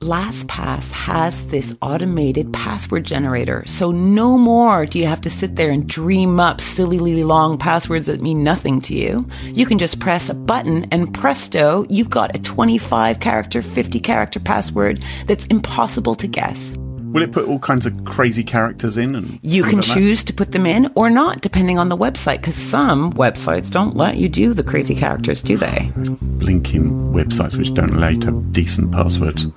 LastPass 0.00 0.92
has 0.92 1.46
this 1.48 1.74
automated 1.82 2.52
password 2.52 3.04
generator, 3.04 3.64
so 3.66 3.90
no 3.90 4.38
more 4.38 4.86
do 4.86 4.98
you 4.98 5.06
have 5.06 5.20
to 5.20 5.30
sit 5.30 5.56
there 5.56 5.70
and 5.70 5.86
dream 5.86 6.40
up 6.40 6.60
sillily 6.60 7.22
long 7.22 7.58
passwords 7.58 8.06
that 8.06 8.22
mean 8.22 8.42
nothing 8.42 8.80
to 8.82 8.94
you. 8.94 9.28
You 9.44 9.66
can 9.66 9.78
just 9.78 10.00
press 10.00 10.30
a 10.30 10.34
button 10.34 10.86
and 10.90 11.12
presto, 11.12 11.84
you've 11.90 12.10
got 12.10 12.34
a 12.34 12.38
25 12.38 13.20
character, 13.20 13.62
50 13.62 14.00
character 14.00 14.40
password 14.40 15.02
that's 15.26 15.44
impossible 15.46 16.14
to 16.14 16.26
guess. 16.26 16.76
Will 17.12 17.22
it 17.22 17.32
put 17.32 17.48
all 17.48 17.58
kinds 17.58 17.86
of 17.86 18.04
crazy 18.04 18.44
characters 18.44 18.96
in? 18.96 19.16
And 19.16 19.40
You 19.42 19.64
can 19.64 19.80
like 19.80 19.84
choose 19.84 20.22
to 20.24 20.32
put 20.32 20.52
them 20.52 20.64
in 20.64 20.92
or 20.94 21.10
not, 21.10 21.40
depending 21.40 21.76
on 21.76 21.88
the 21.88 21.96
website, 21.96 22.36
because 22.36 22.54
some 22.54 23.12
websites 23.14 23.68
don't 23.68 23.96
let 23.96 24.16
you 24.16 24.28
do 24.28 24.54
the 24.54 24.62
crazy 24.62 24.94
characters, 24.94 25.42
do 25.42 25.56
they? 25.56 25.90
Blinking 25.96 27.12
websites 27.12 27.56
which 27.58 27.74
don't 27.74 27.90
allow 27.90 28.08
you 28.10 28.20
to 28.20 28.26
have 28.26 28.52
decent 28.52 28.92
passwords. 28.92 29.48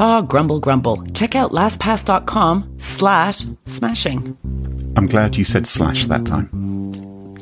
Oh, 0.00 0.22
grumble, 0.22 0.58
grumble. 0.58 1.04
Check 1.14 1.36
out 1.36 1.52
lastpass.com 1.52 2.78
slash 2.78 3.46
smashing. 3.66 4.36
I'm 4.96 5.06
glad 5.06 5.36
you 5.36 5.44
said 5.44 5.68
slash 5.68 6.08
that 6.08 6.26
time. 6.26 6.48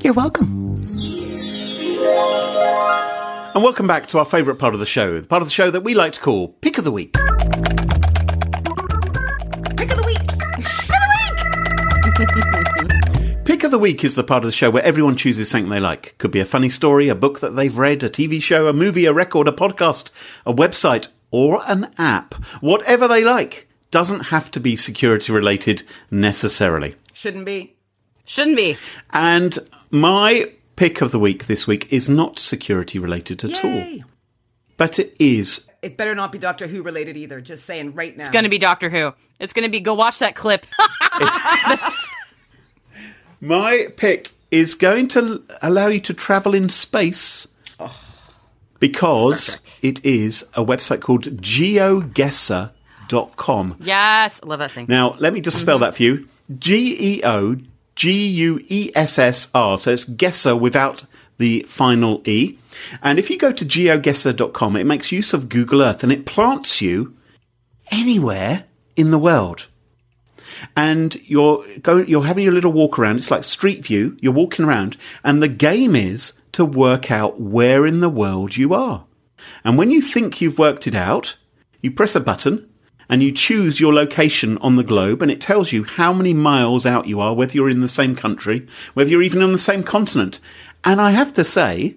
You're 0.05 0.13
welcome. 0.13 0.69
And 3.55 3.65
welcome 3.65 3.87
back 3.87 4.07
to 4.09 4.19
our 4.19 4.27
favourite 4.27 4.59
part 4.59 4.75
of 4.75 4.81
the 4.81 4.87
show, 4.87 5.19
the 5.19 5.27
part 5.27 5.41
of 5.41 5.49
the 5.49 5.53
show 5.53 5.71
that 5.71 5.81
we 5.83 5.95
like 5.95 6.13
to 6.13 6.21
call 6.21 6.49
Pick 6.61 6.77
of 6.77 6.85
the 6.85 6.93
Week. 6.93 7.17
Pick 13.45 13.63
of 13.63 13.71
the 13.71 13.79
Week 13.79 14.03
is 14.03 14.15
the 14.15 14.25
part 14.25 14.43
of 14.43 14.49
the 14.49 14.57
show 14.57 14.71
where 14.71 14.83
everyone 14.83 15.17
chooses 15.17 15.51
something 15.51 15.69
they 15.69 15.79
like. 15.79 16.17
Could 16.17 16.31
be 16.31 16.41
a 16.41 16.47
funny 16.47 16.71
story, 16.71 17.11
a 17.11 17.15
book 17.15 17.41
that 17.41 17.57
they've 17.57 17.77
read, 17.77 18.03
a 18.03 18.09
TV 18.09 18.41
show, 18.41 18.69
a 18.69 18.73
movie, 18.73 19.05
a 19.05 19.13
record, 19.13 19.47
a 19.49 19.53
podcast, 19.53 20.11
a 20.47 20.55
website, 20.55 21.09
or 21.31 21.61
an 21.67 21.91
app. 21.99 22.35
Whatever 22.63 23.07
they 23.07 23.23
like. 23.23 23.69
Doesn't 23.91 24.27
have 24.27 24.51
to 24.53 24.61
be 24.61 24.77
security 24.77 25.31
related 25.31 25.83
necessarily. 26.11 26.95
Shouldn't 27.13 27.45
be. 27.45 27.77
Shouldn't 28.25 28.57
be. 28.57 28.79
And 29.11 29.59
my 29.91 30.53
pick 30.77 31.03
of 31.03 31.11
the 31.13 31.19
week 31.19 31.47
this 31.47 31.67
week 31.67 31.93
is 31.93 32.09
not 32.09 32.39
security 32.39 32.99
related 32.99 33.45
at 33.45 33.63
Yay. 33.63 34.03
all. 34.03 34.11
But 34.79 34.99
it 34.99 35.15
is. 35.21 35.71
It 35.83 35.99
better 35.99 36.15
not 36.15 36.33
be 36.33 36.39
Doctor 36.39 36.67
Who 36.67 36.83
related 36.83 37.19
either. 37.19 37.43
Just 37.43 37.67
saying 37.67 37.95
right 37.95 38.17
now. 38.17 38.25
It's 38.25 38.33
going 38.33 38.45
to 38.45 38.51
be 38.51 38.59
Doctor 38.59 38.89
Who. 38.89 39.13
It's 39.39 39.53
going 39.53 39.65
to 39.65 39.71
be 39.71 39.81
go 39.81 39.93
watch 39.93 40.19
that 40.21 40.35
clip. 40.35 40.65
My 43.47 43.87
pick 43.97 44.33
is 44.51 44.75
going 44.75 45.07
to 45.09 45.43
allow 45.63 45.87
you 45.87 46.01
to 46.01 46.13
travel 46.13 46.53
in 46.53 46.69
space 46.69 47.47
because 48.81 49.65
it 49.83 50.05
is 50.05 50.51
a 50.55 50.65
website 50.65 51.01
called 51.01 51.41
geoguessr.com. 51.41 53.77
yes, 53.79 54.41
I 54.43 54.47
love 54.47 54.59
that 54.59 54.73
thing. 54.73 54.87
Now, 54.89 55.15
let 55.21 55.33
me 55.33 55.41
just 55.41 55.61
spell 55.61 55.77
mm-hmm. 55.77 55.85
that 55.85 55.95
for 55.95 56.03
you 56.03 56.29
G 56.59 56.97
E 56.99 57.23
O 57.23 57.59
G 57.95 58.27
U 58.27 58.61
E 58.67 58.91
S 58.97 59.17
S 59.17 59.49
R. 59.55 59.79
So 59.79 59.93
it's 59.93 60.05
guesser 60.05 60.57
without 60.57 61.05
the 61.39 61.65
final 61.69 62.23
E. 62.25 62.59
And 63.01 63.21
if 63.21 63.31
you 63.31 63.39
go 63.39 63.53
to 63.53 63.65
geoguessr.com, 63.65 64.75
it 64.75 64.87
makes 64.87 65.13
use 65.13 65.33
of 65.33 65.49
Google 65.49 65.83
Earth 65.83 66.03
and 66.03 66.11
it 66.11 66.27
plants 66.27 66.83
you 66.83 67.15
anywhere 67.93 68.65
in 68.97 69.13
the 69.13 69.21
world. 69.21 69.69
And 70.75 71.15
you're 71.29 71.65
going, 71.83 72.09
you're 72.09 72.25
having 72.25 72.45
your 72.45 72.53
little 72.53 72.73
walk 72.73 72.99
around. 72.99 73.17
It's 73.17 73.31
like 73.31 73.45
Street 73.45 73.85
View. 73.85 74.17
You're 74.21 74.33
walking 74.33 74.65
around, 74.65 74.97
and 75.23 75.43
the 75.43 75.49
game 75.49 75.95
is 75.95 76.41
to 76.53 76.65
work 76.65 77.11
out 77.11 77.41
where 77.41 77.87
in 77.87 78.01
the 78.01 78.09
world 78.09 78.57
you 78.57 78.73
are. 78.73 79.05
And 79.65 79.77
when 79.77 79.91
you 79.91 80.01
think 80.01 80.41
you've 80.41 80.59
worked 80.59 80.87
it 80.87 80.95
out, 80.95 81.37
you 81.83 81.91
press 81.91 82.17
a 82.17 82.21
button 82.21 82.69
and 83.09 83.23
you 83.23 83.31
choose 83.31 83.79
your 83.79 83.95
location 83.95 84.59
on 84.59 84.75
the 84.75 84.83
globe, 84.83 85.23
and 85.23 85.31
it 85.31 85.41
tells 85.41 85.71
you 85.71 85.85
how 85.85 86.13
many 86.13 86.35
miles 86.35 86.85
out 86.85 87.07
you 87.07 87.21
are, 87.21 87.35
whether 87.35 87.53
you're 87.53 87.71
in 87.71 87.81
the 87.81 87.89
same 87.89 88.17
country, 88.17 88.67
whether 88.95 89.11
you're 89.11 89.23
even 89.23 89.43
on 89.43 89.53
the 89.53 89.59
same 89.59 89.85
continent. 89.85 90.41
And 90.83 91.01
I 91.01 91.13
have 91.13 91.33
to 91.35 91.45
say, 91.45 91.97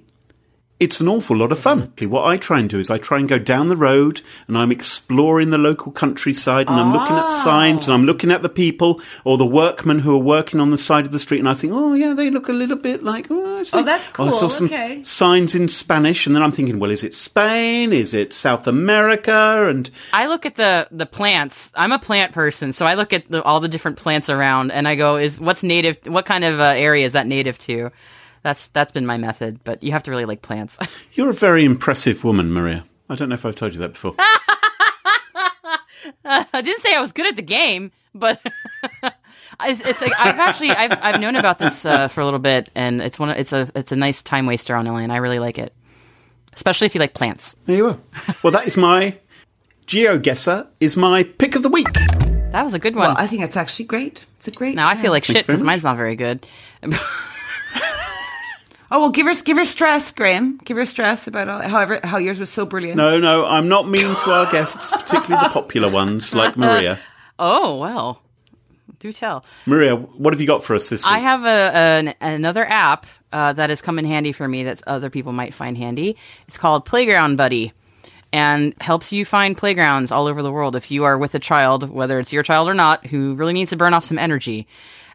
it's 0.79 1.01
an 1.01 1.07
awful 1.09 1.35
lot 1.35 1.51
of 1.51 1.59
fun. 1.59 1.91
What 1.99 2.25
I 2.25 2.37
try 2.37 2.59
and 2.59 2.69
do 2.69 2.79
is 2.79 2.89
I 2.89 2.97
try 2.97 3.17
and 3.19 3.27
go 3.27 3.37
down 3.37 3.67
the 3.67 3.75
road 3.75 4.21
and 4.47 4.57
I'm 4.57 4.71
exploring 4.71 5.49
the 5.49 5.57
local 5.57 5.91
countryside 5.91 6.69
and 6.69 6.79
I'm 6.79 6.93
looking 6.93 7.17
at 7.17 7.29
signs 7.29 7.87
and 7.87 7.93
I'm 7.93 8.05
looking 8.05 8.31
at 8.31 8.41
the 8.43 8.49
people 8.49 9.01
or 9.25 9.37
the 9.37 9.45
workmen 9.45 9.99
who 9.99 10.15
are 10.15 10.23
working 10.23 10.59
on 10.61 10.71
the 10.71 10.77
side 10.77 11.05
of 11.05 11.11
the 11.11 11.19
street 11.19 11.39
and 11.39 11.49
I 11.49 11.53
think, 11.53 11.73
oh 11.75 11.93
yeah, 11.95 12.13
they 12.13 12.29
look 12.29 12.47
a 12.47 12.53
little 12.53 12.77
bit 12.77 13.03
like, 13.03 13.27
oh. 13.29 13.63
Oh, 13.73 13.83
that's 13.83 14.09
I 14.17 14.29
saw 14.31 14.47
some 14.47 14.67
Okay. 14.67 15.03
signs 15.03 15.53
in 15.53 15.67
Spanish 15.67 16.25
and 16.25 16.33
then 16.35 16.41
I'm 16.43 16.53
thinking, 16.53 16.79
well, 16.79 16.91
is 16.91 17.03
it 17.03 17.13
Spain? 17.13 17.91
Is 17.91 18.13
it 18.13 18.31
South 18.33 18.65
America? 18.65 19.67
And 19.69 19.89
I 20.13 20.27
look 20.27 20.45
at 20.45 20.55
the 20.55 20.87
the 20.91 21.05
plants. 21.05 21.71
I'm 21.75 21.91
a 21.91 21.99
plant 21.99 22.31
person, 22.31 22.71
so 22.71 22.85
I 22.85 22.93
look 22.93 23.11
at 23.11 23.29
the, 23.29 23.43
all 23.43 23.59
the 23.59 23.67
different 23.67 23.97
plants 23.97 24.29
around, 24.29 24.71
and 24.71 24.87
I 24.87 24.95
go, 24.95 25.17
"Is 25.17 25.39
what's 25.41 25.61
native? 25.63 25.97
What 26.05 26.25
kind 26.25 26.43
of 26.45 26.59
uh, 26.59 26.63
area 26.77 27.05
is 27.05 27.13
that 27.13 27.27
native 27.27 27.57
to?" 27.59 27.91
That's 28.43 28.67
that's 28.69 28.91
been 28.91 29.06
my 29.06 29.17
method. 29.17 29.60
But 29.63 29.84
you 29.84 29.91
have 29.91 30.04
to 30.04 30.12
really 30.12 30.25
like 30.25 30.41
plants. 30.41 30.78
you're 31.13 31.30
a 31.30 31.34
very 31.34 31.65
impressive 31.65 32.23
woman, 32.23 32.52
Maria. 32.52 32.86
I 33.10 33.15
don't 33.15 33.30
know 33.30 33.36
if 33.36 33.45
I've 33.45 33.56
told 33.56 33.73
you 33.73 33.80
that 33.80 33.93
before. 33.93 34.15
I 36.25 36.62
didn't 36.62 36.82
say 36.82 36.95
I 36.95 37.02
was 37.02 37.12
good 37.12 37.25
at 37.25 37.36
the 37.36 37.41
game, 37.41 37.91
but 38.13 38.39
it's, 39.63 39.82
it's 39.82 40.02
like 40.02 40.13
I've 40.19 40.39
actually 40.39 40.71
I've 40.71 40.97
I've 41.02 41.19
known 41.19 41.36
about 41.36 41.60
this 41.60 41.86
uh, 41.86 42.08
for 42.08 42.21
a 42.21 42.25
little 42.25 42.39
bit, 42.39 42.69
and 42.75 43.02
it's 43.02 43.19
one 43.19 43.30
of, 43.30 43.38
it's 43.38 43.52
a 43.52 43.69
it's 43.75 43.91
a 43.91 43.95
nice 43.95 44.21
time 44.21 44.45
waster 44.45 44.75
on 44.75 44.88
online. 44.88 45.06
And 45.06 45.13
I 45.13 45.17
really 45.17 45.39
like 45.39 45.58
it, 45.58 45.73
especially 46.54 46.86
if 46.86 46.95
you 46.95 46.99
like 46.99 47.13
plants. 47.13 47.56
there 47.65 47.78
you 47.78 47.88
are. 47.88 47.97
Well, 48.43 48.52
that 48.52 48.67
is 48.67 48.78
my 48.78 49.17
GeoGuessr 49.88 50.67
is 50.80 50.95
my 50.95 51.23
pick 51.23 51.56
of 51.56 51.63
the 51.63 51.69
week. 51.69 51.91
That 52.52 52.63
was 52.63 52.73
a 52.73 52.80
good 52.80 52.95
one. 52.95 53.08
Well, 53.08 53.15
I 53.17 53.28
think 53.28 53.43
it's 53.43 53.58
actually 53.58 53.86
great. 53.86 54.25
It's 54.38 54.47
a 54.47 54.52
great. 54.52 54.75
now 54.75 54.88
I 54.88 54.95
feel 54.95 55.12
like 55.12 55.25
Thank 55.25 55.38
shit 55.38 55.47
because 55.47 55.63
mine's 55.63 55.84
not 55.84 55.97
very 55.97 56.15
good. 56.15 56.45
Oh 58.91 59.02
well, 59.02 59.10
give 59.10 59.28
her 59.28 59.34
give 59.43 59.58
her 59.58 59.65
stress, 59.65 60.12
Graham. 60.12 60.58
Give 60.63 60.78
her 60.78 60.86
stress 60.86 61.28
about 61.28 61.47
all, 61.47 61.62
however 61.62 61.99
how 62.04 62.17
yours 62.17 62.39
was 62.39 62.49
so 62.49 62.65
brilliant. 62.65 62.97
No, 62.97 63.19
no, 63.19 63.45
I'm 63.45 63.67
not 63.67 63.88
mean 63.88 64.15
to 64.15 64.32
our 64.32 64.52
guests, 64.52 64.91
particularly 64.91 65.47
the 65.47 65.54
popular 65.54 65.89
ones 65.89 66.34
like 66.34 66.58
Maria. 66.58 66.99
oh 67.38 67.78
well, 67.78 68.21
do 68.99 69.13
tell. 69.13 69.45
Maria, 69.65 69.95
what 69.95 70.34
have 70.34 70.41
you 70.41 70.47
got 70.47 70.63
for 70.63 70.75
us 70.75 70.89
this 70.89 71.04
week? 71.06 71.13
I 71.13 71.19
have 71.19 71.45
a, 71.45 71.78
an, 71.78 72.15
another 72.19 72.65
app 72.65 73.06
uh, 73.32 73.54
that 73.54 73.69
has 73.69 73.82
come 73.82 73.99
in 73.99 74.06
handy 74.06 74.32
for 74.32 74.47
me 74.47 74.63
that 74.63 74.82
other 74.88 75.10
people 75.10 75.34
might 75.34 75.54
find 75.54 75.78
handy. 75.78 76.17
It's 76.47 76.58
called 76.58 76.86
Playground 76.86 77.36
Buddy 77.36 77.73
and 78.32 78.73
helps 78.82 79.12
you 79.12 79.25
find 79.25 79.58
playgrounds 79.58 80.12
all 80.12 80.28
over 80.28 80.43
the 80.43 80.52
world 80.52 80.75
if 80.75 80.91
you 80.91 81.04
are 81.04 81.17
with 81.17 81.34
a 81.36 81.39
child, 81.39 81.89
whether 81.89 82.19
it's 82.19 82.32
your 82.34 82.43
child 82.43 82.67
or 82.67 82.73
not, 82.73 83.06
who 83.06 83.36
really 83.36 83.54
needs 83.54 83.71
to 83.71 83.78
burn 83.78 83.93
off 83.93 84.04
some 84.04 84.19
energy. 84.19 84.67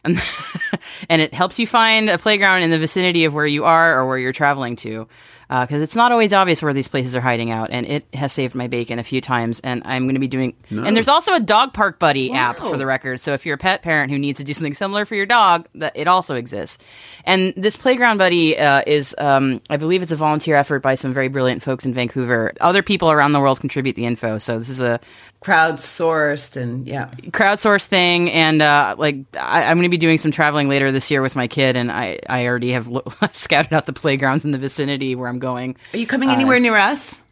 And, 0.05 0.23
and 1.09 1.23
it 1.23 1.35
helps 1.35 1.59
you 1.59 1.67
find 1.67 2.09
a 2.09 2.19
playground 2.19 2.63
in 2.63 2.71
the 2.71 2.79
vicinity 2.79 3.25
of 3.25 3.35
where 3.35 3.47
you 3.47 3.65
are 3.65 3.99
or 3.99 4.07
where 4.07 4.19
you're 4.19 4.33
traveling 4.33 4.77
to 4.77 5.07
because 5.49 5.83
it's 5.83 5.97
not 5.97 6.13
always 6.13 6.33
obvious 6.33 6.63
where 6.63 6.73
these 6.73 6.89
places 6.89 7.15
are 7.15 7.21
hiding 7.21 7.51
out, 7.51 7.71
and 7.71 7.87
it 7.87 8.07
has 8.15 8.33
saved 8.33 8.55
my 8.55 8.67
bacon 8.67 8.99
a 8.99 9.03
few 9.03 9.21
times. 9.21 9.61
And 9.61 9.83
I'm 9.85 10.05
going 10.05 10.15
to 10.15 10.21
be 10.21 10.29
doing. 10.29 10.55
And 10.71 10.97
there's 10.97 11.09
also 11.09 11.35
a 11.35 11.41
dog 11.41 11.73
park 11.73 11.99
buddy 11.99 12.33
app 12.33 12.59
for 12.59 12.77
the 12.77 12.87
record. 12.87 13.21
So 13.21 13.33
if 13.33 13.47
you're 13.47 13.55
a 13.55 13.59
pet 13.59 13.83
parent 13.83 14.11
who 14.11 14.19
needs 14.19 14.39
to 14.39 14.45
do 14.45 14.55
something 14.55 14.75
similar 14.75 15.05
for 15.05 15.15
your 15.15 15.27
dog, 15.27 15.69
that 15.77 15.93
it 15.97 16.09
also 16.09 16.35
exists. 16.35 16.83
And 17.25 17.55
this 17.57 17.77
playground 17.77 18.19
buddy 18.19 18.59
uh, 18.59 18.83
is, 18.87 19.15
um, 19.19 19.61
I 19.71 19.77
believe, 19.77 20.03
it's 20.03 20.13
a 20.13 20.17
volunteer 20.17 20.57
effort 20.57 20.81
by 20.81 20.95
some 20.95 21.13
very 21.13 21.29
brilliant 21.29 21.63
folks 21.63 21.85
in 21.85 21.95
Vancouver. 21.95 22.53
Other 22.61 22.83
people 22.83 23.11
around 23.11 23.33
the 23.33 23.41
world 23.41 23.61
contribute 23.61 23.97
the 23.97 24.07
info. 24.07 24.39
So 24.39 24.59
this 24.59 24.69
is 24.69 24.81
a 24.81 25.01
Crowdsourced 25.45 26.57
and 26.57 26.87
yeah. 26.87 27.11
crowdsourced 27.31 27.85
thing 27.85 28.31
and 28.31 28.63
uh, 28.63 28.95
like 28.97 29.17
I, 29.39 29.65
i'm 29.65 29.77
going 29.77 29.83
to 29.83 29.91
be 29.91 29.99
doing 29.99 30.17
some 30.17 30.31
traveling 30.31 30.69
later 30.71 30.91
this 30.91 31.11
year 31.11 31.21
with 31.21 31.37
my 31.37 31.47
kid 31.49 31.77
and 31.77 31.93
i, 31.93 32.19
I 32.31 32.47
already 32.47 32.73
have 32.73 32.89
lo- 32.89 33.05
scouted 33.35 33.75
out 33.75 33.85
the 33.85 33.93
playgrounds 33.93 34.47
in 34.47 34.53
the 34.53 34.59
vicinity 34.59 35.15
where 35.15 35.29
i'm 35.29 35.39
going 35.39 35.77
Are 35.93 35.99
you 35.99 36.07
coming 36.07 36.31
anywhere 36.31 36.59
near 36.59 36.77
us? 36.77 37.23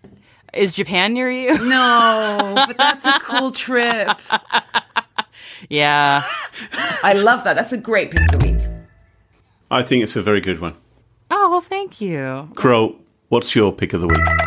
is 0.52 0.74
japan 0.74 1.14
near 1.14 1.30
you 1.30 1.56
No, 1.66 2.52
but 2.68 2.76
that's 2.76 3.06
a 3.06 3.18
cool 3.20 3.50
trip. 3.50 4.18
yeah 5.70 6.22
I 7.02 7.14
love 7.14 7.44
that. 7.44 7.54
That's 7.54 7.72
a 7.72 7.78
great 7.78 8.10
pick 8.10 8.20
of 8.34 8.40
the 8.40 8.46
week. 8.52 8.60
I 9.70 9.82
think 9.82 10.02
it's 10.02 10.16
a 10.16 10.22
very 10.22 10.42
good 10.42 10.60
one. 10.60 10.74
oh 11.30 11.48
well 11.50 11.62
thank 11.62 12.00
you 12.02 12.50
Crow, 12.56 12.96
what's 13.30 13.54
your 13.56 13.72
pick 13.72 13.94
of 13.94 14.02
the 14.02 14.06
week? 14.08 14.41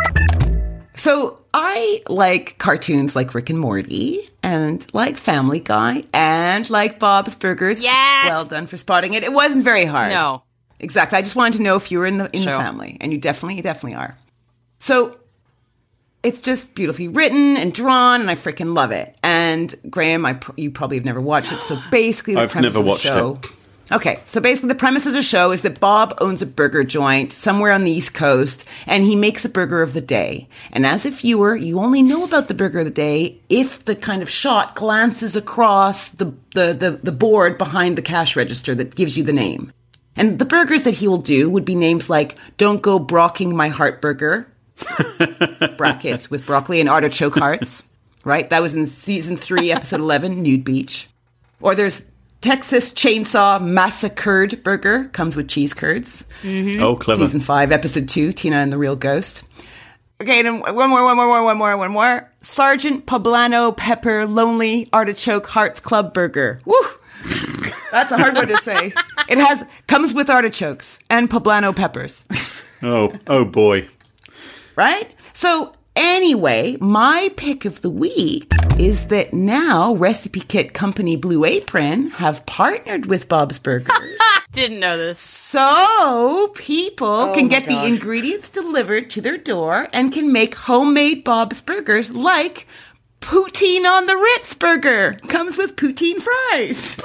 So 1.06 1.38
I 1.54 2.02
like 2.10 2.58
cartoons 2.58 3.16
like 3.16 3.36
Rick 3.36 3.52
and 3.52 3.60
Morty 3.60 4.22
and 4.42 4.84
like 4.92 5.18
Family 5.18 5.60
Guy 5.60 6.04
and 6.12 6.68
like 6.72 6.98
Bob's 6.98 7.36
Burgers. 7.36 7.80
Yes! 7.80 8.26
Well 8.28 8.46
done 8.46 8.66
for 8.66 8.76
spotting 8.76 9.14
it. 9.14 9.22
It 9.24 9.32
wasn't 9.32 9.64
very 9.64 9.86
hard. 9.86 10.10
no 10.10 10.42
Exactly. 10.80 11.20
I 11.20 11.22
just 11.22 11.36
wanted 11.36 11.58
to 11.58 11.62
know 11.64 11.76
if 11.76 11.92
you 11.92 12.00
were 12.00 12.08
in 12.08 12.18
the 12.18 12.36
in 12.36 12.42
Sure. 12.42 12.54
the 12.54 12.58
family, 12.58 12.98
and 13.00 13.12
you 13.12 13.20
definitely, 13.20 13.54
you 13.58 13.62
definitely 13.62 13.94
are. 13.94 14.18
So 14.80 15.20
it's 16.24 16.42
just 16.42 16.74
beautifully 16.74 17.08
written 17.08 17.56
and 17.56 17.72
drawn, 17.72 18.22
and 18.22 18.32
I 18.32 18.34
freaking 18.34 18.74
love 18.74 18.90
it. 18.90 19.16
And 19.22 19.76
Graham, 19.88 20.26
I 20.26 20.34
pr- 20.34 20.54
you 20.58 20.72
probably 20.72 20.98
have 20.98 21.06
never 21.06 21.22
watched 21.22 21.52
it. 21.54 21.60
So 21.60 21.80
basically, 21.92 22.34
the 22.34 22.42
I've 22.42 22.50
premise 22.50 22.74
never 22.74 22.80
of 22.80 22.86
the 22.86 22.90
watched 22.90 23.04
show. 23.04 23.40
Okay, 23.92 24.20
so 24.26 24.42
basically, 24.42 24.70
the 24.70 24.76
premise 24.76 25.06
of 25.06 25.14
the 25.14 25.22
show 25.22 25.52
is 25.52 25.62
that 25.62 25.80
Bob 25.80 26.18
owns 26.20 26.42
a 26.42 26.48
burger 26.48 26.84
joint 26.84 27.32
somewhere 27.32 27.72
on 27.72 27.84
the 27.84 27.92
East 27.92 28.16
Coast, 28.16 28.66
and 28.88 29.04
he 29.04 29.16
makes 29.16 29.46
a 29.46 29.50
burger 29.50 29.84
of 29.84 29.94
the 29.94 30.02
day. 30.02 30.48
And 30.72 30.88
as 30.88 31.06
a 31.06 31.12
viewer, 31.12 31.56
you 31.56 31.80
only 31.80 32.02
know 32.02 32.24
about 32.24 32.48
the 32.48 32.56
burger 32.56 32.80
of 32.80 32.86
the 32.86 32.92
day 32.92 33.38
if 33.48 33.86
the 33.86 33.96
kind 33.96 34.24
of 34.24 34.30
shot 34.30 34.76
glances 34.76 35.36
across 35.36 36.10
the 36.10 36.34
the 36.56 36.74
the, 36.74 37.00
the 37.04 37.12
board 37.12 37.60
behind 37.60 37.96
the 37.96 38.02
cash 38.02 38.36
register 38.36 38.74
that 38.74 38.96
gives 38.96 39.18
you 39.18 39.24
the 39.24 39.34
name. 39.34 39.72
And 40.16 40.40
the 40.40 40.46
burgers 40.46 40.84
that 40.84 40.96
he 40.96 41.08
will 41.08 41.18
do 41.18 41.50
would 41.50 41.66
be 41.66 41.76
names 41.76 42.10
like 42.10 42.38
"Don't 42.58 42.82
Go 42.82 43.00
Brocking 43.00 43.54
My 43.54 43.68
Heart 43.68 44.02
Burger," 44.02 44.48
brackets 45.78 46.32
with 46.32 46.48
broccoli 46.48 46.80
and 46.80 46.90
artichoke 46.90 47.36
hearts. 47.36 47.84
Right, 48.24 48.50
that 48.50 48.64
was 48.64 48.74
in 48.74 48.88
season 48.88 49.38
three, 49.38 49.72
episode 49.72 50.00
eleven, 50.00 50.42
Nude 50.42 50.64
Beach. 50.64 51.08
Or 51.62 51.76
there's 51.76 52.02
Texas 52.46 52.94
Chainsaw 52.94 53.60
Massacred 53.60 54.62
Burger, 54.62 55.06
comes 55.14 55.36
with 55.36 55.50
cheese 55.50 55.74
curds. 55.74 56.26
Mm-hmm. 56.44 56.80
Oh, 56.80 56.96
clever. 56.96 57.26
Season 57.26 57.40
five, 57.40 57.72
episode 57.72 58.08
two, 58.08 58.34
Tina 58.34 58.58
and 58.58 58.72
the 58.72 58.78
Real 58.78 58.96
Ghost. 58.96 59.42
Okay, 60.22 60.42
and 60.42 60.46
then 60.46 60.76
one 60.76 60.92
more, 60.92 61.04
one 61.04 61.16
more, 61.16 61.44
one 61.44 61.58
more, 61.58 61.76
one 61.76 61.90
more. 61.90 62.32
Sergeant 62.42 63.08
Poblano 63.08 63.76
Pepper 63.76 64.28
Lonely 64.28 64.88
Artichoke 64.94 65.48
Hearts 65.48 65.80
Club 65.80 66.14
Burger. 66.14 66.62
Woo! 66.66 66.76
That's 67.92 68.12
a 68.12 68.18
hard 68.18 68.36
one 68.36 68.48
to 68.50 68.58
say. 68.58 68.94
It 69.28 69.40
has 69.40 69.64
comes 69.88 70.14
with 70.14 70.30
artichokes 70.30 71.00
and 71.10 71.28
poblano 71.28 71.76
peppers. 71.76 72.24
Oh, 72.84 73.14
oh 73.26 73.46
boy. 73.46 73.88
right? 74.76 75.10
So, 75.34 75.74
anyway, 75.96 76.78
my 76.80 77.32
pick 77.36 77.66
of 77.66 77.82
the 77.82 77.90
week 77.90 78.52
is 78.78 79.08
that 79.08 79.34
now 79.34 79.94
Recipe 79.96 80.42
Kit 80.42 80.74
Company 80.74 81.16
Blue 81.16 81.46
Apron 81.46 82.12
have 82.12 82.46
partnered 82.46 83.06
with 83.06 83.30
Bob's 83.30 83.60
Burgers. 83.60 84.20
didn't 84.52 84.80
know 84.80 84.98
this 84.98 85.20
so 85.20 86.50
people 86.56 87.08
oh 87.08 87.34
can 87.34 87.44
my 87.44 87.50
get 87.50 87.66
the 87.68 87.86
ingredients 87.86 88.50
delivered 88.50 89.10
to 89.10 89.20
their 89.20 89.38
door 89.38 89.90
and 89.92 90.14
can 90.14 90.32
make 90.32 90.56
homemade 90.56 91.26
Bob's 91.26 91.62
Burgers 91.62 92.12
like 92.12 92.66
poutine 93.20 93.86
on 93.86 94.06
the 94.06 94.16
Ritz 94.16 94.54
burger. 94.54 95.14
Comes 95.28 95.58
with 95.58 95.76
poutine 95.76 96.22
fries. 96.22 96.98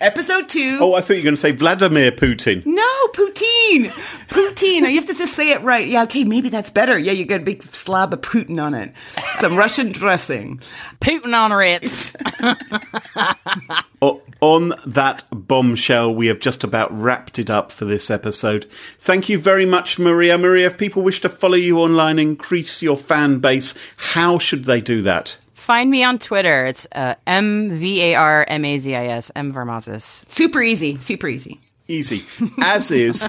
Episode 0.00 0.48
two. 0.48 0.78
Oh, 0.80 0.94
I 0.94 1.00
thought 1.00 1.14
you 1.14 1.20
were 1.20 1.24
going 1.24 1.34
to 1.36 1.40
say 1.40 1.50
Vladimir 1.52 2.10
Putin. 2.12 2.64
No, 2.66 3.06
Putin. 3.12 3.86
Poutine. 4.28 4.88
You 4.88 4.94
have 4.96 5.06
to 5.06 5.14
just 5.14 5.34
say 5.34 5.50
it 5.50 5.62
right. 5.62 5.86
Yeah, 5.86 6.02
okay, 6.04 6.24
maybe 6.24 6.48
that's 6.48 6.70
better. 6.70 6.98
Yeah, 6.98 7.12
you 7.12 7.24
got 7.24 7.40
a 7.40 7.44
big 7.44 7.62
slab 7.62 8.12
of 8.12 8.20
Putin 8.20 8.62
on 8.62 8.74
it. 8.74 8.92
Some 9.40 9.56
Russian 9.56 9.92
dressing. 9.92 10.60
putin 11.00 11.34
on 11.34 11.52
ritz 11.52 12.14
O- 14.02 14.22
on 14.40 14.74
that 14.86 15.24
bombshell, 15.30 16.14
we 16.14 16.26
have 16.26 16.40
just 16.40 16.64
about 16.64 16.92
wrapped 16.92 17.38
it 17.38 17.48
up 17.50 17.72
for 17.72 17.84
this 17.84 18.10
episode. 18.10 18.68
Thank 18.98 19.28
you 19.28 19.38
very 19.38 19.64
much, 19.66 19.98
Maria. 19.98 20.36
Maria, 20.36 20.66
if 20.66 20.76
people 20.78 21.02
wish 21.02 21.20
to 21.22 21.28
follow 21.28 21.56
you 21.56 21.78
online, 21.80 22.18
increase 22.18 22.82
your 22.82 22.96
fan 22.96 23.38
base, 23.38 23.76
how 23.96 24.38
should 24.38 24.64
they 24.66 24.80
do 24.80 25.00
that? 25.02 25.38
Find 25.64 25.90
me 25.90 26.04
on 26.04 26.18
twitter 26.18 26.66
it's 26.66 26.86
uh, 26.92 27.14
m-v-a-r-m-a-z-i-s 27.26 29.30
m 29.34 29.52
varmazis 29.52 30.28
Super 30.28 30.62
easy. 30.62 30.98
Super 31.00 31.28
easy. 31.28 31.60
Easy. 31.86 32.24
As 32.62 32.90
is, 32.90 33.28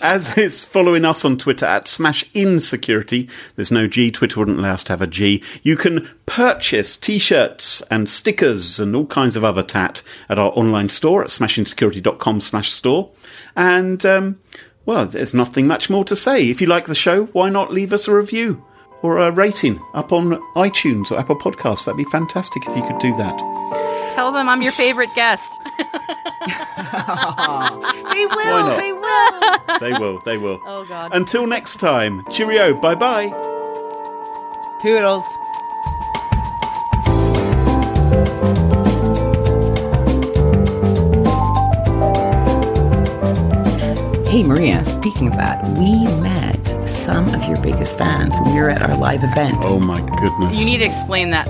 as 0.00 0.36
is 0.38 0.64
following 0.64 1.04
us 1.04 1.22
on 1.24 1.36
Twitter 1.36 1.66
at 1.66 1.86
Smash 1.86 2.24
Insecurity. 2.32 3.28
There's 3.56 3.70
no 3.70 3.86
G. 3.86 4.10
Twitter 4.10 4.40
wouldn't 4.40 4.58
allow 4.58 4.72
us 4.74 4.84
to 4.84 4.94
have 4.94 5.02
a 5.02 5.06
G. 5.06 5.42
You 5.62 5.76
can 5.76 6.08
purchase 6.24 6.96
t-shirts 6.96 7.82
and 7.82 8.08
stickers 8.08 8.80
and 8.80 8.96
all 8.96 9.06
kinds 9.06 9.36
of 9.36 9.44
other 9.44 9.62
tat 9.62 10.02
at 10.30 10.38
our 10.38 10.50
online 10.56 10.88
store 10.88 11.22
at 11.22 11.28
smashinsecurity.com 11.28 12.40
slash 12.40 12.72
store. 12.72 13.10
And, 13.54 14.04
um, 14.06 14.40
well, 14.86 15.04
there's 15.06 15.34
nothing 15.34 15.66
much 15.66 15.90
more 15.90 16.04
to 16.06 16.16
say. 16.16 16.48
If 16.48 16.62
you 16.62 16.66
like 16.66 16.86
the 16.86 16.94
show, 16.94 17.26
why 17.26 17.50
not 17.50 17.72
leave 17.72 17.92
us 17.92 18.08
a 18.08 18.14
review 18.14 18.64
or 19.02 19.18
a 19.18 19.30
rating 19.32 19.80
up 19.94 20.12
on 20.12 20.32
iTunes 20.54 21.10
or 21.10 21.18
Apple 21.18 21.36
Podcasts? 21.36 21.84
That'd 21.86 21.96
be 21.96 22.04
fantastic 22.04 22.66
if 22.68 22.76
you 22.76 22.82
could 22.86 22.98
do 22.98 23.16
that. 23.16 23.38
tell 24.14 24.32
them 24.32 24.48
i'm 24.48 24.60
your 24.62 24.72
favorite 24.72 25.08
guest 25.14 25.60
They 28.10 28.26
will. 28.26 28.66
not? 28.66 28.76
They 28.76 28.92
will. 28.92 29.78
They 29.80 29.92
will, 29.92 30.18
they 30.24 30.38
will. 30.38 30.60
Oh, 30.66 30.84
God. 30.84 31.12
Until 31.14 31.46
next 31.46 31.76
time, 31.76 32.24
cheerio, 32.30 32.74
bye 32.80 32.94
bye. 32.94 33.28
Toodles. 34.82 35.24
Hey 44.30 44.44
Maria, 44.44 44.84
speaking 44.84 45.26
of 45.26 45.34
that, 45.36 45.66
we 45.76 46.04
met 46.20 46.39
some 47.00 47.32
of 47.34 47.42
your 47.44 47.60
biggest 47.62 47.96
fans 47.98 48.34
when 48.36 48.54
we 48.54 48.60
were 48.60 48.70
at 48.70 48.82
our 48.82 48.96
live 48.96 49.22
event. 49.24 49.56
Oh 49.62 49.80
my 49.80 50.00
goodness. 50.20 50.58
you 50.58 50.66
need 50.66 50.78
to 50.78 50.84
explain 50.84 51.30
that 51.30 51.46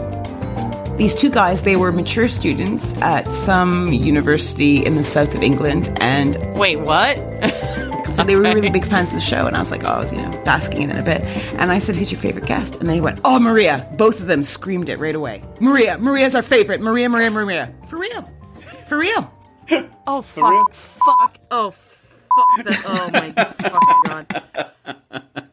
These 0.98 1.14
two 1.14 1.30
guys, 1.30 1.62
they 1.62 1.76
were 1.76 1.92
mature 1.92 2.28
students 2.28 2.94
at 3.00 3.26
some 3.28 3.92
university 3.92 4.84
in 4.84 4.96
the 4.96 5.04
south 5.04 5.34
of 5.34 5.42
England, 5.42 5.88
and 6.00 6.36
wait 6.58 6.76
what 6.80 7.16
so 8.14 8.24
they 8.24 8.36
were 8.36 8.42
really 8.42 8.68
big 8.70 8.84
fans 8.84 9.08
of 9.08 9.14
the 9.14 9.20
show. 9.20 9.46
And 9.46 9.56
I 9.56 9.60
was 9.60 9.70
like, 9.70 9.82
oh, 9.84 9.88
I 9.88 9.98
was, 10.00 10.12
you 10.12 10.20
know, 10.20 10.30
basking 10.44 10.82
in 10.82 10.90
it 10.90 10.98
a 10.98 11.02
bit. 11.02 11.22
And 11.58 11.72
I 11.72 11.78
said, 11.78 11.96
who's 11.96 12.12
your 12.12 12.20
favorite 12.20 12.44
guest? 12.46 12.76
And 12.76 12.88
they 12.88 13.00
went, 13.00 13.18
oh, 13.24 13.38
Maria. 13.40 13.88
Both 13.96 14.20
of 14.20 14.26
them 14.26 14.42
screamed 14.42 14.88
it 14.90 14.98
right 14.98 15.14
away. 15.14 15.42
Maria, 15.60 15.96
Maria's 15.98 16.34
our 16.34 16.42
favorite. 16.42 16.80
Maria, 16.82 17.08
Maria, 17.08 17.30
Maria. 17.30 17.72
For 17.86 17.96
real. 17.98 18.28
For 18.88 18.98
real. 18.98 19.32
oh 20.06 20.24
real? 20.36 20.66
fuck 20.66 20.74
fuck 20.74 21.38
oh 21.50 21.70
fuck 21.70 21.89
fuck 22.40 22.64
that. 22.64 22.82
Oh 22.86 23.10
my 23.12 24.24
god. 24.26 25.46